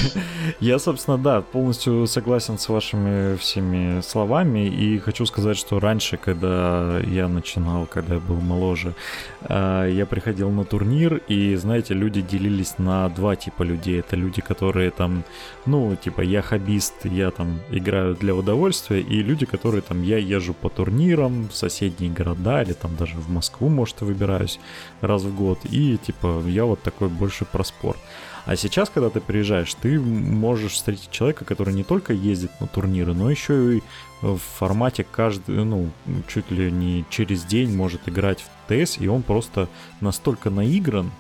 Я, 0.60 0.80
собственно, 0.80 1.18
да, 1.18 1.42
полностью 1.42 2.08
согласен 2.08 2.58
с 2.58 2.70
вашими 2.70 3.36
всеми 3.38 4.02
словами, 4.02 4.68
и 4.68 5.00
хочу 5.00 5.26
сказать, 5.26 5.58
что 5.58 5.80
раньше, 5.80 6.18
когда 6.18 7.00
я 7.00 7.28
начинал, 7.28 7.86
когда 7.86 8.16
я 8.16 8.20
был 8.20 8.36
моложе, 8.36 8.94
э, 9.42 9.90
я 9.92 10.06
приходил 10.06 10.50
на 10.50 10.66
турнир, 10.66 11.22
и, 11.28 11.56
знаете, 11.56 11.94
люди 11.94 12.22
делились 12.22 12.78
на 12.78 13.10
два 13.10 13.36
типа 13.36 13.64
людей. 13.64 14.00
Это 14.00 14.16
люди, 14.16 14.42
которые 14.42 14.92
там, 14.92 15.24
ну, 15.66 15.96
типа, 15.96 16.22
я 16.22 16.42
хоббист, 16.42 17.06
я 17.06 17.32
там 17.32 17.60
играю 17.72 18.16
для 18.16 18.36
удовольствия, 18.36 18.91
и 19.00 19.24
люди, 19.24 19.46
которые 19.46 19.82
там, 19.82 20.04
я 20.04 20.18
езжу 20.18 20.54
по 20.54 20.70
турнирам 20.70 21.50
в 21.50 21.56
соседние 21.56 22.12
города, 22.12 22.62
или 22.62 22.74
там 22.74 22.96
даже 22.96 23.16
в 23.18 23.30
Москву, 23.30 23.70
может, 23.70 24.02
выбираюсь 24.02 24.60
раз 25.02 25.24
в 25.24 25.36
год, 25.36 25.60
и 25.64 25.98
типа 25.98 26.44
я 26.48 26.66
вот 26.66 26.82
такой 26.82 27.10
больше 27.10 27.46
про 27.46 27.64
спорт. 27.64 28.00
А 28.46 28.56
сейчас, 28.56 28.90
когда 28.90 29.10
ты 29.10 29.22
приезжаешь, 29.22 29.74
ты 29.76 30.00
можешь 30.00 30.74
встретить 30.74 31.12
человека, 31.12 31.46
который 31.46 31.74
не 31.74 31.84
только 31.84 32.14
ездит 32.14 32.52
на 32.60 32.68
турниры, 32.68 33.14
но 33.14 33.30
еще 33.30 33.78
и 33.78 33.84
в 34.22 34.40
формате 34.40 35.06
каждый, 35.10 35.64
ну, 35.64 35.92
чуть 36.28 36.50
ли 36.50 36.72
не 36.72 37.06
через 37.10 37.44
день 37.44 37.76
может 37.76 38.08
играть 38.08 38.40
в 38.40 38.86
ТС, 38.86 39.00
и 39.00 39.08
он 39.08 39.22
просто 39.22 39.68
настолько 40.00 40.50
наигран, 40.50 41.12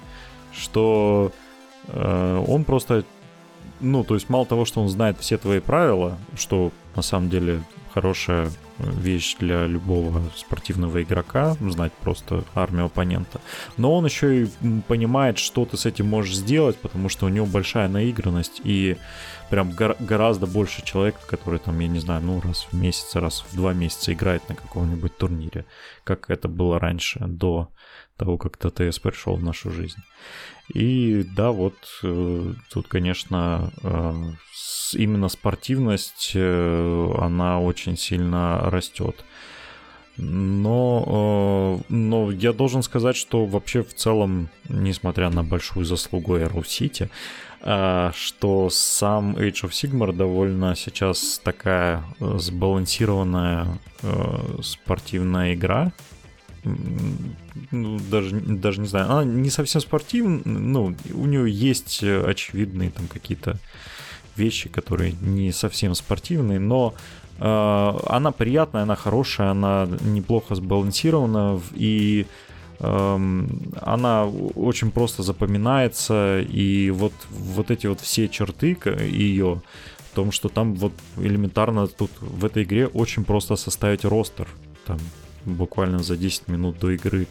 что 0.51 1.32
э, 1.88 2.45
он 2.47 2.63
просто, 2.63 3.05
ну, 3.82 4.04
то 4.04 4.16
есть 4.16 4.30
мало 4.30 4.46
того, 4.46 4.66
что 4.66 4.82
он 4.82 4.90
знает 4.90 5.18
все 5.20 5.38
твои 5.38 5.60
правила, 5.60 6.18
что 6.36 6.72
на 6.96 7.02
самом 7.02 7.30
деле 7.30 7.64
хорошая 7.94 8.50
вещь 8.80 9.36
для 9.40 9.68
любого 9.68 10.24
спортивного 10.36 11.04
игрока, 11.04 11.56
знать 11.60 11.92
просто 11.94 12.44
армию 12.56 12.86
оппонента. 12.86 13.42
Но 13.78 13.96
он 13.96 14.06
еще 14.06 14.44
и 14.44 14.50
понимает, 14.88 15.38
что 15.38 15.66
ты 15.66 15.78
с 15.78 15.86
этим 15.86 16.08
можешь 16.08 16.36
сделать, 16.36 16.78
потому 16.78 17.10
что 17.10 17.26
у 17.26 17.30
него 17.30 17.46
большая 17.46 17.88
наигранность 17.88 18.62
и 18.64 18.98
прям 19.50 19.72
гор- 19.72 19.98
гораздо 20.00 20.48
больше 20.48 20.84
человека, 20.84 21.20
который 21.28 21.60
там, 21.60 21.80
я 21.80 21.88
не 21.88 22.00
знаю, 22.00 22.22
ну 22.24 22.42
раз 22.42 22.68
в 22.72 22.74
месяц, 22.74 23.16
раз 23.16 23.46
в 23.50 23.56
два 23.56 23.74
месяца 23.74 24.14
играет 24.14 24.48
на 24.50 24.56
каком-нибудь 24.56 25.18
турнире, 25.18 25.66
как 26.04 26.30
это 26.30 26.48
было 26.48 26.80
раньше, 26.80 27.20
до 27.20 27.70
того, 28.18 28.38
как 28.38 28.58
ТТС 28.58 29.00
пришел 29.00 29.36
в 29.36 29.44
нашу 29.44 29.72
жизнь. 29.72 30.00
И 30.74 31.24
да, 31.24 31.51
вот 31.51 31.76
э, 32.03 32.53
тут, 32.69 32.88
конечно, 32.88 33.72
э, 33.84 34.13
именно 34.93 35.28
спортивность, 35.28 36.32
э, 36.34 37.13
она 37.19 37.59
очень 37.59 37.97
сильно 37.97 38.61
растет. 38.69 39.26
Но, 40.17 41.82
но 41.89 42.32
я 42.32 42.53
должен 42.53 42.84
сказать, 42.84 43.15
что 43.15 43.45
вообще 43.45 43.82
в 43.82 43.93
целом, 43.93 44.49
несмотря 44.69 45.30
на 45.30 45.43
большую 45.43 45.86
заслугу 45.86 46.38
Arrow 46.38 46.63
City, 46.63 47.09
что 48.13 48.69
сам 48.69 49.36
Age 49.38 49.63
of 49.63 49.69
Sigmar 49.72 50.13
довольно 50.13 50.76
сейчас 50.76 51.39
такая 51.43 52.03
сбалансированная 52.19 53.80
спортивная 54.61 55.53
игра, 55.53 55.91
ну, 56.64 57.99
даже, 58.12 58.39
даже 58.39 58.82
не 58.82 58.88
знаю, 58.88 59.05
она 59.12 59.24
не 59.24 59.49
совсем 59.49 59.82
спортивная, 59.82 60.41
ну, 60.45 60.95
у 61.14 61.26
нее 61.26 61.51
есть 61.51 62.03
очевидные 62.03 62.91
там 62.91 63.07
какие-то 63.07 63.59
вещи, 64.36 64.70
которые 64.70 65.14
не 65.22 65.51
совсем 65.51 65.95
спортивные, 65.95 66.59
но 66.59 66.93
э, 67.39 67.99
она 68.07 68.32
приятная, 68.32 68.84
она 68.84 68.95
хорошая, 68.95 69.51
она 69.51 69.88
неплохо 70.01 70.55
сбалансирована 70.55 71.59
и 71.74 72.26
э, 72.80 73.43
она 73.82 74.26
очень 74.55 74.91
просто 74.91 75.24
запоминается. 75.24 76.41
И 76.41 76.91
вот 76.91 77.14
вот 77.30 77.72
эти 77.72 77.88
вот 77.88 77.99
все 77.99 78.28
черты 78.28 78.78
ее 78.99 79.62
в 80.12 80.16
том, 80.16 80.32
что 80.32 80.49
там 80.49 80.76
вот 80.76 80.93
элементарно 81.18 81.88
тут 81.88 82.12
в 82.20 82.45
этой 82.45 82.64
игре 82.64 82.88
очень 82.88 83.24
просто 83.24 83.55
составить 83.55 84.05
ростер, 84.05 84.47
там 84.86 84.99
буквально 85.46 86.00
за 86.00 86.18
10 86.18 86.48
минут 86.48 86.80
до 86.80 86.92
игры 86.92 87.28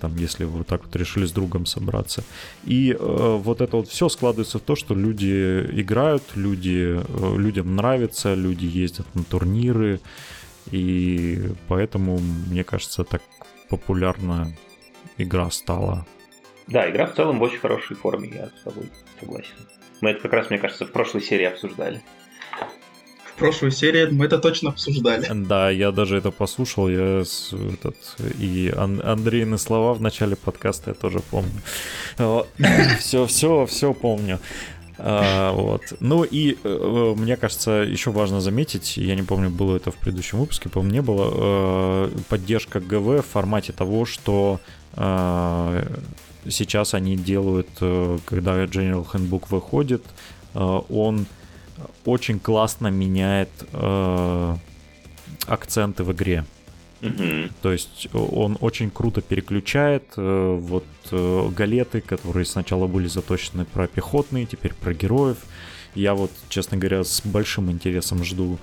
там, 0.00 0.16
если 0.16 0.44
вы 0.44 0.64
так 0.64 0.84
вот 0.84 0.96
решили 0.96 1.26
с 1.26 1.32
другом 1.32 1.66
собраться. 1.66 2.24
И 2.64 2.92
э, 2.92 2.96
вот 2.98 3.60
это 3.60 3.76
вот 3.76 3.88
все 3.88 4.08
складывается 4.08 4.58
в 4.58 4.62
то, 4.62 4.74
что 4.74 4.94
люди 4.94 5.66
играют, 5.72 6.22
люди, 6.34 6.98
э, 6.98 7.36
людям 7.36 7.76
нравится, 7.76 8.34
люди 8.34 8.64
ездят 8.64 9.06
на 9.14 9.22
турниры, 9.24 10.00
и 10.70 11.50
поэтому, 11.68 12.18
мне 12.18 12.64
кажется, 12.64 13.04
так 13.04 13.22
популярна 13.68 14.52
игра 15.18 15.50
стала. 15.50 16.06
Да, 16.66 16.88
игра 16.90 17.06
в 17.06 17.14
целом 17.14 17.38
в 17.38 17.42
очень 17.42 17.58
хорошей 17.58 17.96
форме, 17.96 18.30
я 18.34 18.46
с 18.46 18.62
тобой 18.64 18.90
согласен. 19.20 19.54
Мы 20.00 20.10
это 20.10 20.22
как 20.22 20.32
раз, 20.32 20.50
мне 20.50 20.58
кажется, 20.58 20.86
в 20.86 20.92
прошлой 20.92 21.20
серии 21.20 21.44
обсуждали 21.44 22.02
прошлую 23.40 23.72
серию 23.72 24.14
мы 24.14 24.26
это 24.26 24.38
точно 24.38 24.70
обсуждали. 24.70 25.26
Да, 25.34 25.70
я 25.70 25.90
даже 25.90 26.16
это 26.16 26.30
послушал, 26.30 26.88
я 26.88 27.22
этот, 27.22 27.96
и 28.38 28.72
Ан- 28.76 29.02
Андрейны 29.04 29.58
слова 29.58 29.94
в 29.94 30.00
начале 30.00 30.36
подкаста 30.36 30.90
я 30.90 30.94
тоже 30.94 31.20
помню. 31.30 31.50
Все, 33.00 33.26
все, 33.26 33.66
все 33.66 33.92
помню. 33.92 34.38
А, 35.02 35.52
вот. 35.52 35.82
Ну 36.00 36.24
и 36.24 36.56
э, 36.62 37.14
мне 37.16 37.36
кажется, 37.36 37.70
еще 37.70 38.10
важно 38.10 38.40
заметить, 38.40 38.98
я 38.98 39.14
не 39.14 39.22
помню, 39.22 39.48
было 39.48 39.76
это 39.76 39.90
в 39.90 39.94
предыдущем 39.94 40.38
выпуске, 40.38 40.68
по-моему, 40.68 40.92
не 40.92 41.02
было, 41.02 41.30
э, 41.32 42.10
поддержка 42.28 42.80
ГВ 42.80 43.24
в 43.24 43.26
формате 43.32 43.72
того, 43.72 44.04
что 44.04 44.60
э, 44.96 45.86
сейчас 46.48 46.92
они 46.94 47.16
делают, 47.16 47.68
э, 47.80 48.18
когда 48.26 48.62
General 48.64 49.06
Handbook 49.10 49.44
выходит, 49.48 50.02
э, 50.54 50.80
он 50.90 51.26
очень 52.04 52.38
классно 52.38 52.88
меняет 52.88 53.50
э, 53.72 54.56
акценты 55.46 56.04
в 56.04 56.12
игре. 56.12 56.44
Mm-hmm. 57.00 57.52
То 57.62 57.72
есть 57.72 58.08
он 58.12 58.58
очень 58.60 58.90
круто 58.90 59.22
переключает 59.22 60.04
э, 60.16 60.58
вот 60.60 60.84
э, 61.10 61.48
галеты, 61.56 62.00
которые 62.00 62.44
сначала 62.44 62.86
были 62.86 63.06
заточены 63.06 63.64
про 63.64 63.86
пехотные, 63.86 64.46
теперь 64.46 64.74
про 64.74 64.92
героев. 64.92 65.38
Я 65.94 66.14
вот, 66.14 66.30
честно 66.48 66.76
говоря, 66.76 67.02
с 67.02 67.22
большим 67.24 67.70
интересом 67.70 68.22
жду, 68.22 68.58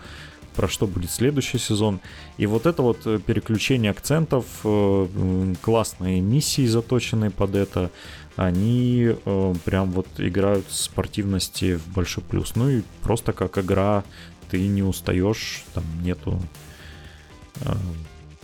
про 0.58 0.68
что 0.68 0.88
будет 0.88 1.12
следующий 1.12 1.60
сезон. 1.60 2.02
И 2.38 2.48
вот 2.48 2.66
это 2.66 2.82
вот 2.82 3.06
э, 3.06 3.20
переключение 3.26 3.92
акцентов, 3.92 4.46
э, 4.64 5.54
классные 5.62 6.20
миссии 6.20 6.66
заточенные 6.66 7.30
под 7.30 7.56
это, 7.56 7.92
они 8.36 9.12
э, 9.24 9.54
прям 9.64 9.92
вот 9.92 10.08
играют 10.18 10.66
спортивности 10.70 11.76
в 11.78 11.94
большой 11.94 12.24
плюс. 12.24 12.56
Ну 12.56 12.70
и 12.70 12.82
просто 13.04 13.34
как 13.34 13.60
игра 13.60 14.04
ты 14.50 14.68
не 14.68 14.82
устаешь, 14.82 15.64
там 15.74 15.84
нету 16.04 16.42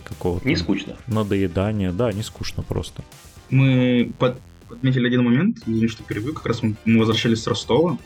какого-то... 0.04 0.46
Не 0.46 0.56
скучно. 0.56 0.96
Надоедания, 1.06 1.92
да, 1.92 2.12
не 2.12 2.22
скучно 2.22 2.62
просто. 2.62 3.02
Мы 3.50 4.12
под, 4.18 4.38
подметили 4.68 5.06
один 5.06 5.24
момент, 5.24 5.58
извини, 5.66 5.88
что 5.88 6.04
перебью, 6.04 6.34
как 6.34 6.46
раз 6.46 6.62
мы, 6.62 6.76
мы 6.84 7.00
возвращались 7.00 7.42
с 7.42 7.46
Ростова. 7.46 7.98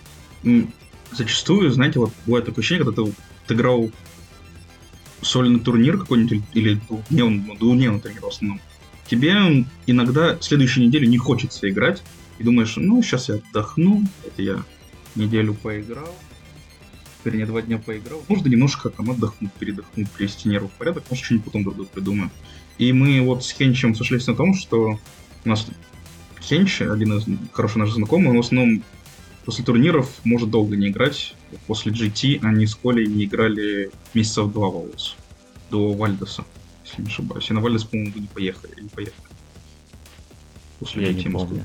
Зачастую, 1.13 1.71
знаете, 1.73 1.99
вот 1.99 2.13
бывает 2.27 2.47
такое 2.47 2.63
ощущение, 2.63 2.85
когда 2.85 3.03
ты, 3.03 3.13
ты 3.49 3.55
играл 3.55 3.91
сольный 5.23 5.61
турнир 5.61 5.99
какой-нибудь 5.99 6.43
или 6.55 6.75
двухдневный, 6.75 7.57
двухдневный 7.57 8.01
турнир 8.01 8.21
в 8.21 8.29
основном, 8.29 8.61
тебе 9.09 9.67
иногда 9.87 10.39
следующую 10.41 10.87
неделю 10.87 11.09
не 11.09 11.19
хочется 11.19 11.69
играть, 11.69 12.03
и 12.39 12.45
думаешь, 12.45 12.75
ну, 12.77 13.03
сейчас 13.03 13.29
я 13.29 13.37
отдохну, 13.37 14.05
это 14.25 14.43
я 14.43 14.63
неделю 15.17 15.55
поиграл, 15.55 16.15
вернее, 17.25 17.47
два 17.47 17.63
дня 17.63 17.79
поиграл, 17.79 18.23
нужно 18.29 18.49
немножко 18.49 18.91
там 18.91 19.11
отдохнуть, 19.11 19.53
передохнуть, 19.55 20.11
привести 20.11 20.49
нервы 20.49 20.69
в 20.69 20.73
порядок, 20.73 21.05
может, 21.11 21.25
что-нибудь 21.25 21.47
потом 21.47 21.65
другое 21.65 21.87
придумаю. 21.87 22.31
И 22.79 22.93
мы 22.93 23.21
вот 23.23 23.45
с 23.45 23.51
Хенчем 23.51 23.97
сошлись 23.97 24.27
на 24.29 24.37
том, 24.37 24.55
что 24.55 25.01
у 25.45 25.49
нас 25.49 25.67
Хенч, 26.41 26.83
один 26.83 27.19
из 27.19 27.25
хороший 27.53 27.79
наш 27.79 27.91
знакомый, 27.91 28.31
он 28.31 28.37
в 28.37 28.41
основном 28.41 28.85
после 29.49 29.65
турниров 29.65 30.11
может 30.25 30.51
долго 30.51 30.77
не 30.77 30.89
играть. 30.89 31.35
После 31.67 31.91
GT 31.91 32.41
они 32.43 32.67
с 32.67 32.75
Колей 32.75 33.07
не 33.07 33.25
играли 33.25 33.91
месяцев 34.13 34.53
два 34.53 34.69
волос 34.69 35.17
до 35.71 35.95
Вальдеса 35.95 36.45
если 36.85 37.01
не 37.01 37.09
ошибаюсь. 37.09 37.49
И 37.49 37.55
на 37.55 37.61
Вальдес, 37.63 37.85
по-моему, 37.85 38.13
не 38.15 38.27
поехали. 38.27 38.79
Не 38.79 38.91
поехали. 38.91 39.27
После 40.79 41.07
я 41.07 41.13
не 41.15 41.23
помню. 41.31 41.65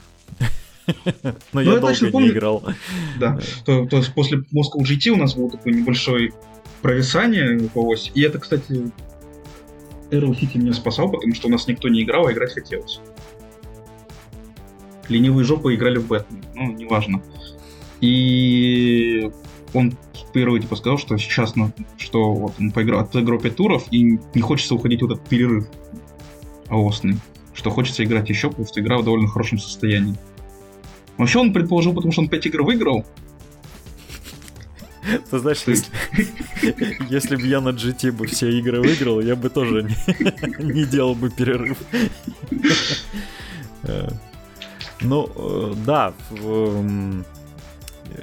Но 1.52 1.60
я 1.60 1.78
долго 1.80 2.22
не 2.22 2.30
играл. 2.30 2.64
Да. 3.20 3.38
То, 3.66 3.86
есть 3.92 4.14
после 4.14 4.38
Moscow 4.38 4.82
GT 4.82 5.10
у 5.10 5.18
нас 5.18 5.36
был 5.36 5.52
такой 5.52 5.74
небольшой 5.74 6.34
провисание 6.82 7.68
по 7.68 7.86
оси. 7.86 8.14
И 8.16 8.22
это, 8.22 8.40
кстати, 8.40 8.94
Arrow 10.10 10.32
City 10.32 10.58
меня 10.58 10.72
спасал, 10.72 11.12
потому 11.12 11.36
что 11.36 11.50
у 11.50 11.52
нас 11.52 11.68
никто 11.68 11.90
не 11.90 12.04
играл, 12.04 12.28
а 12.28 12.32
играть 12.32 12.54
хотелось. 12.54 13.02
Ленивые 15.10 15.44
жопы 15.44 15.76
играли 15.76 15.98
в 15.98 16.08
Бэтмен. 16.08 16.46
Ну, 16.56 16.72
неважно. 16.72 17.22
И 18.04 19.32
он 19.74 19.98
первый 20.34 20.60
типа 20.60 20.76
сказал, 20.76 20.98
что 20.98 21.18
сейчас, 21.18 21.56
ну, 21.56 21.72
что 21.98 22.34
вот 22.34 22.54
он 22.60 22.72
поиграл, 22.72 23.00
отыграл 23.00 23.40
5 23.40 23.56
туров, 23.56 23.86
и 23.92 24.20
не 24.34 24.42
хочется 24.42 24.76
уходить 24.76 25.02
в 25.02 25.06
этот 25.06 25.26
перерыв 25.30 25.70
осный, 26.70 27.16
что 27.54 27.70
хочется 27.70 28.04
играть 28.04 28.28
еще, 28.28 28.50
потому 28.50 28.68
что 28.68 28.82
игра 28.82 28.98
в 28.98 29.06
довольно 29.06 29.30
хорошем 29.30 29.58
состоянии. 29.58 30.16
Вообще 31.18 31.40
он 31.40 31.54
предположил, 31.54 31.94
потому 31.94 32.12
что 32.12 32.24
он 32.24 32.28
5 32.28 32.46
игр 32.48 32.64
выиграл, 32.64 33.06
ты 35.32 35.40
знаешь, 35.40 35.64
если, 35.66 35.88
если 37.10 37.38
бы 37.38 37.48
я 37.48 37.62
на 37.62 37.70
GT 37.70 38.12
бы 38.12 38.28
все 38.28 38.50
игры 38.50 38.82
выиграл, 38.82 39.22
я 39.22 39.38
бы 39.38 39.50
тоже 39.50 39.84
не, 39.84 40.74
не 40.74 40.84
делал 40.84 41.16
бы 41.16 41.30
перерыв. 41.30 41.78
Э, 43.84 44.10
ну, 45.00 45.30
э, 45.36 45.74
да, 45.86 46.14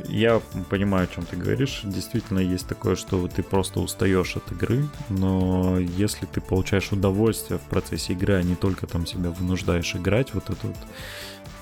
я 0.09 0.41
понимаю, 0.69 1.05
о 1.05 1.15
чем 1.15 1.25
ты 1.25 1.37
говоришь. 1.37 1.83
Действительно, 1.85 2.39
есть 2.39 2.67
такое, 2.67 2.97
что 2.97 3.27
ты 3.29 3.43
просто 3.43 3.81
устаешь 3.81 4.37
от 4.37 4.51
игры, 4.53 4.85
но 5.09 5.79
если 5.79 6.27
ты 6.27 6.41
получаешь 6.41 6.93
удовольствие 6.93 7.59
в 7.59 7.63
процессе 7.63 8.13
игры, 8.13 8.35
а 8.35 8.43
не 8.43 8.55
только 8.55 8.87
там 8.87 9.07
себя 9.07 9.31
вынуждаешь 9.31 9.95
играть, 9.95 10.35
вот 10.35 10.51
это 10.51 10.67
вот 10.67 10.77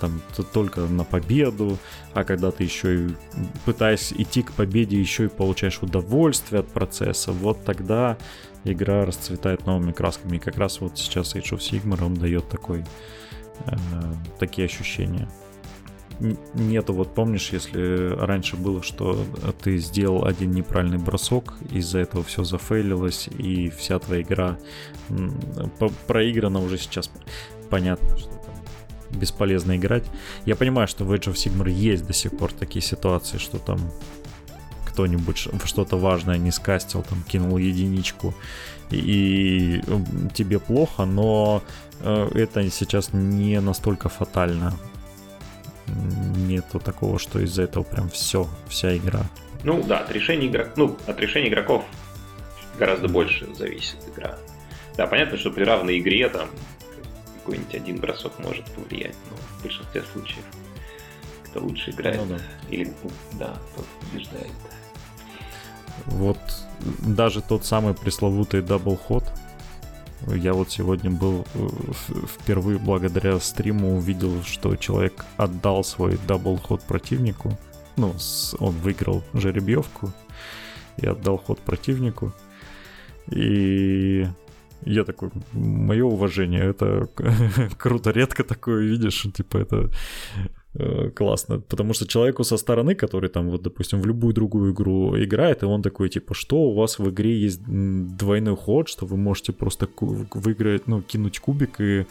там 0.00 0.20
только 0.52 0.82
на 0.82 1.04
победу, 1.04 1.76
а 2.14 2.24
когда 2.24 2.50
ты 2.50 2.64
еще 2.64 3.06
и 3.06 3.08
пытаясь 3.64 4.12
идти 4.12 4.42
к 4.42 4.52
победе, 4.52 4.98
еще 4.98 5.24
и 5.24 5.28
получаешь 5.28 5.82
удовольствие 5.82 6.60
от 6.60 6.68
процесса, 6.68 7.32
вот 7.32 7.64
тогда 7.64 8.16
игра 8.64 9.04
расцветает 9.04 9.66
новыми 9.66 9.92
красками. 9.92 10.36
И 10.36 10.40
как 10.40 10.56
раз 10.56 10.80
вот 10.80 10.98
сейчас 10.98 11.34
Age 11.34 11.56
of 11.56 11.58
Sigmar 11.58 12.04
он 12.04 12.14
дает 12.14 12.48
такой, 12.48 12.84
э, 13.66 13.76
такие 14.38 14.66
ощущения 14.66 15.28
нету, 16.54 16.92
вот 16.92 17.14
помнишь, 17.14 17.50
если 17.52 18.14
раньше 18.16 18.56
было, 18.56 18.82
что 18.82 19.24
ты 19.62 19.78
сделал 19.78 20.24
один 20.24 20.50
неправильный 20.50 20.98
бросок, 20.98 21.54
из-за 21.70 22.00
этого 22.00 22.24
все 22.24 22.44
зафейлилось, 22.44 23.28
и 23.38 23.70
вся 23.70 23.98
твоя 23.98 24.22
игра 24.22 24.58
проиграна 26.06 26.60
уже 26.60 26.78
сейчас. 26.78 27.10
Понятно, 27.70 28.16
что 28.16 28.30
там 28.30 29.18
бесполезно 29.20 29.76
играть. 29.76 30.04
Я 30.44 30.56
понимаю, 30.56 30.88
что 30.88 31.04
в 31.04 31.12
Age 31.12 31.32
of 31.32 31.34
Sigmar 31.34 31.70
есть 31.70 32.06
до 32.06 32.12
сих 32.12 32.36
пор 32.36 32.52
такие 32.52 32.82
ситуации, 32.82 33.38
что 33.38 33.58
там 33.58 33.78
кто-нибудь 34.86 35.48
что-то 35.64 35.96
важное 35.96 36.38
не 36.38 36.50
скастил, 36.50 37.02
там 37.02 37.22
кинул 37.22 37.58
единичку, 37.58 38.34
и, 38.90 39.80
тебе 40.34 40.58
плохо, 40.58 41.04
но 41.04 41.62
э, 42.00 42.28
это 42.34 42.68
сейчас 42.70 43.12
не 43.12 43.60
настолько 43.60 44.08
фатально 44.08 44.72
нету 45.89 46.80
такого, 46.80 47.18
что 47.18 47.41
из-за 47.41 47.62
этого 47.62 47.82
прям 47.82 48.09
все, 48.09 48.49
вся 48.68 48.97
игра. 48.97 49.22
Ну 49.64 49.82
да, 49.82 50.01
от 50.01 50.12
решения 50.12 50.47
игроков, 50.47 50.72
ну, 50.76 50.97
от 51.07 51.20
решения 51.20 51.49
игроков 51.49 51.84
гораздо 52.78 53.09
больше 53.09 53.53
зависит 53.55 53.97
игра. 54.14 54.39
Да, 54.97 55.07
понятно, 55.07 55.36
что 55.39 55.51
при 55.51 55.64
равной 55.64 55.99
игре 55.99 56.28
там 56.28 56.49
какой-нибудь 57.39 57.74
один 57.74 57.97
бросок 57.99 58.39
может 58.39 58.64
повлиять, 58.72 59.16
но 59.30 59.36
в 59.36 59.62
большинстве 59.62 60.03
случаев 60.12 60.45
кто 61.45 61.61
лучше 61.61 61.91
играет 61.91 62.20
ну, 62.20 62.36
да. 62.36 62.39
или 62.68 62.93
да, 63.32 63.57
тот 63.74 63.86
побеждает. 64.01 64.53
Вот 66.07 66.39
даже 66.99 67.43
тот 67.43 67.64
самый 67.64 67.95
пресловутый 67.95 68.62
даблход, 68.62 69.24
я 70.26 70.52
вот 70.52 70.70
сегодня 70.70 71.10
был 71.10 71.46
э, 71.54 71.68
впервые 72.26 72.78
благодаря 72.78 73.38
стриму 73.38 73.96
увидел, 73.96 74.42
что 74.42 74.76
человек 74.76 75.24
отдал 75.36 75.84
свой 75.84 76.18
даблход 76.26 76.82
противнику. 76.82 77.58
Ну, 77.96 78.14
он 78.58 78.72
выиграл 78.76 79.24
жеребьевку 79.34 80.12
и 80.96 81.06
отдал 81.06 81.38
ход 81.38 81.60
противнику. 81.60 82.32
И 83.30 84.26
я 84.82 85.04
такой, 85.04 85.30
мое 85.52 86.04
уважение, 86.04 86.64
это 86.64 87.08
круто, 87.78 88.10
редко 88.10 88.44
такое 88.44 88.82
видишь, 88.82 89.26
типа 89.34 89.58
это 89.58 89.90
классно, 91.14 91.60
потому 91.60 91.94
что 91.94 92.06
человеку 92.06 92.44
со 92.44 92.56
стороны, 92.56 92.94
который 92.94 93.30
там 93.30 93.50
вот, 93.50 93.62
допустим, 93.62 94.00
в 94.00 94.06
любую 94.06 94.34
другую 94.34 94.72
игру 94.72 95.16
играет, 95.16 95.62
и 95.62 95.66
он 95.66 95.82
такой, 95.82 96.08
типа, 96.08 96.34
что 96.34 96.56
у 96.56 96.74
вас 96.74 96.98
в 96.98 97.08
игре 97.10 97.40
есть 97.40 97.60
двойной 97.64 98.56
ход, 98.56 98.88
что 98.88 99.06
вы 99.06 99.16
можете 99.16 99.52
просто 99.52 99.88
выиграть, 100.00 100.86
ну, 100.86 101.00
кинуть 101.02 101.40
кубик 101.40 101.80
и 101.80 102.06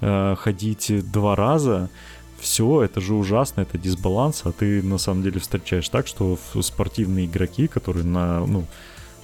э, 0.00 0.34
ходить 0.36 0.92
два 1.12 1.36
раза, 1.36 1.90
все, 2.38 2.82
это 2.82 3.00
же 3.00 3.14
ужасно, 3.14 3.62
это 3.62 3.76
дисбаланс, 3.76 4.42
а 4.44 4.52
ты 4.52 4.82
на 4.82 4.98
самом 4.98 5.22
деле 5.22 5.40
встречаешь 5.40 5.88
так, 5.88 6.06
что 6.06 6.38
спортивные 6.60 7.26
игроки, 7.26 7.66
которые 7.66 8.04
на, 8.04 8.46
ну, 8.46 8.66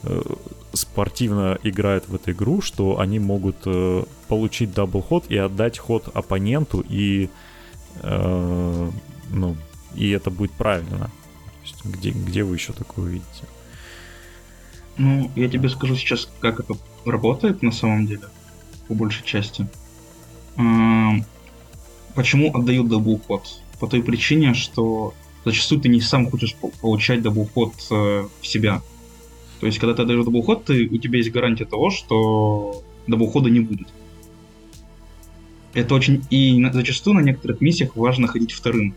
Э, 0.05 0.21
спортивно 0.73 1.59
играют 1.63 2.09
в 2.09 2.15
эту 2.15 2.33
игру, 2.33 2.61
что 2.61 2.99
они 2.99 3.19
могут 3.19 3.57
э, 3.67 4.05
получить 4.29 4.75
double 4.75 5.01
ход 5.01 5.25
и 5.29 5.37
отдать 5.37 5.79
ход 5.79 6.09
оппоненту, 6.13 6.85
и, 6.89 7.25
э, 7.25 7.29
ну, 8.01 9.57
и 9.95 10.11
это 10.11 10.31
будет 10.31 10.53
правильно. 10.53 11.11
Где, 11.85 12.11
где 12.11 12.45
вы 12.45 12.57
еще 12.57 12.73
такое 12.73 13.11
видите? 13.11 13.45
Ну, 14.97 15.31
я 15.37 15.49
тебе 15.49 15.69
скажу 15.69 15.97
сейчас, 15.97 16.29
как 16.41 16.61
это 16.61 16.75
работает 17.05 17.63
на 17.63 17.73
самом 17.73 18.07
деле, 18.07 18.29
по 18.89 18.95
большей 18.95 19.25
части. 19.25 19.67
Почему 22.15 22.55
отдают 22.55 22.89
double 22.89 23.21
ход? 23.27 23.47
По 23.81 23.87
той 23.87 24.03
причине, 24.03 24.55
что 24.55 25.15
зачастую 25.45 25.81
ты 25.81 25.89
не 25.89 26.01
сам 26.01 26.31
хочешь 26.31 26.55
получать 26.81 27.23
double 27.23 27.49
ход 27.53 27.73
в 27.91 28.29
себя. 28.43 28.83
То 29.61 29.67
есть, 29.67 29.79
когда 29.79 29.95
ты 29.95 30.03
отдаешь 30.03 30.25
double 30.25 30.47
ход, 30.47 30.65
ты, 30.65 30.89
у 30.89 30.99
тебя 30.99 31.19
есть 31.19 31.31
гарантия 31.31 31.65
того, 31.65 31.91
что 31.91 32.83
double 33.07 33.30
хода 33.30 33.49
не 33.49 33.61
будет. 33.61 33.89
Это 35.75 35.95
очень... 35.95 36.23
И 36.31 36.63
зачастую 36.73 37.15
на 37.15 37.21
некоторых 37.21 37.61
миссиях 37.61 37.97
важно 37.97 38.29
ходить 38.29 38.53
вторым. 38.53 38.95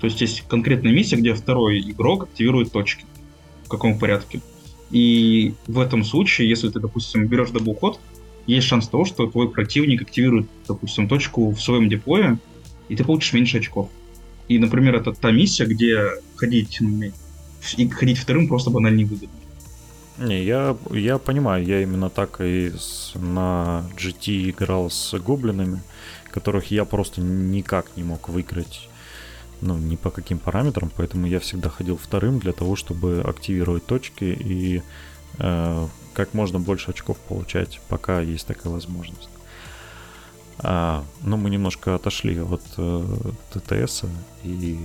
То 0.00 0.06
есть 0.06 0.20
есть 0.20 0.42
конкретная 0.48 0.92
миссия, 0.92 1.16
где 1.16 1.34
второй 1.34 1.80
игрок 1.80 2.24
активирует 2.24 2.72
точки. 2.72 3.04
В 3.64 3.68
каком 3.68 3.98
порядке. 3.98 4.40
И 4.90 5.54
в 5.66 5.80
этом 5.80 6.04
случае, 6.04 6.48
если 6.48 6.68
ты, 6.68 6.78
допустим, 6.78 7.26
берешь 7.26 7.50
даблход, 7.50 7.98
есть 8.46 8.66
шанс 8.66 8.88
того, 8.88 9.06
что 9.06 9.26
твой 9.26 9.50
противник 9.50 10.02
активирует, 10.02 10.46
допустим, 10.68 11.08
точку 11.08 11.50
в 11.50 11.60
своем 11.60 11.88
деплое, 11.88 12.38
и 12.90 12.96
ты 12.96 13.02
получишь 13.02 13.32
меньше 13.32 13.58
очков. 13.58 13.88
И, 14.48 14.58
например, 14.58 14.94
это 14.94 15.12
та 15.12 15.30
миссия, 15.30 15.64
где 15.64 16.10
ходить, 16.36 16.78
и 17.78 17.88
ходить 17.88 18.18
вторым 18.18 18.46
просто 18.46 18.70
банально 18.70 18.98
невыгодно. 18.98 19.30
Не, 20.18 20.44
я, 20.44 20.76
я 20.90 21.18
понимаю, 21.18 21.64
я 21.64 21.82
именно 21.82 22.08
так 22.08 22.40
и 22.40 22.70
с, 22.70 23.12
на 23.14 23.84
GT 23.96 24.50
играл 24.50 24.88
с 24.88 25.18
гоблинами, 25.18 25.82
которых 26.30 26.70
я 26.70 26.84
просто 26.84 27.20
никак 27.20 27.96
не 27.96 28.04
мог 28.04 28.28
выиграть, 28.28 28.88
ну, 29.60 29.76
ни 29.76 29.96
по 29.96 30.10
каким 30.10 30.38
параметрам, 30.38 30.90
поэтому 30.96 31.26
я 31.26 31.40
всегда 31.40 31.68
ходил 31.68 31.96
вторым 31.96 32.38
для 32.38 32.52
того, 32.52 32.76
чтобы 32.76 33.22
активировать 33.26 33.86
точки 33.86 34.24
и 34.24 34.82
э, 35.38 35.88
как 36.12 36.32
можно 36.32 36.60
больше 36.60 36.92
очков 36.92 37.18
получать, 37.18 37.80
пока 37.88 38.20
есть 38.20 38.46
такая 38.46 38.72
возможность. 38.72 39.28
А, 40.58 41.04
но 41.22 41.36
мы 41.36 41.50
немножко 41.50 41.96
отошли 41.96 42.38
от 42.40 42.62
э, 42.76 43.16
ТТС, 43.52 44.04
и 44.44 44.78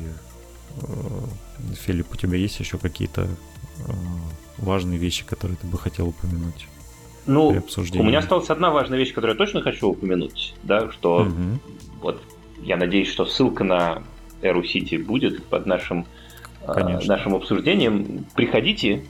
э, 0.82 1.74
Филипп, 1.86 2.14
у 2.14 2.16
тебя 2.16 2.38
есть 2.38 2.60
еще 2.60 2.80
какие-то 2.80 3.28
э, 3.28 3.92
важные 4.62 4.98
вещи, 4.98 5.26
которые 5.26 5.58
ты 5.58 5.68
бы 5.68 5.78
хотел 5.78 6.10
упомянуть? 6.10 6.68
Ну, 7.26 7.50
у 7.50 8.04
меня 8.04 8.20
осталась 8.20 8.50
одна 8.50 8.72
важная 8.72 8.98
вещь, 8.98 9.14
которую 9.14 9.36
я 9.36 9.38
точно 9.38 9.62
хочу 9.62 9.90
упомянуть, 9.90 10.56
да, 10.64 10.92
что 10.92 11.22
угу. 11.22 11.60
вот 12.02 12.22
я 12.64 12.76
надеюсь, 12.76 13.10
что 13.10 13.26
ссылка 13.26 13.64
на 13.64 14.04
Эру 14.42 14.64
Сити 14.64 14.96
будет 14.96 15.44
под 15.46 15.66
нашим, 15.66 16.06
э, 16.64 17.00
нашим 17.06 17.36
обсуждением. 17.36 18.26
Приходите 18.36 19.06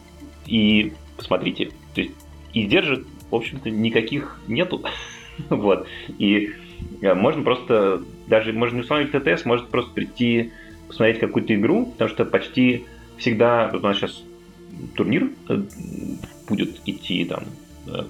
и 0.46 0.94
посмотрите. 1.16 1.72
То 1.94 2.02
есть 2.02 2.14
и 2.54 2.66
держит, 2.66 3.06
в 3.30 3.36
общем-то, 3.36 3.70
никаких 3.70 4.40
нету. 4.48 4.84
вот. 5.50 5.88
И 6.18 6.52
э, 7.02 7.14
можно 7.14 7.44
просто, 7.44 8.02
даже 8.28 8.54
можно 8.54 8.78
не 8.78 8.82
установить 8.82 9.12
ТТС, 9.12 9.46
может 9.46 9.70
просто 9.70 9.92
прийти 9.94 10.52
посмотреть 10.88 11.20
какую-то 11.20 11.54
игру, 11.56 11.86
потому 11.86 12.10
что 12.10 12.26
почти 12.26 12.86
всегда, 13.18 13.70
вот 13.72 13.84
у 13.84 13.88
нас 13.88 13.98
сейчас 13.98 14.24
турнир 14.96 15.30
э, 15.48 15.64
будет 16.48 16.82
идти 16.86 17.26
там 17.26 17.44
э, 17.88 18.06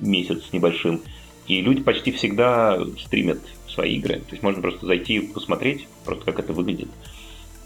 месяц 0.00 0.44
с 0.44 0.52
небольшим, 0.52 1.00
и 1.46 1.60
люди 1.60 1.82
почти 1.82 2.12
всегда 2.12 2.78
стримят 3.04 3.40
свои 3.68 3.96
игры. 3.96 4.20
То 4.20 4.32
есть 4.32 4.42
можно 4.42 4.62
просто 4.62 4.86
зайти 4.86 5.20
посмотреть, 5.20 5.88
просто 6.04 6.24
как 6.24 6.38
это 6.38 6.52
выглядит. 6.52 6.88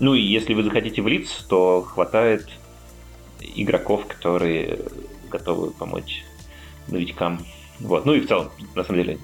Ну 0.01 0.15
и 0.15 0.21
если 0.21 0.55
вы 0.55 0.63
захотите 0.63 1.03
в 1.03 1.09
лиц, 1.09 1.45
то 1.49 1.83
хватает 1.83 2.49
игроков, 3.41 4.07
которые 4.07 4.81
готовы 5.31 5.71
помочь 5.71 6.25
новичкам. 6.89 7.41
Вот. 7.81 8.07
Ну 8.07 8.15
и 8.15 8.21
в 8.21 8.29
целом, 8.29 8.51
на 8.75 8.85
самом 8.85 9.03
деле, 9.03 9.19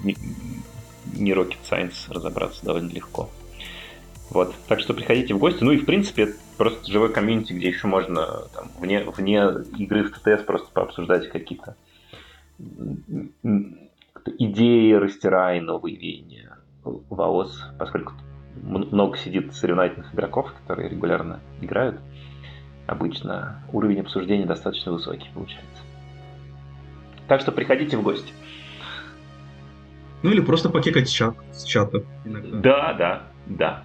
не 1.12 1.32
rocket 1.32 1.58
science 1.68 1.94
разобраться 2.08 2.64
довольно 2.64 2.90
легко. 2.90 3.30
Вот. 4.30 4.54
Так 4.68 4.80
что 4.80 4.94
приходите 4.94 5.34
в 5.34 5.38
гости. 5.38 5.62
Ну 5.62 5.72
и 5.72 5.78
в 5.78 5.86
принципе 5.86 6.34
просто 6.56 6.90
живой 6.90 7.12
комьюнити, 7.12 7.52
где 7.52 7.68
еще 7.68 7.86
можно 7.86 8.48
там, 8.54 8.70
вне, 8.78 9.04
вне 9.04 9.44
игры 9.78 10.04
в 10.04 10.10
ТТС 10.10 10.42
просто 10.42 10.70
пообсуждать 10.72 11.28
какие-то 11.28 11.76
идеи, 14.38 14.92
растира 14.92 15.56
и 15.56 15.60
новые 15.60 15.96
веяния 15.96 16.58
в 16.82 17.20
АОС, 17.20 17.64
поскольку 17.78 18.12
много 18.62 19.16
сидит 19.16 19.54
соревновательных 19.54 20.14
игроков, 20.14 20.52
которые 20.52 20.88
регулярно 20.88 21.40
играют. 21.60 22.00
Обычно 22.86 23.64
уровень 23.72 24.00
обсуждения 24.00 24.46
достаточно 24.46 24.92
высокий 24.92 25.28
получается. 25.34 25.82
Так 27.28 27.40
что 27.40 27.52
приходите 27.52 27.96
в 27.96 28.02
гости. 28.02 28.32
Ну 30.22 30.30
или 30.30 30.40
просто 30.40 30.68
покекать 30.70 31.10
чат, 31.10 31.34
с 31.52 31.64
чата 31.64 32.04
иногда. 32.24 32.58
Да, 32.58 32.92
да, 32.94 33.22
да. 33.46 33.84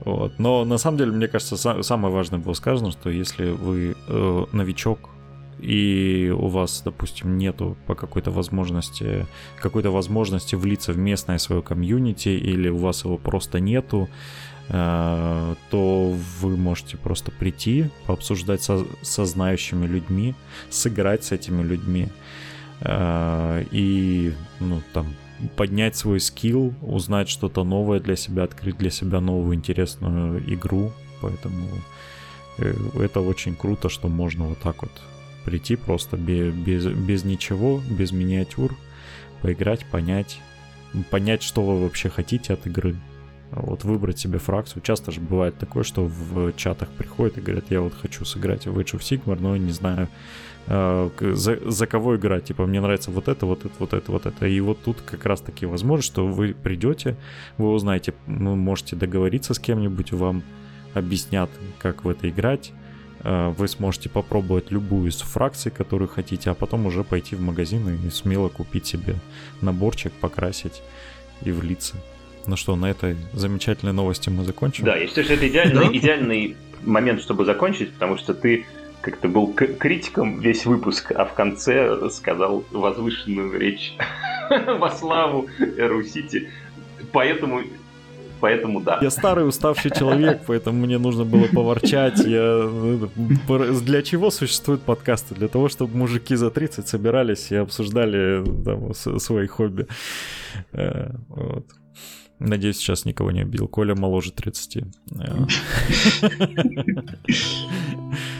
Вот. 0.00 0.38
Но 0.38 0.64
на 0.64 0.78
самом 0.78 0.98
деле, 0.98 1.12
мне 1.12 1.28
кажется, 1.28 1.82
самое 1.82 2.14
важное 2.14 2.38
было 2.38 2.54
сказано, 2.54 2.90
что 2.92 3.10
если 3.10 3.50
вы 3.50 3.96
э, 4.08 4.44
новичок, 4.52 5.10
и 5.60 6.32
у 6.38 6.46
вас, 6.46 6.82
допустим, 6.84 7.36
нету 7.36 7.76
по 7.86 7.94
какой-то 7.94 8.30
возможности, 8.30 9.26
какой-то 9.60 9.90
возможности 9.90 10.54
влиться 10.54 10.92
в 10.92 10.98
местное 10.98 11.38
свое 11.38 11.62
комьюнити, 11.62 12.28
или 12.28 12.68
у 12.68 12.76
вас 12.76 13.04
его 13.04 13.18
просто 13.18 13.58
нету, 13.58 14.08
э, 14.68 15.54
то 15.70 16.16
вы 16.40 16.56
можете 16.56 16.96
просто 16.96 17.32
прийти, 17.32 17.90
пообсуждать 18.06 18.62
со, 18.62 18.84
со 19.02 19.24
знающими 19.24 19.86
людьми, 19.86 20.34
сыграть 20.70 21.24
с 21.24 21.32
этими 21.32 21.62
людьми, 21.62 22.08
э, 22.80 23.64
и, 23.72 24.32
ну, 24.60 24.80
там, 24.92 25.06
поднять 25.56 25.96
свой 25.96 26.20
скилл, 26.20 26.74
узнать 26.82 27.28
что-то 27.28 27.64
новое 27.64 28.00
для 28.00 28.16
себя, 28.16 28.44
открыть 28.44 28.78
для 28.78 28.90
себя 28.90 29.20
новую 29.20 29.54
интересную 29.54 30.42
игру. 30.52 30.92
Поэтому 31.20 31.66
э, 32.58 32.74
это 33.00 33.20
очень 33.20 33.54
круто, 33.54 33.88
что 33.88 34.08
можно 34.08 34.46
вот 34.46 34.58
так 34.58 34.82
вот 34.82 34.92
прийти 35.44 35.76
просто 35.76 36.16
без, 36.16 36.52
без, 36.54 36.86
без 36.86 37.24
ничего, 37.24 37.80
без 37.88 38.12
миниатюр, 38.12 38.76
поиграть, 39.42 39.86
понять, 39.86 40.40
понять, 41.10 41.42
что 41.42 41.62
вы 41.62 41.82
вообще 41.82 42.08
хотите 42.08 42.54
от 42.54 42.66
игры. 42.66 42.96
Вот 43.50 43.82
выбрать 43.84 44.18
себе 44.18 44.38
фракцию. 44.38 44.82
Часто 44.82 45.10
же 45.10 45.20
бывает 45.20 45.56
такое, 45.56 45.82
что 45.82 46.04
в 46.04 46.52
чатах 46.52 46.90
приходят 46.90 47.38
и 47.38 47.40
говорят, 47.40 47.64
я 47.70 47.80
вот 47.80 47.94
хочу 47.94 48.26
сыграть 48.26 48.66
в 48.66 48.78
Age 48.78 48.98
of 48.98 49.00
Sigmar, 49.00 49.38
но 49.40 49.56
не 49.56 49.72
знаю, 49.72 50.08
Э, 50.70 51.08
за, 51.20 51.58
за 51.70 51.86
кого 51.86 52.16
играть. 52.16 52.44
Типа, 52.44 52.66
мне 52.66 52.80
нравится 52.80 53.10
вот 53.10 53.28
это, 53.28 53.46
вот 53.46 53.64
это, 53.64 53.74
вот 53.78 53.92
это, 53.94 54.12
вот 54.12 54.26
это. 54.26 54.46
И 54.46 54.60
вот 54.60 54.78
тут 54.84 54.98
как 55.00 55.24
раз 55.24 55.40
таки 55.40 55.64
возможно, 55.64 56.02
что 56.02 56.26
вы 56.26 56.54
придете, 56.54 57.16
вы 57.56 57.72
узнаете, 57.72 58.12
ну, 58.26 58.54
можете 58.54 58.94
договориться 58.94 59.54
с 59.54 59.58
кем-нибудь, 59.58 60.12
вам 60.12 60.42
объяснят, 60.92 61.48
как 61.78 62.04
в 62.04 62.08
это 62.08 62.28
играть. 62.28 62.72
Э, 63.24 63.48
вы 63.56 63.66
сможете 63.66 64.10
попробовать 64.10 64.70
любую 64.70 65.08
из 65.08 65.16
фракций, 65.16 65.72
которую 65.72 66.08
хотите, 66.08 66.50
а 66.50 66.54
потом 66.54 66.84
уже 66.84 67.02
пойти 67.02 67.34
в 67.34 67.40
магазин 67.40 67.88
и 68.06 68.10
смело 68.10 68.50
купить 68.50 68.84
себе 68.84 69.14
наборчик, 69.62 70.12
покрасить 70.12 70.82
и 71.42 71.50
влиться. 71.50 71.96
Ну 72.46 72.56
что, 72.56 72.76
на 72.76 72.90
этой 72.90 73.16
замечательной 73.32 73.94
новости 73.94 74.28
мы 74.28 74.44
закончим? 74.44 74.84
Да, 74.84 74.96
я 74.96 75.06
считаю, 75.06 75.24
что 75.24 75.34
это 75.34 75.48
идеальный, 75.48 75.96
идеальный 75.96 76.56
момент, 76.82 77.22
чтобы 77.22 77.46
закончить, 77.46 77.92
потому 77.92 78.18
что 78.18 78.34
ты 78.34 78.66
как-то 79.00 79.28
был 79.28 79.52
критиком 79.52 80.40
весь 80.40 80.66
выпуск, 80.66 81.12
а 81.12 81.24
в 81.24 81.34
конце 81.34 82.10
сказал 82.10 82.64
возвышенную 82.70 83.58
речь 83.58 83.94
во 84.78 84.90
славу 84.90 85.48
Эру 85.58 86.02
Сити. 86.02 86.50
Поэтому 87.12 87.62
поэтому 88.40 88.80
да. 88.80 88.98
Я 89.02 89.10
старый 89.10 89.46
уставший 89.46 89.90
человек, 89.90 90.42
поэтому 90.46 90.86
мне 90.86 90.98
нужно 90.98 91.24
было 91.24 91.46
поворчать. 91.46 92.24
Я... 92.24 92.68
Для 93.82 94.02
чего 94.02 94.30
существуют 94.30 94.82
подкасты? 94.82 95.34
Для 95.34 95.48
того, 95.48 95.68
чтобы 95.68 95.96
мужики 95.96 96.36
за 96.36 96.50
30 96.50 96.86
собирались 96.86 97.50
и 97.50 97.56
обсуждали 97.56 98.44
там, 98.64 98.94
свои 98.94 99.46
хобби. 99.46 99.86
Э, 100.72 101.10
вот. 101.28 101.66
Надеюсь, 102.38 102.76
сейчас 102.76 103.04
никого 103.04 103.32
не 103.32 103.40
обидел. 103.40 103.68
Коля 103.68 103.96
моложе 103.96 104.32
30. 104.32 104.84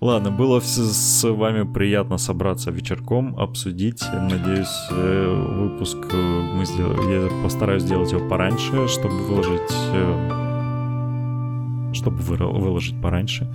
Ладно, 0.00 0.30
было 0.30 0.60
с 0.60 1.24
вами 1.28 1.62
приятно 1.64 2.18
собраться 2.18 2.70
вечерком, 2.70 3.38
обсудить. 3.38 4.04
Надеюсь, 4.12 4.88
э, 4.90 5.44
выпуск 5.58 5.98
э, 6.12 6.40
мы 6.54 6.64
сделали, 6.66 7.24
я 7.24 7.42
постараюсь 7.42 7.82
сделать 7.82 8.12
его 8.12 8.28
пораньше, 8.28 8.88
чтобы 8.88 9.14
выложить 9.26 9.72
э, 9.92 10.42
чтобы 11.94 12.18
выложить 12.18 13.00
пораньше. 13.00 13.50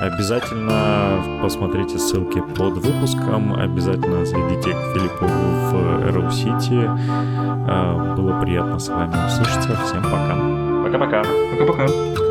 Обязательно 0.00 1.40
посмотрите 1.42 1.98
ссылки 1.98 2.40
под 2.56 2.74
выпуском, 2.74 3.54
обязательно 3.54 4.24
зайдите 4.24 4.70
к 4.70 4.94
Филиппу 4.94 5.26
в 5.26 5.74
Arrow 6.04 6.28
City. 6.30 8.16
Было 8.16 8.40
приятно 8.40 8.78
с 8.78 8.88
вами 8.88 9.26
услышаться. 9.26 9.76
Всем 9.84 10.04
пока. 10.04 10.36
Пока-пока. 10.84 11.24
Пока-пока. 11.50 12.29